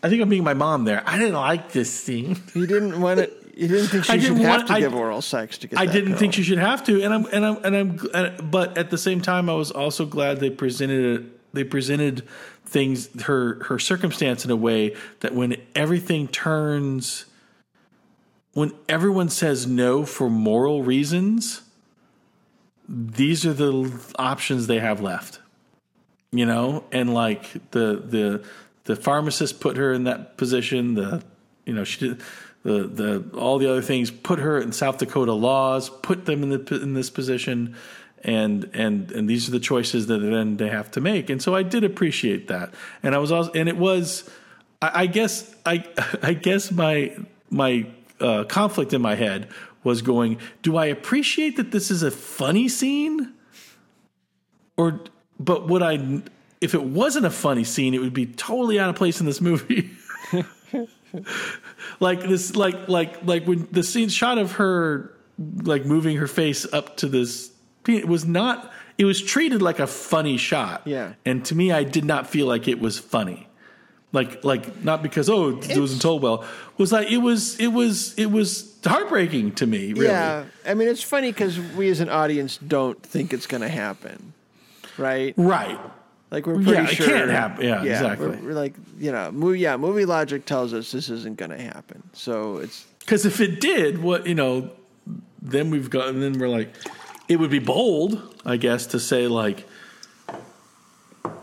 [0.04, 1.02] I think I'm being my mom there.
[1.06, 2.38] I didn't like this scene.
[2.54, 3.34] You didn't want it.
[3.56, 5.68] You didn't think she I should didn't have want- to I- give oral sex to
[5.68, 5.80] get.
[5.80, 6.20] I didn't girl.
[6.20, 8.50] think you should have to, and I'm and I'm and I'm.
[8.52, 11.54] But at the same time, I was also glad they presented it.
[11.54, 12.24] They presented
[12.66, 17.26] things her her circumstance in a way that when everything turns,
[18.54, 21.62] when everyone says no for moral reasons,
[22.88, 25.40] these are the options they have left.
[26.32, 28.44] You know, and like the the
[28.88, 30.96] the pharmacist put her in that position.
[30.96, 31.24] The
[31.66, 32.22] you know she did
[32.64, 36.50] the the all the other things put her in South Dakota laws, put them in
[36.50, 37.76] the in this position,
[38.24, 41.30] and and and these are the choices that then they have to make.
[41.30, 42.74] And so I did appreciate that,
[43.04, 44.30] and I was also and it was,
[44.82, 45.86] I, I guess I
[46.24, 47.16] I guess my
[47.50, 47.88] my
[48.20, 49.50] uh, conflict in my head
[49.84, 53.34] was going, do I appreciate that this is a funny scene,
[54.78, 55.02] or
[55.40, 56.22] but would I?
[56.60, 59.42] If it wasn't a funny scene, it would be totally out of place in this
[59.42, 59.92] movie.
[62.00, 65.14] like this like like like when the scene shot of her
[65.64, 67.52] like moving her face up to this
[67.88, 70.82] it was not it was treated like a funny shot.
[70.86, 71.14] Yeah.
[71.26, 73.48] and to me i did not feel like it was funny.
[74.14, 76.46] Like like not because oh it wasn't told well.
[76.78, 80.08] Was like it was it was it was heartbreaking to me really.
[80.08, 83.70] Yeah, I mean it's funny because we as an audience don't think it's going to
[83.70, 84.34] happen,
[84.98, 85.34] right?
[85.36, 85.80] right
[86.30, 87.66] Like we're pretty Yeah, it sure can't happen.
[87.66, 88.28] Yeah, we're- exactly.
[88.38, 89.60] We're, like you know, movie.
[89.60, 92.04] Yeah, movie logic tells us this isn't going to happen.
[92.14, 94.72] So it's because if it did what you know
[95.42, 96.74] then we've got and then we're like
[97.30, 99.66] it would be bold i guess to say like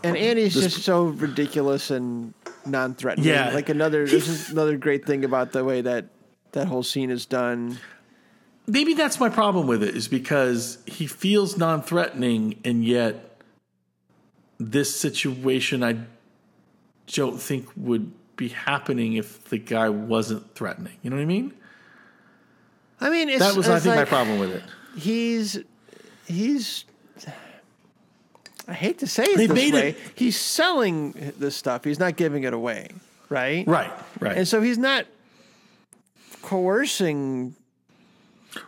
[0.03, 2.33] and Andy's just so ridiculous and
[2.65, 3.27] non-threatening.
[3.27, 3.49] Yeah.
[3.51, 4.05] like another.
[4.05, 6.05] He This is another great thing about the way that
[6.51, 7.79] that whole scene is done.
[8.67, 13.34] maybe that's my problem with it is because he feels non-threatening and yet
[14.59, 15.95] this situation i
[17.13, 21.53] don't think would be happening if the guy wasn't threatening you know what i mean
[23.01, 24.63] I mean, it's, that was i think my problem with it
[24.97, 25.59] He's
[26.25, 26.85] he's.
[28.67, 29.89] I hate to say it They this way.
[29.89, 31.83] it- He's selling this stuff.
[31.83, 32.89] He's not giving it away,
[33.29, 33.67] right?
[33.67, 33.91] right
[34.21, 35.05] right And so he's not
[36.41, 37.55] coercing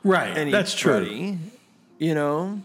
[0.04, 0.52] right anybody.
[0.52, 1.38] that's true
[2.00, 2.62] You know,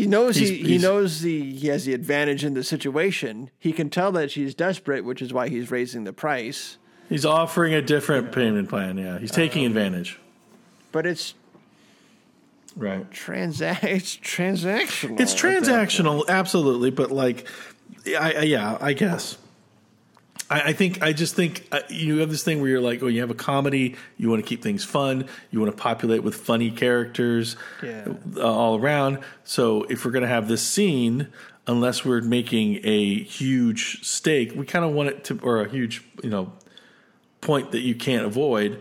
[0.00, 3.50] he knows He's- he, he knows the he has the advantage in the situation.
[3.58, 6.78] He can tell that she's desperate, which is why he's raising the price.
[7.08, 8.98] He's offering a different payment plan.
[8.98, 10.18] Yeah, he's taking uh, advantage.
[10.92, 11.34] But it's
[12.76, 13.08] Right.
[13.10, 15.20] transa- it's transactional.
[15.20, 15.64] It's at that point.
[15.66, 17.48] transactional, absolutely, but like,
[18.08, 19.38] I, I yeah, I guess.
[20.50, 23.06] I, I think I just think uh, you have this thing where you're like, oh,
[23.08, 26.34] you have a comedy, you want to keep things fun, you want to populate with
[26.36, 28.06] funny characters Yeah.
[28.36, 29.18] uh, all around.
[29.44, 31.28] So if we're gonna have this scene,
[31.66, 36.04] unless we're making a huge stake, we kind of want it to, or a huge,
[36.22, 36.52] you know,
[37.40, 38.80] point that you can't avoid.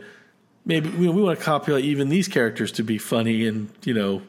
[0.65, 4.21] Maybe we, we want to copulate even these characters to be funny and you know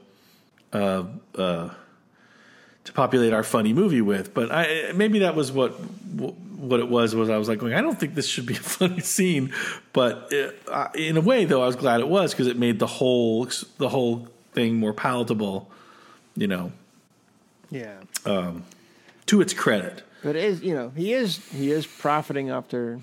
[2.87, 4.33] to populate our funny movie with.
[4.35, 7.15] But I maybe that was what what it was.
[7.15, 9.53] Was I was like going, I don't think this should be a funny scene.
[9.93, 12.79] But it, uh, in a way, though, I was glad it was because it made
[12.79, 13.49] the whole
[13.79, 15.71] the whole thing more palatable.
[16.39, 16.73] You know,
[17.71, 17.95] Yeah.
[18.25, 20.03] to its credit.
[20.23, 22.99] But it is you know he is he is profiting off their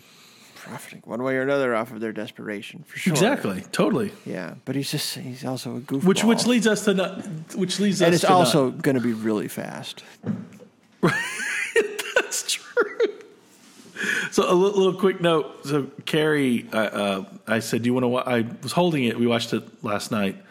[0.64, 3.14] profiting one way or another off of their desperation for sure.
[3.14, 4.12] Exactly, totally.
[4.26, 6.04] Yeah, but he's just he's also a goofball.
[6.06, 7.26] Which which leads us to not,
[7.56, 10.04] which leads and us it's also going to be really fast.
[11.02, 12.64] That's true.
[14.32, 15.66] So a little, little quick note.
[15.66, 18.24] So Carrie, uh, uh, I said, "Do you want to?" Wa-?
[18.26, 19.20] I was holding it.
[19.20, 20.42] We watched it last night,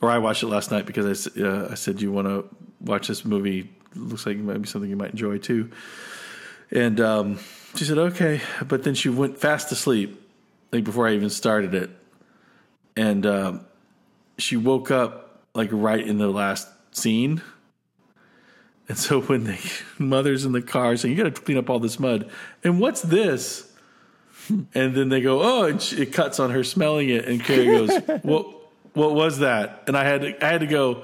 [0.00, 2.44] or I watched it last night because I, uh, I said, "Do you want to
[2.80, 3.70] watch this movie?
[3.94, 5.70] Looks like it might be something you might enjoy too."
[6.70, 7.38] And um,
[7.74, 10.20] she said, "Okay," but then she went fast asleep,
[10.72, 11.90] like before I even started it,
[12.96, 13.66] and um,
[14.38, 17.42] she woke up like right in the last scene.
[18.88, 21.80] And so when the mother's in the car saying, "You got to clean up all
[21.80, 22.30] this mud,"
[22.62, 23.70] and what's this?
[24.74, 27.66] And then they go, "Oh!" And she, it cuts on her smelling it, and Carrie
[27.66, 28.46] goes, "What?
[28.92, 31.02] What was that?" And I had to, I had to go.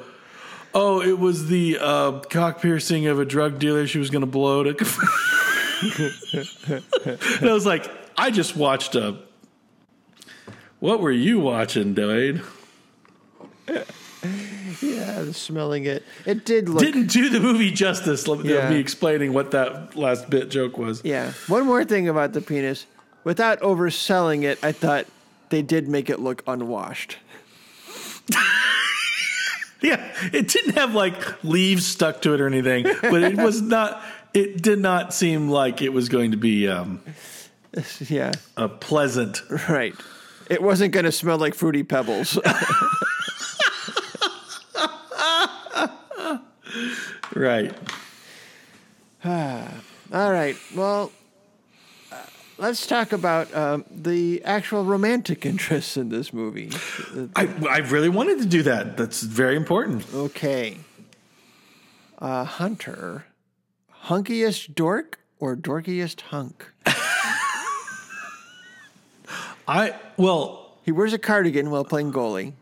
[0.72, 3.88] Oh, it was the uh, cock piercing of a drug dealer.
[3.88, 4.74] She was going to blow to.
[5.82, 9.16] and I was like, I just watched a.
[10.80, 12.44] What were you watching, Dwayne?
[14.82, 16.02] Yeah, smelling it.
[16.26, 16.80] It did look.
[16.80, 18.26] Didn't do the movie justice.
[18.28, 18.70] Let Yeah.
[18.70, 21.02] me explaining what that last bit joke was.
[21.04, 21.32] yeah.
[21.48, 22.86] One more thing about the penis.
[23.24, 25.06] Without overselling it, I thought
[25.50, 27.18] they did make it look unwashed.
[29.82, 34.02] Yeah, it didn't have like leaves stuck to it or anything, but it was not.
[34.32, 37.00] It did not seem like it was going to be um,
[38.08, 39.40] Yeah, a pleasant.
[39.68, 39.94] right.
[40.48, 42.38] It wasn't going to smell like fruity pebbles.
[47.34, 47.72] Right.
[49.24, 49.62] All
[50.12, 50.56] right.
[50.74, 51.12] Well,
[52.10, 52.16] uh,
[52.58, 56.70] let's talk about um, the actual romantic interests in this movie.
[57.36, 58.96] I, I really wanted to do that.
[58.96, 60.04] That's very important.
[60.12, 60.78] Okay.
[62.18, 63.24] Uh, Hunter,
[64.04, 66.66] hunkiest dork or dorkiest hunk?
[69.68, 72.54] I well, He wears a cardigan while playing goalie.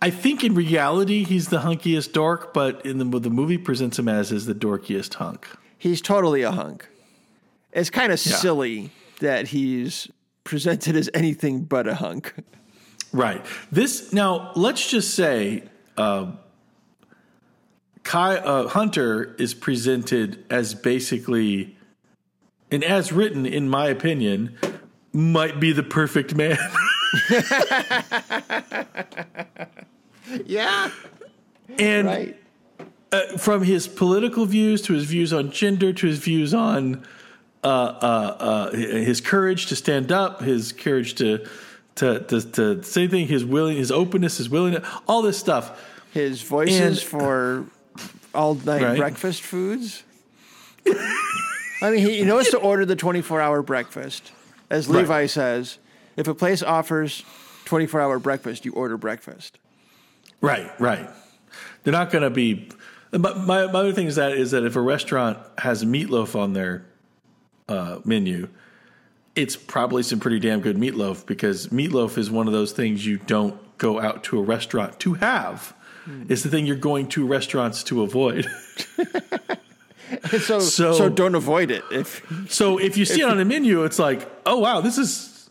[0.00, 4.08] I think in reality he's the hunkiest dork, but in the the movie presents him
[4.08, 5.46] as is the dorkiest hunk.
[5.76, 6.88] He's totally a hunk.
[7.72, 8.36] It's kind of Yeah.
[8.36, 8.90] silly
[9.20, 10.08] that he's
[10.44, 12.34] presented as anything but a hunk.
[13.12, 13.44] Right.
[13.70, 15.64] This now, let's just say,
[15.96, 16.32] uh,
[18.08, 21.76] Kai uh, Hunter is presented as basically,
[22.70, 24.56] and as written, in my opinion,
[25.12, 26.56] might be the perfect man.
[30.46, 30.90] Yeah.
[31.78, 32.36] and Right.
[33.12, 37.06] uh, from his political views to his views on gender to his views on
[37.64, 41.46] uh, uh, uh, his courage to stand up, his courage to
[41.96, 45.82] to to, to say things, his willing, his openness, his willingness, all this stuff.
[46.12, 47.64] His voices And- for
[48.34, 48.96] all night Right.
[48.98, 50.02] breakfast foods.
[50.86, 54.32] I mean, he, he knows to order the 24 hour breakfast.
[54.70, 55.00] As Right.
[55.00, 55.78] Levi says,
[56.16, 57.24] if a place offers
[57.66, 59.58] 24 hour breakfast, you order breakfast.
[60.40, 61.08] Right, right.
[61.84, 62.70] They're not going to be.
[63.12, 66.52] My, my, my other thing is that is that if a restaurant has meatloaf on
[66.52, 66.84] their
[67.68, 68.48] uh, menu,
[69.34, 73.16] it's probably some pretty damn good meatloaf because meatloaf is one of those things you
[73.18, 75.74] don't go out to a restaurant to have.
[76.08, 76.22] Hmm.
[76.30, 78.46] It's the thing you're going to restaurants to avoid.
[80.40, 81.84] So, so, So- don't avoid it.
[81.92, 85.50] If so if you see it on a menu, it's like, oh wow, this is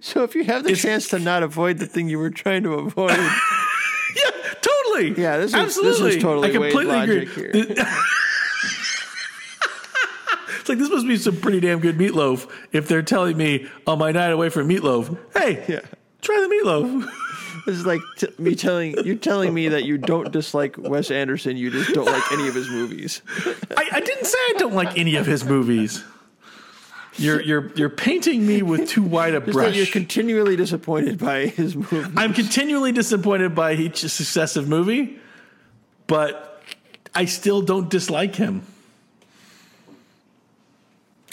[0.00, 2.74] so, if you have the chance to not avoid the thing you were trying to
[2.74, 4.30] avoid, yeah,
[4.62, 6.20] totally, Yeah, this is- this is absolutely.
[6.20, 7.26] totally I completely agree.
[7.26, 7.50] here.
[10.60, 13.98] It's like this must be some pretty damn good meatloaf if they're telling me on
[13.98, 15.80] my night away from meatloaf, hey, Yeah.
[16.20, 17.10] try the meatloaf.
[17.78, 21.56] It's like t- me telling you telling me that you don't dislike Wes Anderson.
[21.56, 23.22] You just don't like any of his movies.
[23.76, 26.04] I, I didn't say I don't like any of his movies.
[27.16, 29.76] You're you're you're painting me with too wide a brush.
[29.76, 32.06] you're continually disappointed by his movies.
[32.16, 35.18] I'm continually disappointed by each successive movie,
[36.06, 36.62] but
[37.14, 38.62] I still don't dislike him.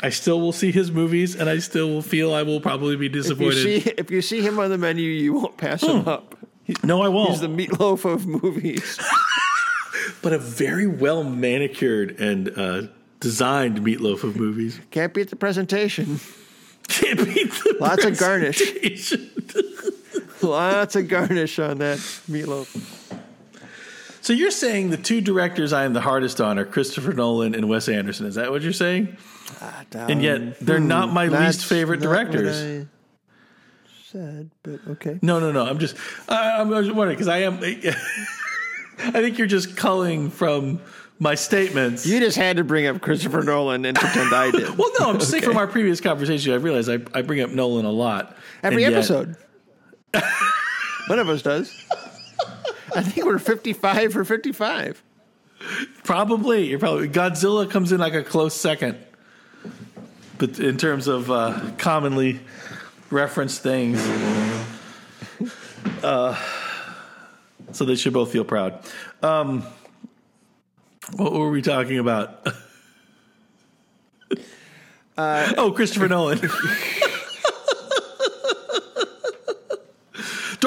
[0.03, 3.07] I still will see his movies, and I still will feel I will probably be
[3.07, 3.63] If you disappointed.
[3.63, 6.35] see if you see him on the menu, you won't pass him up.
[6.83, 7.31] no, I won't.
[7.31, 8.99] He's the meatloaf of movies.
[10.21, 12.83] but a very well manicured and uh,
[13.19, 14.79] designed meatloaf of movies.
[14.91, 16.19] Can't beat the presentation.
[16.87, 18.61] Can't beat the Lots of garnish.
[20.43, 21.97] Lots of garnish on that
[22.29, 22.96] meatloaf.
[24.27, 27.69] So you're saying the two directors I am the hardest on are Christopher Nolan and
[27.69, 28.25] Wes Anderson?
[28.25, 29.15] Is that what you're saying?
[29.93, 32.87] And yet they're not hmm, my least favorite directors.
[34.03, 35.17] Said, but okay.
[35.21, 35.65] No, no, no.
[35.65, 35.95] I'm just,
[36.27, 37.53] I, I'm just wondering because I am.
[38.99, 40.81] I think you're just culling from
[41.19, 42.05] my statements.
[42.05, 44.63] You just had to bring up Christopher Nolan and pretend I did.
[44.77, 47.51] well, no, I'm just saying from our previous conversation, I realized I, I bring up
[47.51, 48.35] Nolan a lot.
[48.61, 49.37] Every yet- episode.
[51.07, 51.73] One of us does.
[52.95, 55.03] I think we're 55 for 55.
[56.03, 56.67] Probably.
[56.67, 58.97] You're probably Godzilla comes in like a close second.
[60.37, 62.39] But in terms of uh, commonly
[63.09, 63.99] referenced things,
[66.03, 66.39] uh,
[67.71, 68.79] so they should both feel proud.
[69.23, 69.63] Um,
[71.15, 72.47] what were we talking about?
[75.17, 76.39] oh, Christopher Nolan.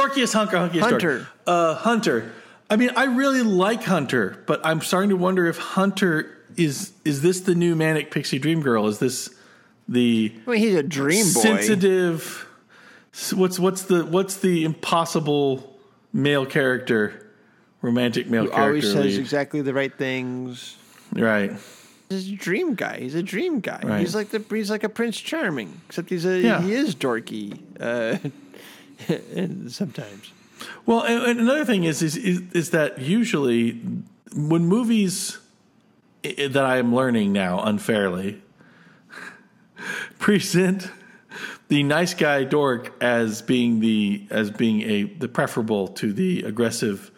[0.00, 0.90] Dorkiest hunker, hunkiest dork.
[1.02, 1.28] Hunter.
[1.46, 2.32] Uh, Hunter.
[2.68, 7.22] I mean, I really like Hunter, but I'm starting to wonder if Hunter is is
[7.22, 8.86] this the new manic pixie dream girl?
[8.86, 9.28] Is this
[9.88, 11.40] the I mean, he's a dream boy.
[11.40, 12.46] sensitive?
[13.34, 15.76] What's what's the what's the impossible
[16.12, 17.26] male character,
[17.82, 18.68] romantic male Who character?
[18.68, 19.18] always says lead?
[19.18, 20.76] exactly the right things.
[21.12, 21.52] right.
[22.08, 22.98] He's a dream guy.
[23.00, 23.80] He's a dream guy.
[23.84, 24.00] Right.
[24.00, 26.60] He's like the he's like a Prince Charming, except he's a Yeah.
[26.60, 27.58] he is dorky.
[27.80, 28.18] Uh,
[29.08, 30.32] and sometimes.
[30.86, 33.80] Well, and, and another thing is, is is is that usually
[34.34, 35.38] when movies
[36.22, 38.42] that I am learning now unfairly
[40.18, 40.90] present
[41.68, 47.10] the nice guy dork as being the as being a the preferable to the aggressive,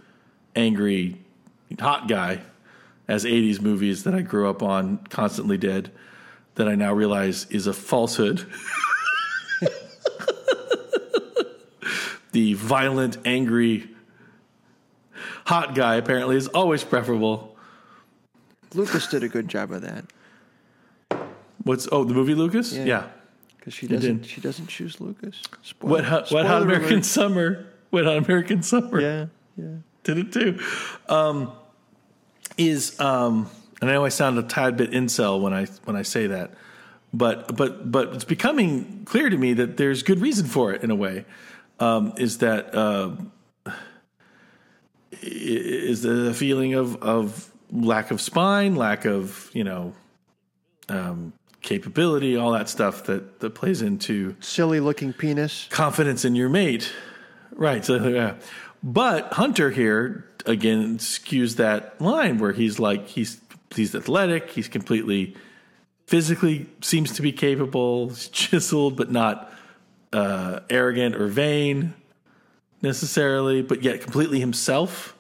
[0.55, 1.17] angry,
[1.81, 2.43] hot guy
[3.09, 5.91] as 80s movies that I grew up on constantly did
[6.55, 8.47] that I now realize is a falsehood.
[12.33, 13.89] the violent, angry,
[15.47, 17.57] hot guy apparently is always preferable.
[18.75, 20.05] Lucas did a good job of that
[21.65, 22.73] What's oh the movie Lucas?
[22.73, 22.85] Yeah.
[22.85, 23.07] Yeah.
[23.59, 25.41] because she doesn't she doesn't choose Lucas.
[25.63, 27.05] Spoil- What Hot- Wet Hot American alert.
[27.05, 27.67] Summer?
[27.91, 29.01] Wet Hot American Summer?
[29.01, 29.27] Yeah,
[29.57, 29.75] yeah.
[30.03, 30.59] did it too.
[31.09, 31.53] Um,
[32.59, 33.49] is um,
[33.81, 36.51] and I know I sound a tad bit incel when I when I say that,
[37.15, 40.91] but but but it's becoming clear to me that there's good reason for it in
[40.91, 41.25] a way.
[41.83, 43.11] Um, is that uh,
[45.21, 49.93] is the feeling of of lack of spine, lack of you know
[50.89, 51.33] um,
[51.63, 55.67] capability, all that stuff that that plays into Silly looking penis.
[55.71, 56.93] confidence in your mate.
[57.51, 57.85] Right.
[57.85, 58.35] So yeah.
[58.83, 63.41] But Hunter here again skews that line where he's like he's
[63.75, 65.37] he's athletic, he's completely
[66.07, 69.52] physically seems to be capable, chiseled but not
[70.13, 71.95] uh, arrogant or vain
[72.83, 75.17] necessarily, but yet completely himself.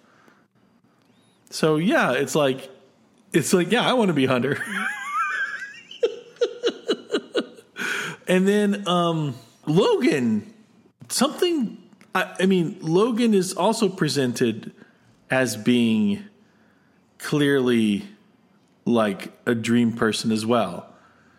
[1.51, 2.71] So yeah, it's like
[3.33, 4.59] it's like yeah, I want to be Hunter.
[8.27, 9.35] and then um
[9.67, 10.53] Logan
[11.13, 11.79] something
[12.15, 14.73] I, I mean logan is also presented
[15.31, 16.25] as being
[17.19, 18.05] clearly
[18.85, 20.92] like a dream person as well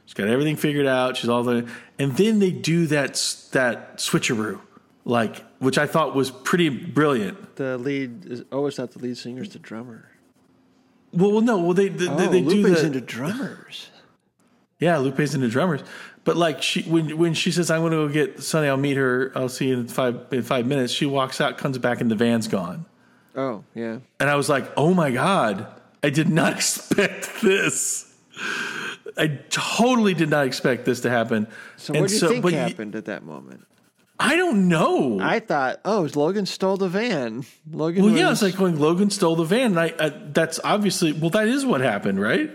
[0.06, 1.68] she's got everything figured out she's all the
[2.00, 3.14] and then they do that
[3.52, 4.60] that switcheroo
[5.06, 9.18] like which i thought was pretty brilliant The lead is oh, it's not the lead
[9.18, 10.10] singer; it's the drummer.
[11.12, 13.90] well, well no well they they, Oh, they do Lupe's the into drummers.
[14.80, 15.82] Yeah, Lupe's into drummers.
[16.26, 18.98] But like she when when she says I'm going to go get Sunny, I'll meet
[18.98, 19.32] her.
[19.36, 20.92] I'll see you in five in five minutes.
[20.92, 22.86] She walks out, comes back, and the van's gone.
[23.36, 24.00] Oh, yeah.
[24.20, 25.68] And I was like, oh my god,
[26.04, 28.14] I did not expect this.
[29.18, 31.48] I totally did not expect this to happen.
[31.77, 33.65] So And what do you think but y- happened at that moment?
[34.19, 35.19] I don't know.
[35.19, 37.45] I thought, oh, Logan stole the van.
[37.72, 38.03] Logan.
[38.03, 39.77] well, was, yeah, it's like going Logan stole the van.
[39.77, 42.52] And I, I that's obviously well, that is what happened, right?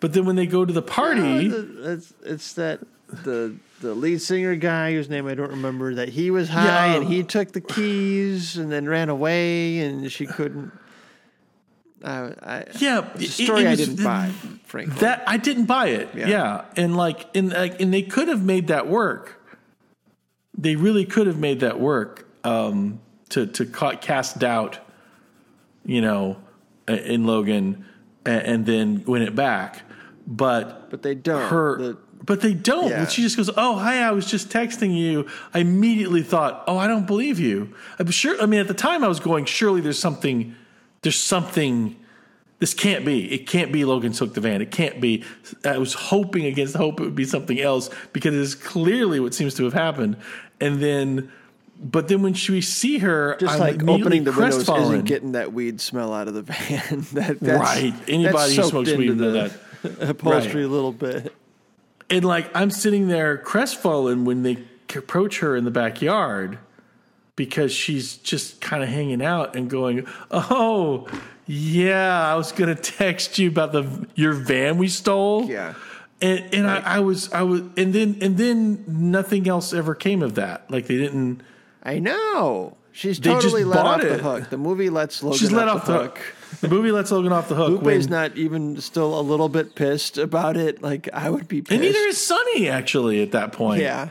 [0.00, 2.80] But then when they go to the party, it's it's that
[3.24, 6.94] the the lead singer guy whose name I don't remember that he was high Yeah.
[6.96, 10.72] and um, he took the keys and then ran away and she couldn't.
[12.02, 14.30] Uh, I, Yeah, it- story it I was- didn't buy,
[14.66, 14.96] frankly.
[15.00, 16.10] That I didn't buy it.
[16.14, 16.28] Yeah.
[16.28, 19.40] Yeah, and like, and like, and they could have made that work.
[20.56, 23.00] They really could have made that work um,
[23.30, 24.78] to to ca- cast doubt,
[25.84, 26.36] you know,
[26.86, 27.84] in Logan,
[28.26, 29.82] and, and then win it back.
[30.26, 31.48] But but they don't.
[31.50, 32.88] her, The- but they don't.
[32.90, 33.06] Yeah.
[33.06, 36.86] She just goes, "Oh, hi, I was just texting you." I immediately thought, "Oh, I
[36.86, 38.40] don't believe you." I'm sure.
[38.42, 40.54] I mean, at the time, I was going, "Surely there's something.
[41.04, 41.96] There's something."
[42.60, 43.30] This can't be.
[43.30, 44.62] It can't be Logan took the van.
[44.62, 45.22] It can't be.
[45.64, 49.34] I was hoping against hope it would be something else because it is clearly what
[49.34, 50.16] seems to have happened.
[50.60, 51.30] And then,
[51.78, 55.52] but then when we see her, just I'm like opening the windows isn't getting that
[55.52, 57.00] weed smell out of the van.
[57.12, 57.92] that, that's, right.
[58.08, 59.52] Anybody that's who smokes weed know that.
[60.00, 60.70] upholstery Right.
[60.70, 61.34] a little bit.
[62.08, 64.58] And like I'm sitting there crestfallen when they
[64.94, 66.58] approach her in the backyard
[67.36, 71.06] because she's just kind of hanging out and going, "Oh,
[71.46, 75.74] yeah, I was gonna text you about the your van we stole." Yeah.
[76.22, 80.22] and and I, I was I was and then and then nothing else ever came
[80.22, 80.70] of that.
[80.70, 81.42] Like they didn't.
[81.82, 82.76] I know.
[82.92, 84.50] She's totally let off the hook.
[84.50, 85.40] The movie lets Logan off.
[85.40, 86.20] She's let off, off the the hook.
[86.60, 87.70] The movie lets Logan off the hook.
[87.70, 90.80] Lupe's when- not even still a little bit pissed about it.
[90.80, 91.72] Like I would be pissed.
[91.72, 93.82] and neither is Sunny actually at that point.
[93.82, 94.10] yeah.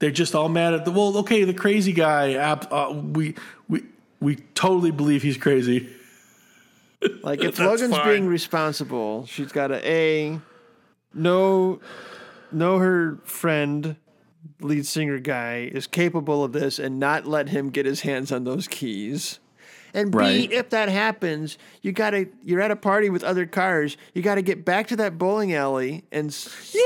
[0.00, 1.16] They're just all mad at the well.
[1.18, 2.34] Okay, the crazy guy.
[2.34, 3.34] Uh, we
[3.68, 3.84] we
[4.20, 5.88] we totally believe he's crazy.
[7.22, 8.06] Like if Logan's fine.
[8.06, 10.38] being responsible, she's got to a
[11.14, 11.80] know
[12.52, 13.96] know her friend
[14.60, 18.44] lead singer guy is capable of this and not let him get his hands on
[18.44, 19.38] those keys.
[19.94, 20.52] And B, Right.
[20.52, 23.96] if that happens, you gotta you're at a party with other cars.
[24.12, 26.76] You gotta get back to that bowling alley and s-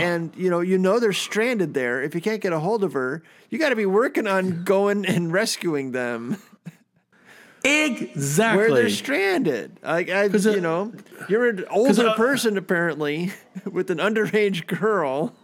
[0.00, 2.02] And you know you know they're stranded there.
[2.02, 5.06] If you can't get a hold of her, you got to be working on going
[5.06, 6.38] and rescuing them
[7.66, 8.58] exactly.
[8.58, 9.78] where they're stranded.
[9.82, 10.92] Like I, uh, you know,
[11.28, 13.32] you're an older uh, person apparently
[13.64, 15.34] with an underage girl.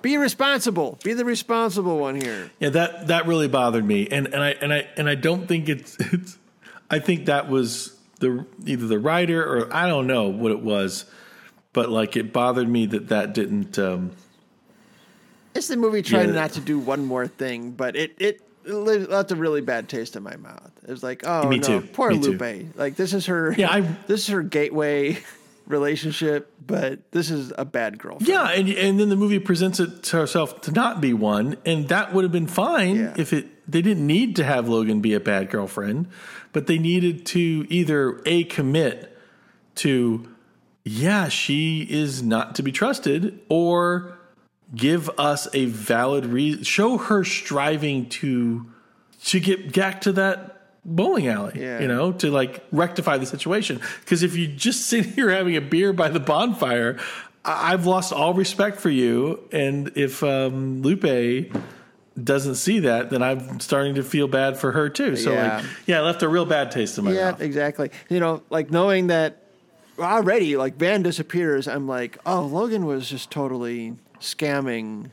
[0.00, 0.98] Be responsible.
[1.04, 2.50] Be the responsible one here.
[2.58, 5.68] Yeah, that that really bothered me, and and I and I and I don't think
[5.68, 6.38] it's it's.
[6.90, 11.04] I think that was the either the writer or I don't know what it was,
[11.72, 13.78] but like it bothered me that that didn't.
[13.78, 14.12] Um,
[15.54, 16.34] It's the movie trying Yeah.
[16.34, 20.22] not to do one more thing, but it it, left a really bad taste in
[20.22, 20.70] my mouth.
[20.86, 21.86] It was like, oh Me no, too.
[21.92, 22.32] poor Me too.
[22.38, 22.76] Lupe.
[22.76, 23.52] Like this is her.
[23.56, 25.18] Yeah, I- this is her gateway
[25.66, 28.28] relationship, but this is a bad girlfriend.
[28.28, 31.88] yeah, and and then the movie presents it to herself to not be one, and
[31.88, 33.14] that would have been fine Yeah.
[33.16, 33.46] if it.
[33.70, 36.08] They didn't need to have Logan be a bad girlfriend,
[36.52, 39.16] but they needed to either a commit
[39.76, 40.26] to,
[40.84, 44.18] yeah, she is not to be trusted, or
[44.74, 48.66] give us a valid reason, show her striving to
[49.24, 50.48] to get back to that
[50.84, 51.78] bowling alley, Yeah.
[51.80, 53.80] you know, to like rectify the situation.
[54.00, 56.98] Because if you just sit here having a beer by the bonfire,
[57.44, 59.38] I- I've lost all respect for you.
[59.52, 61.52] And if um, Lupe
[62.22, 65.14] doesn't see that, then I'm starting to feel bad for her too.
[65.14, 65.56] So Yeah.
[65.58, 67.40] like, yeah, it left a real bad taste in my Yeah, mouth.
[67.40, 67.90] Yeah, exactly.
[68.08, 69.41] You know, like knowing that
[69.98, 75.10] already, like Van disappears, I'm like, oh, Logan was just totally scamming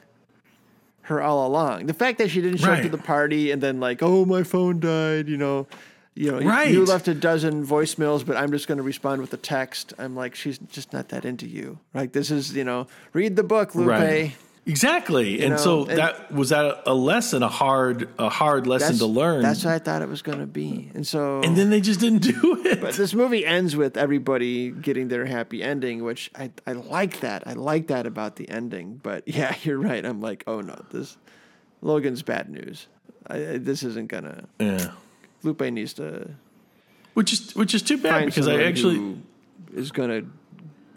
[1.03, 1.87] her all along.
[1.87, 4.43] The fact that she didn't show up to the party and then like, oh, my
[4.43, 5.67] phone died, you know.
[6.15, 9.33] You know, you- you left a dozen voicemails, but I'm just going to respond with
[9.33, 9.93] a text.
[9.97, 11.79] I'm like, she's just not that into you.
[11.93, 13.87] Like, this is, you know, read the book, Lupe.
[13.87, 14.35] Right.
[14.69, 15.41] Exactly.
[15.41, 19.05] and know, so and- that was that a lesson, a hard, a hard lesson to
[19.07, 19.41] learn.
[19.41, 20.91] that's what I thought it was going to be.
[20.93, 21.41] And so.
[21.41, 22.79] and then they just didn't do it.
[22.79, 27.47] But this movie ends with everybody getting their happy ending, which I, I like that.
[27.47, 28.99] I like that about the ending.
[29.01, 30.05] But yeah, you're right.
[30.05, 31.17] I'm like, oh no, this
[31.81, 32.87] Logan's bad news.
[33.27, 34.45] I, I- this isn't gonna.
[34.59, 34.91] yeah.
[35.41, 36.29] Lupe needs to
[37.15, 39.17] Which is which is too bad because I actually
[39.73, 40.23] is gonna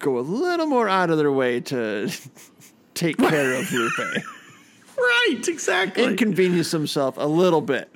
[0.00, 2.10] go a little more out of their way to
[2.94, 3.98] take care of Lupe,
[4.96, 6.04] right exactly.
[6.04, 7.88] inconvenience himself a little bit.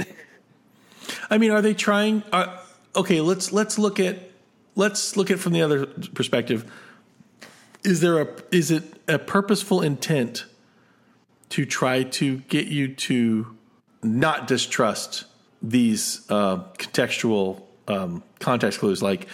[1.30, 2.22] I mean, are they trying?
[2.32, 2.58] Uh,
[2.94, 4.18] okay, let's let's look at
[4.74, 6.70] let's look at from the other perspective.
[7.84, 10.46] Is there a is it a purposeful intent
[11.50, 13.56] to try to get you to
[14.02, 15.24] not distrust
[15.62, 19.02] these uh, contextual um, context clues?
[19.02, 19.28] Like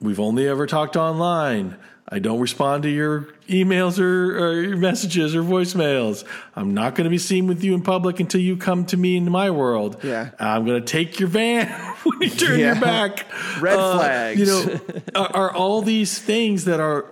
[0.00, 1.76] we've only ever talked online.
[2.10, 6.24] I don't respond to your emails or, or your messages or voicemails.
[6.56, 9.16] I'm not going to be seen with you in public until you come to me
[9.18, 9.98] in my world.
[10.02, 10.30] Yeah.
[10.40, 11.68] I'm going to take your van
[12.04, 12.72] when you turn Yeah.
[12.72, 13.26] your back.
[13.60, 14.40] Red Uh, flags.
[14.40, 14.80] You know,
[15.14, 17.04] are, are all these things that are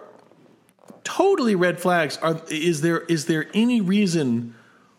[1.05, 2.17] totally red flags.
[2.23, 4.55] Are is there is there any reason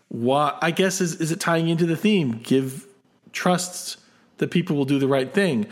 [0.08, 0.56] why?
[0.62, 2.40] I guess is is it tying into the theme?
[2.42, 2.86] Give
[3.32, 3.96] trusts
[4.38, 5.66] that people will do the right thing,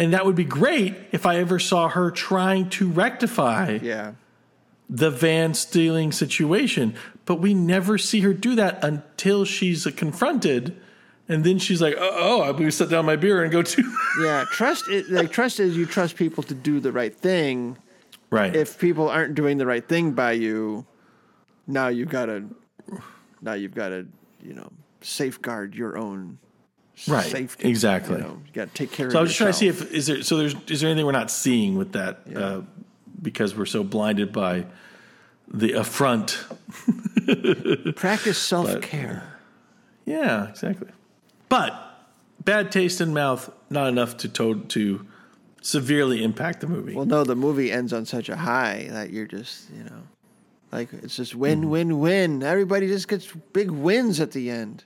[0.00, 4.12] and that would be great if I ever saw her trying to rectify Yeah.
[4.88, 6.94] the van stealing situation.
[7.26, 10.74] But we never see her do that until she's confronted,
[11.28, 13.82] and then she's like, "Oh, oh I'm to set down my beer and go to."
[14.24, 14.44] Yeah.
[14.50, 17.76] Trust is like trust is you trust people to do the right thing.
[18.30, 18.56] right.
[18.56, 20.86] If people aren't doing the right thing by you,
[21.66, 22.44] now you've got to
[23.42, 24.06] now you've got to,
[24.42, 24.70] you know,
[25.02, 26.38] safeguard your own
[27.08, 27.30] right.
[27.30, 27.68] safety.
[27.68, 28.16] Exactly.
[28.16, 29.68] You know, you got to take care So I of was just trying to see
[29.68, 32.60] if is there so there's is there anything we're not seeing with that uh,
[33.20, 34.66] because we're so blinded by
[35.48, 36.44] the affront.
[37.96, 39.38] practice self-care.
[40.04, 40.88] Yeah, exactly.
[41.48, 41.74] But
[42.44, 45.06] bad taste in mouth not enough to to, to
[45.62, 46.94] severely impact the movie.
[46.94, 50.02] Well, no, the movie ends on such a high that you're just, you know,
[50.72, 51.70] like it's just win, Mm-hmm.
[51.70, 52.42] win, win.
[52.42, 54.84] Everybody just gets big wins at the end.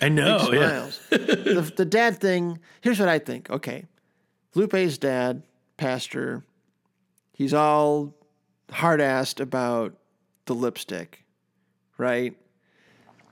[0.00, 0.50] I know.
[0.52, 0.90] Yeah.
[1.10, 2.58] the, the dad thing.
[2.80, 3.50] Here's what I think.
[3.50, 3.86] Okay,
[4.54, 5.42] Lupe's dad,
[5.76, 6.44] pastor,
[7.32, 8.14] he's all
[8.70, 9.94] hard-assed about
[10.46, 11.24] the lipstick,
[11.98, 12.34] right?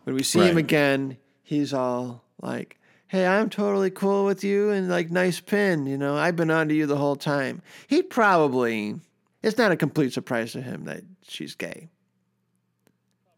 [0.05, 2.79] When we see him again, he's all like,
[3.09, 6.17] "Hey, I'm totally cool with you," and like, "Nice pin," you know.
[6.17, 7.63] I've been on to you the whole time.
[7.87, 9.01] He probably.
[9.43, 11.89] It's not a complete surprise to him that she's gay.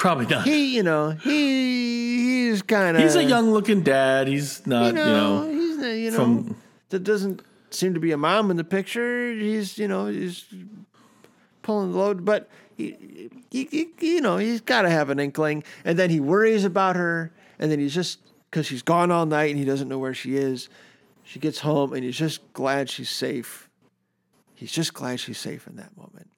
[0.00, 0.46] Probably not.
[0.46, 4.28] He, you know, he he's kind of He's a young looking dad.
[4.28, 6.56] He's not, you know, he's not, you know, from-
[6.88, 9.30] there doesn't seem to be a mom in the picture.
[9.34, 10.46] He's, you know, he's
[11.62, 12.48] pulling the load, but
[12.78, 13.68] he, he,
[14.00, 15.64] he- you know, he's got to have an inkling.
[15.84, 18.20] And then he worries about her, and then he's just
[18.50, 20.70] because she's gone all night and he doesn't know where she is.
[21.24, 23.68] She gets home, and he's just glad she's safe.
[24.54, 26.29] He's just glad she's safe in that moment.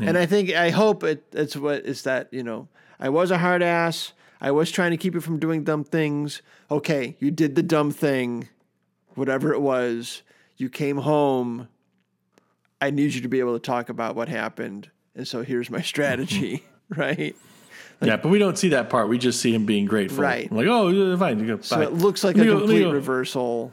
[0.00, 3.38] And I think I hope it, it's what is that you know I was a
[3.38, 4.12] hard ass.
[4.40, 6.42] I was trying to keep you from doing dumb things.
[6.70, 8.48] Okay, you did the dumb thing,
[9.14, 10.22] whatever it was.
[10.56, 11.68] You came home.
[12.80, 15.82] I need you to be able to talk about what happened, and so here's my
[15.82, 16.64] strategy.
[16.96, 17.36] right.
[18.02, 19.08] yeah, but we don't see that part.
[19.08, 20.22] We just see him being grateful.
[20.22, 20.48] Right.
[20.50, 21.38] I'm Like, oh, yeah, fine.
[21.38, 21.84] You go, So bye.
[21.84, 23.70] it looks like Let a go- complete reversal.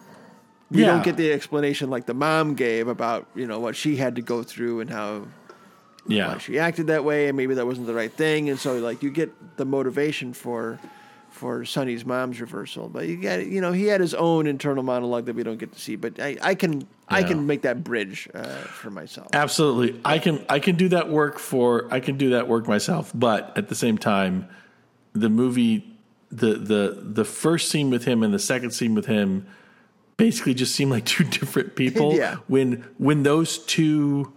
[0.71, 0.87] We Yeah.
[0.87, 4.21] don't get the explanation like the mom gave about you know what she had to
[4.21, 5.25] go through and how
[6.09, 6.33] Yeah.
[6.33, 9.03] why she acted that way and maybe that wasn't the right thing and so like
[9.03, 10.79] you get the motivation for
[11.29, 15.25] for Sunny's mom's reversal but you got you know he had his own internal monologue
[15.25, 18.27] that we don't get to see but I, I can I can make that bridge
[18.33, 19.99] uh, for myself Absolutely.
[20.03, 23.55] I can I can do that work for I can do that work myself, but
[23.57, 24.47] at the same time
[25.13, 25.85] the movie
[26.31, 29.47] the the the first scene with him and the second scene with him
[30.17, 32.35] basically just seem like two different people Yeah.
[32.47, 34.33] when when those two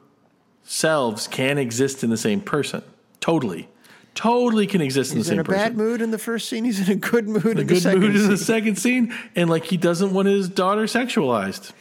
[0.65, 2.83] selves can exist in the same person.
[3.21, 3.69] Totally.
[4.15, 5.59] Totally can exist in the he's the in a person.
[5.61, 8.15] bad mood in the first scene he's in a good mood in the second mood
[8.15, 8.47] in the scene.
[8.47, 11.73] second scene, and like he doesn't want his daughter sexualized.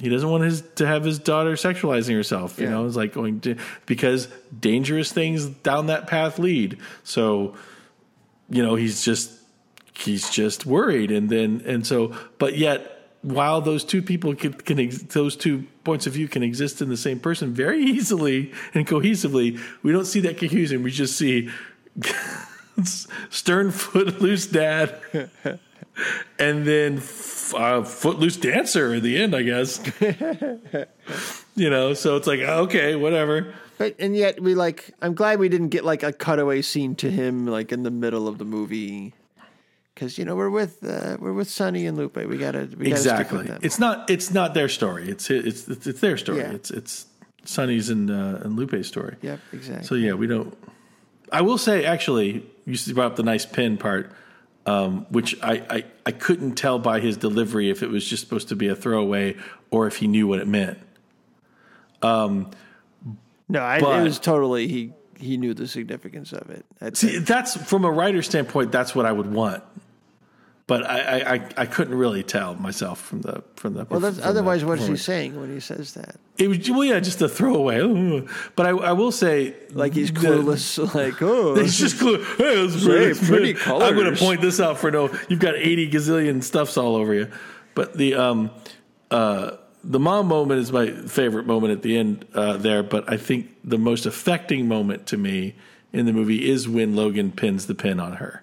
[0.00, 2.58] He doesn't want his to have his daughter sexualizing herself.
[2.58, 2.70] You Yeah.
[2.70, 3.56] know, it's like going to
[3.86, 4.26] because
[4.58, 6.78] dangerous things down that path lead.
[7.04, 7.54] So,
[8.50, 9.30] you know, he's just
[9.94, 12.92] he's just worried, and then and so, but yet.
[13.22, 16.88] While those two people can, can ex- those two points of view can exist in
[16.88, 20.82] the same person very easily and cohesively, we don't see that cohesion.
[20.82, 21.50] We just see
[23.30, 25.00] stern, footloose dad,
[26.38, 26.98] and then
[27.54, 29.80] uh, footloose dancer at the end, I guess.
[31.56, 33.54] you know, so it's like okay, whatever.
[33.78, 37.10] but and yet we like I'm glad we didn't get like a cutaway scene to
[37.10, 39.14] him like in the middle of the movie
[39.96, 42.90] because you know we're with uh, we're with Sunny and Lupe we gotta we gotta
[42.90, 43.44] Exactly.
[43.46, 43.58] them.
[43.62, 44.10] It's not.
[44.10, 45.08] It's not their story.
[45.08, 46.40] It's it's it's, it's their story.
[46.40, 46.52] Yeah.
[46.52, 47.06] It's it's
[47.44, 49.16] Sunny's and uh, and Lupe's story.
[49.22, 49.86] Yep, exactly.
[49.86, 50.56] So yeah, we don't.
[51.32, 54.12] I will say, actually, you brought up the nice pin part,
[54.66, 58.48] um, which I, I I couldn't tell by his delivery if it was just supposed
[58.50, 59.36] to be a throwaway
[59.70, 60.78] or if he knew what it meant.
[62.02, 62.50] Um,
[63.48, 64.92] No, I, But- it was totally he.
[65.18, 66.94] He knew the significance of it.
[66.94, 68.70] See, that's from a writer's standpoint.
[68.70, 69.64] That's what I would want,
[70.66, 73.86] but I I, I, I couldn't really tell myself from the from the.
[73.88, 76.16] Well, that's, from the otherwise, what is he saying when he says that?
[76.38, 77.78] It was well, yeah, just a throwaway.
[77.78, 78.28] Ooh.
[78.56, 80.94] But I, I will say, Like he's the- clueless.
[80.94, 82.22] like, oh, He's just clue.
[82.36, 85.10] Hey, Hey, pretty, pretty I'm going to point this out for no.
[85.28, 87.30] You've got 80 gazillion stuffs all over you.
[87.74, 88.50] But the um
[89.10, 89.52] uh
[89.84, 92.82] the mom moment is my favorite moment at the end uh, there.
[92.82, 95.54] But I think the most affecting moment to me
[95.92, 98.42] in the movie is when Logan pins the pin on her.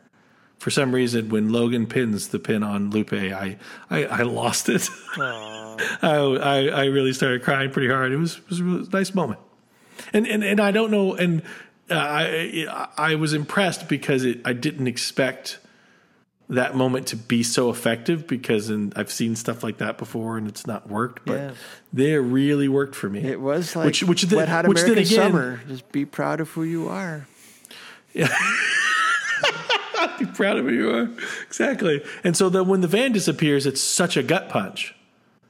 [0.64, 3.58] For some reason, when Logan pins the pin on Lupe, I
[3.90, 4.88] I, I lost it.
[5.18, 8.14] I, I I really started crying pretty hard.
[8.14, 9.42] It was was a really nice moment.
[10.14, 11.16] And and and I don't know.
[11.16, 11.42] And
[11.92, 15.60] uh, I I was impressed because it, I didn't expect
[16.48, 20.48] that moment to be so effective because in, I've seen stuff like that before and
[20.48, 21.52] it's not worked, but Yeah.
[21.92, 23.20] they really worked for me.
[23.20, 25.60] It was like which which Wet Hot which American again, Summer.
[25.68, 27.28] Just be proud of who you are.
[30.20, 31.10] be proud of who you are.
[31.44, 32.04] Exactly.
[32.24, 34.96] And so that when the van disappears, it's such a gut punch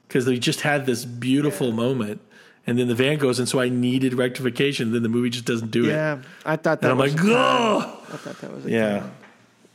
[0.08, 2.22] because they just had this beautiful moment.
[2.66, 4.94] And then the van goes, and so I needed rectification.
[4.94, 5.90] Then the movie just doesn't do it.
[5.90, 9.00] Yeah, I thought that And I'm was like, oh, I thought that was a yeah.
[9.00, 9.12] con.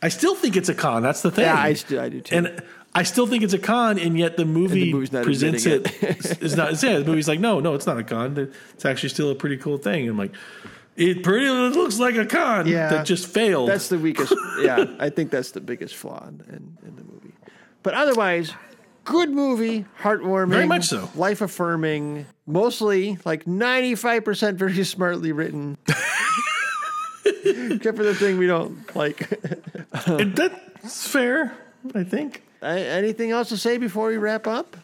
[0.00, 1.02] I still think it's a con.
[1.02, 1.44] That's the thing.
[1.44, 2.36] Yeah, I, st- I do too.
[2.36, 2.62] and
[2.94, 5.86] I still think it's a con, and yet the movie presents it.
[5.86, 6.82] admitting It's not.
[6.82, 8.50] Yeah, the movie's like, no, no, it's not a con.
[8.74, 10.08] It's actually still a pretty cool thing.
[10.08, 10.32] I'm like,
[10.98, 12.88] it pretty looks like a con Yeah.
[12.90, 13.68] that just failed.
[13.70, 14.34] That's the weakest.
[14.60, 17.32] yeah, I think that's the biggest flaw in, in, the movie.
[17.82, 18.52] But otherwise,
[19.04, 21.08] good movie, heartwarming, Very much so.
[21.14, 25.78] life affirming, mostly like ninety five percent very smartly written.
[27.44, 29.28] Except for the thing we don't like.
[30.06, 31.56] That's fair,
[31.94, 32.42] I think.
[32.62, 34.76] A- Anything else to say before we wrap up?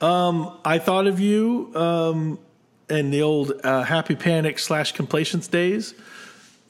[0.00, 2.38] I thought of you um,
[2.90, 5.94] in the old uh, Happy Panic slash Complacents days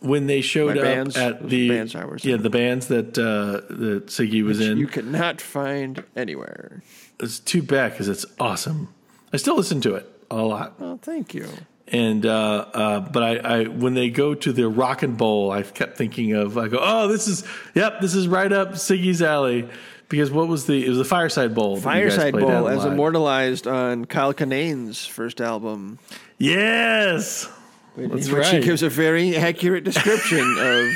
[0.00, 3.18] when they showed My up bands, at the bands I was yeah the bands that
[3.18, 4.78] uh, that Siggy was in.
[4.78, 6.82] You cannot find anywhere.
[7.20, 8.94] it's too bad because it's awesome.
[9.32, 10.74] I still listen to it a lot.
[10.80, 11.48] Oh, thank you.
[11.88, 15.62] And uh, uh, but I, I when they go to the Rock and Bowl, I
[15.62, 19.68] kept thinking of I go, oh, this is yep, this is right up Siggy's alley
[20.08, 21.76] because what was the it was the Fireside Bowl.
[21.76, 22.92] that you guys Fireside Bowl as live.
[22.92, 25.98] immortalized on Kyle Kinane's first album.
[26.38, 27.48] Yes,
[27.96, 30.88] in That's which he gives a very accurate description of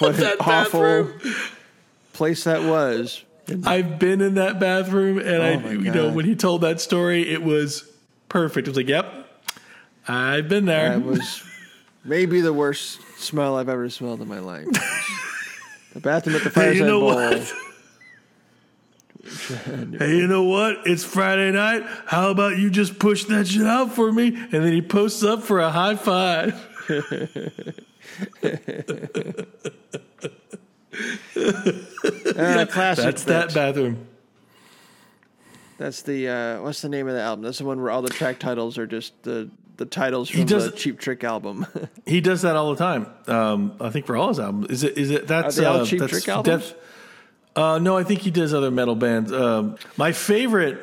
[0.00, 1.20] what an awful bathroom.
[2.12, 3.22] place that was.
[3.64, 6.80] I've been in that bathroom, and I, Oh my you know, when he told that
[6.80, 7.88] story, it was
[8.28, 8.66] perfect.
[8.66, 9.06] It was like, "Yep,
[10.08, 11.42] I've been there." That was
[12.04, 14.66] maybe the worst smell I've ever smelled in my life.
[15.94, 17.14] the bathroom at the Hey, Fireside you know Bowl.
[17.14, 17.52] what?
[19.98, 20.86] hey, you know what?
[20.86, 21.82] It's Friday night.
[22.06, 24.28] How about you just push that shit out for me?
[24.28, 26.54] And then he posts up for a high five.
[32.38, 33.04] Ah, classic.
[33.04, 34.06] That's that bathroom.
[35.78, 37.44] That's the uh, what's the name of the album?
[37.44, 40.70] That's the one where all the track titles are just the the titles from does-
[40.70, 41.66] the Cheap Trick album.
[42.06, 43.06] He does that all the time.
[43.26, 44.68] Um, I think for all his albums.
[44.70, 44.96] Is it?
[44.96, 45.26] Is it?
[45.26, 46.74] That's they all uh, Cheap Trick albums?
[47.56, 49.32] Uh, no, I think he does other metal bands.
[49.32, 50.78] Um, my favorite,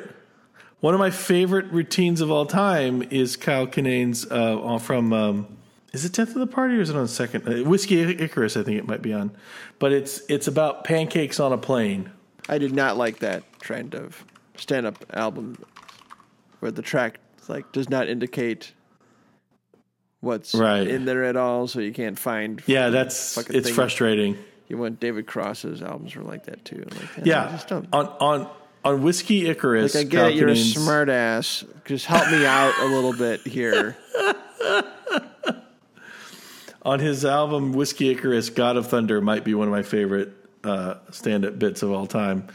[0.80, 5.12] one of my favorite routines of all time is Kyle Kinane's uh, from.
[5.12, 5.56] Um,
[5.92, 7.48] is it Death of the Party or is it on second?
[7.48, 9.30] Uh, Whiskey Icarus, I think it might be on,
[9.78, 12.10] but it's it's about pancakes on a plane.
[12.48, 14.24] I did not like that trend of
[14.56, 15.56] stand up album
[16.60, 18.72] where the track like does not indicate
[20.20, 20.86] what's Right.
[20.86, 22.62] in there at all, so you can't find.
[22.66, 23.74] Yeah, that's Fucking it's thing.
[23.74, 24.38] frustrating.
[24.68, 26.84] You want David Cross's albums were like that too.
[27.16, 27.86] Like, Yeah, just don't.
[27.92, 28.50] on on
[28.84, 29.94] on Whiskey Icarus.
[29.94, 31.64] Like I get it, you're a smart ass.
[31.84, 33.96] Just help me out a little bit here.
[36.82, 40.32] on his album Whiskey Icarus, God of Thunder might be one of my favorite
[40.62, 42.46] uh, stand-up bits of all time.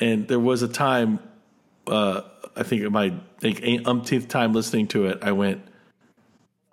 [0.00, 1.18] And there was a time,
[1.86, 2.22] uh,
[2.56, 5.62] I think it might think umpteenth time listening to it, I went,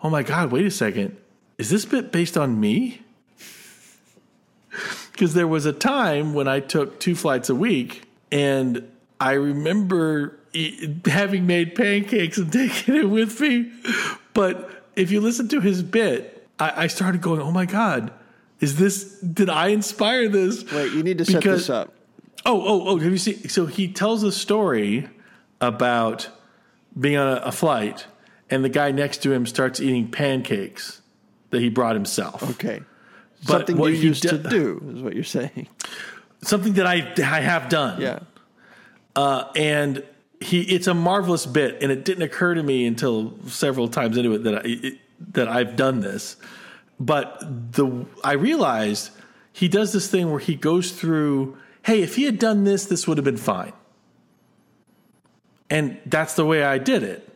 [0.04, 1.18] "Oh my god, wait a second,
[1.58, 3.02] is this bit based on me?"
[5.12, 8.04] Because there was a time when I took two flights a week,
[8.34, 8.86] and
[9.18, 10.38] I remember
[11.06, 13.72] having made pancakes and taking it with me.
[14.34, 18.12] But if you listen to his bit, I, I started going, "Oh my god,
[18.60, 19.20] is this?
[19.20, 21.94] Did I inspire this?" Wait, you need to set this up.
[22.46, 22.98] Oh, oh, oh!
[22.98, 23.48] Have you seen?
[23.50, 25.10] So he tells a story
[25.62, 26.30] about
[27.00, 28.06] being on a, a flight,
[28.50, 31.02] and the guy next to him starts eating pancakes
[31.52, 32.44] that he brought himself.
[32.52, 32.82] Okay.
[33.42, 35.68] But Something what you used to do- do is what you're saying.
[36.42, 38.02] Something that I I have done.
[38.02, 38.20] Yeah.
[39.16, 40.04] Uh, and
[40.42, 44.34] he it's a marvelous bit, and it didn't occur to me until several times into
[44.34, 45.00] it that I it,
[45.34, 46.38] that I've done this.
[47.00, 47.40] But
[47.74, 49.12] the I realized
[49.54, 51.58] he does this thing where he goes through.
[51.84, 53.74] Hey, if he had done this, this would have been fine.
[55.70, 57.35] And that's the way I did it.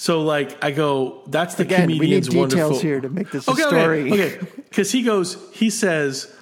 [0.00, 2.78] So, like, I go, that's the Again, we need comedian's details wonderful.
[2.78, 4.12] here to make this a okay, story.
[4.12, 4.46] Okay, okay.
[4.68, 6.32] Because he goes, he says,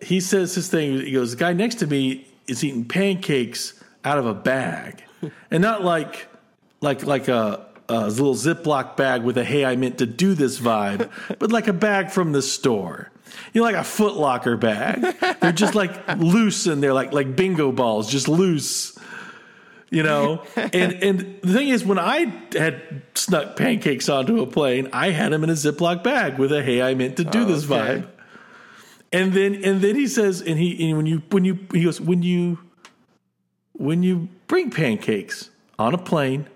[0.00, 1.00] he says his thing.
[1.00, 5.02] He goes, the guy next to me is eating pancakes out of a bag,
[5.50, 6.28] and not like,
[6.80, 10.60] like, like a, a little Ziploc bag with a "Hey, I meant to do this"
[10.60, 11.10] vibe,
[11.40, 13.10] but like a bag from the store.
[13.52, 15.18] You know, like a Foot Locker bag.
[15.40, 18.93] They're just like loose and they're like like bingo balls, just loose.
[19.94, 20.42] You know.
[20.56, 25.32] and and the thing is, when I had snuck pancakes onto a plane, I had
[25.32, 28.02] them in a Ziploc bag with a "Hey, I meant to do this" okay.
[28.02, 28.08] vibe.
[29.12, 32.00] And then and then he says, and he and when you when you he goes
[32.00, 32.58] when you
[33.72, 36.48] when you bring pancakes on a plane,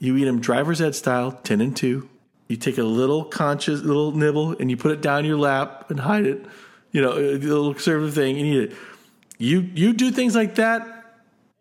[0.00, 2.08] you eat them driver's ed style, ten and two.
[2.48, 6.00] You take a little conscious little nibble and you put it down your lap and
[6.00, 6.44] hide it.
[6.90, 8.76] You know, a little conservative thing and eat it.
[9.38, 10.99] You you do things like that.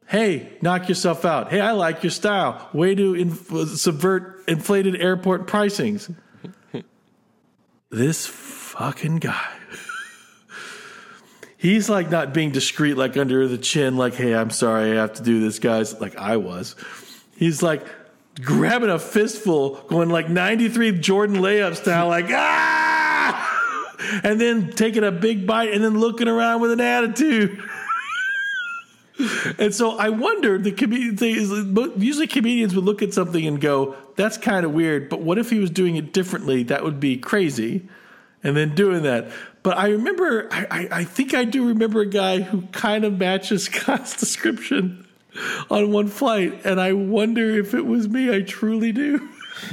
[0.09, 1.51] Hey, knock yourself out.
[1.51, 2.67] Hey, I like your style.
[2.73, 6.11] Way to inf- subvert inflated airport pricings.
[7.91, 9.47] this fucking guy.
[11.57, 15.13] He's like not being discreet, like under the chin, like, hey, I'm sorry, I have
[15.13, 16.75] to do this, guys, like I was.
[17.37, 17.85] He's like
[18.41, 23.57] grabbing a fistful, going like 93 Jordan layup style, like, ah!
[24.23, 27.61] And then taking a big bite and then looking around with an attitude.
[29.57, 31.17] And so I wondered the comedian
[31.97, 35.49] usually comedians would look at something and go, "That's kind of weird," but what if
[35.49, 36.63] he was doing it differently?
[36.63, 37.87] That would be crazy.
[38.41, 39.31] And then doing that.
[39.63, 43.19] But I remember, I, I, I think I do remember a guy who kind of
[43.19, 45.05] matches Scott's description
[45.69, 48.33] on one flight, and I wonder if it was me.
[48.33, 49.17] I truly do.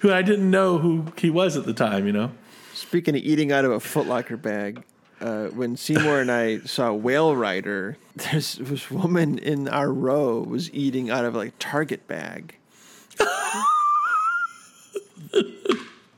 [0.00, 2.30] who I didn't know who he was at the time, you know.
[2.72, 4.82] Speaking of eating out of a Footlocker bag,
[5.20, 10.72] uh, when Seymour and I saw Whale Rider, there's this woman in our row was
[10.72, 12.56] eating out of like Target bag.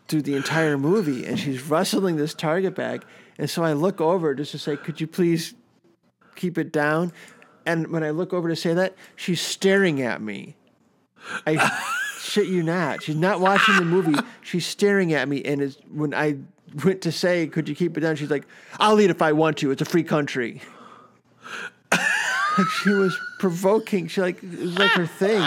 [0.09, 3.05] Through the entire movie, and she's rustling this Target bag,
[3.39, 5.55] and so I look over just to say, "Could you please
[6.35, 7.13] keep it down?"
[7.65, 10.57] And when I look over to say that, she's staring at me.
[11.47, 11.81] I
[12.19, 13.03] shit you not.
[13.05, 14.19] She's not watching the movie.
[14.43, 16.39] She's staring at me, and it's, when I
[16.85, 18.47] went to say, "Could you keep it down?" She's like,
[18.79, 19.71] "I'll eat if I want to.
[19.71, 20.61] It's a free country."
[21.93, 24.07] like she was provoking.
[24.09, 25.43] She like it was like her thing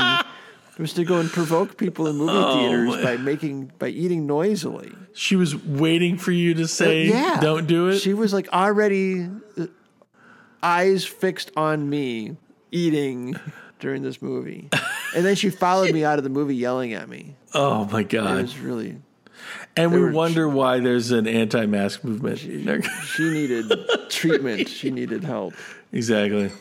[0.78, 4.92] was to go and provoke people in movie theaters by making by eating noisily.
[5.14, 8.00] She was waiting for you to say, yeah, don't do it.
[8.00, 9.68] She was like already uh,
[10.62, 12.38] eyes fixed on me
[12.72, 13.36] eating
[13.80, 14.70] during this movie,
[15.16, 17.36] and then she followed me out of the movie yelling at me.
[17.54, 18.40] oh my god!
[18.40, 18.98] It was really
[19.76, 22.40] And we were- wonder why there's an anti mask movement.
[22.40, 23.72] she needed
[24.10, 24.68] treatment.
[24.70, 25.54] She needed help.
[25.92, 26.52] exactly.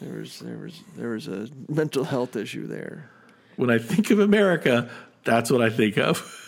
[0.00, 3.10] There was there was there was a mental health issue there.
[3.56, 4.88] When I think of America,
[5.24, 6.36] that's what I think of.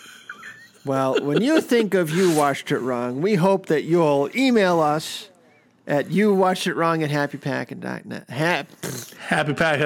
[0.84, 5.28] Well, when you think of you watched it wrong, we hope that you'll email us
[5.86, 8.28] at you watched it wrong at happypacking.net.
[8.28, 8.66] Hap,
[9.18, 9.78] Happy pack.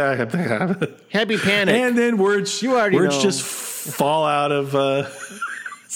[1.10, 1.74] happy panic.
[1.74, 3.22] and then words, You already words know.
[3.24, 5.06] just fall out of uh,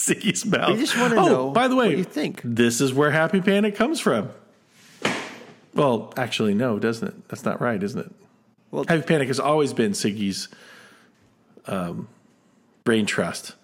[0.01, 0.73] Siggy's mouth.
[0.73, 2.41] We just wanna oh, know by the way, what you think.
[2.45, 4.31] This is where Happy Panic comes from.
[5.75, 7.29] Well, actually, no, doesn't it?
[7.29, 8.13] That's not right, isn't it?
[8.71, 10.49] Well- Happy Panic has always been Siggy's
[11.67, 12.09] um,
[12.85, 13.55] brain trust.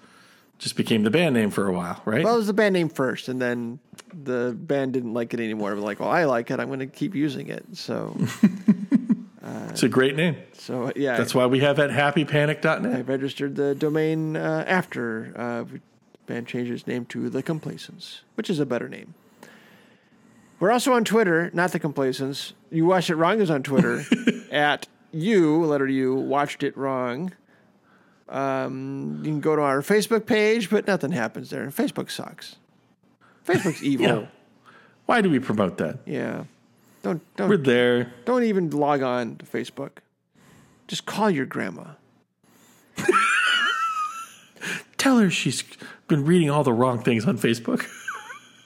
[0.59, 2.25] Just became the band name for a while, right?
[2.25, 3.79] well, it was the band name first, and then
[4.25, 5.75] the band didn't like it anymore.
[5.75, 6.59] We're like, well, I like it.
[6.59, 7.65] I'm going to keep using it.
[7.75, 8.17] So,
[9.69, 10.37] it's a great name.
[10.55, 12.97] so yeah, That's why we have at happypanic.net.
[12.97, 15.65] I registered the domain uh, after uh,
[16.27, 19.15] band changed its name to The Complacents, which is a better name.
[20.59, 22.53] We're also on Twitter, not The Complacents.
[22.71, 24.05] You Watched It Wrong is on Twitter
[24.51, 27.33] at you, letter U, Watched It Wrong.
[28.29, 31.67] Um, you can go to our Facebook page, but nothing happens there.
[31.69, 32.57] Facebook sucks.
[33.47, 34.07] Facebook's evil.
[34.07, 34.27] Yeah.
[35.07, 35.99] Why do we promote that?
[36.07, 36.45] yeah.
[37.03, 38.13] Don't We're there.
[38.25, 39.99] don't even log on to Facebook.
[40.89, 41.85] Just call your grandma.
[44.97, 45.63] Tell her she's
[46.09, 47.87] been reading all the wrong things on Facebook.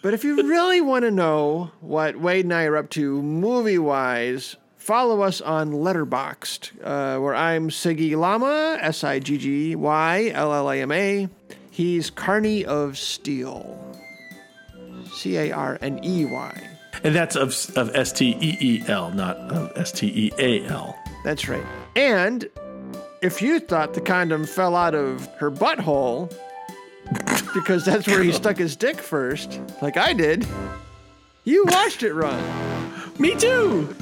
[0.03, 3.77] But if you really want to know what Wade and I are up to movie
[3.77, 10.31] wise, follow us on Letterboxd, uh, where I'm Siggy Llama, S I G G Y
[10.33, 11.29] L L A M A.
[11.71, 13.79] He's Carney of Steel,
[15.13, 16.69] C A R N E Y.
[17.05, 20.67] And that's of, of S T E E L, not of S T E A
[20.67, 20.99] L.
[21.25, 21.65] That's right.
[21.95, 22.49] And
[23.21, 26.35] if you thought the condom fell out of her butthole,
[27.55, 30.47] because that's where he stuck his dick first, like I did,
[31.45, 32.43] you watched it wrong.
[33.19, 33.95] Me too.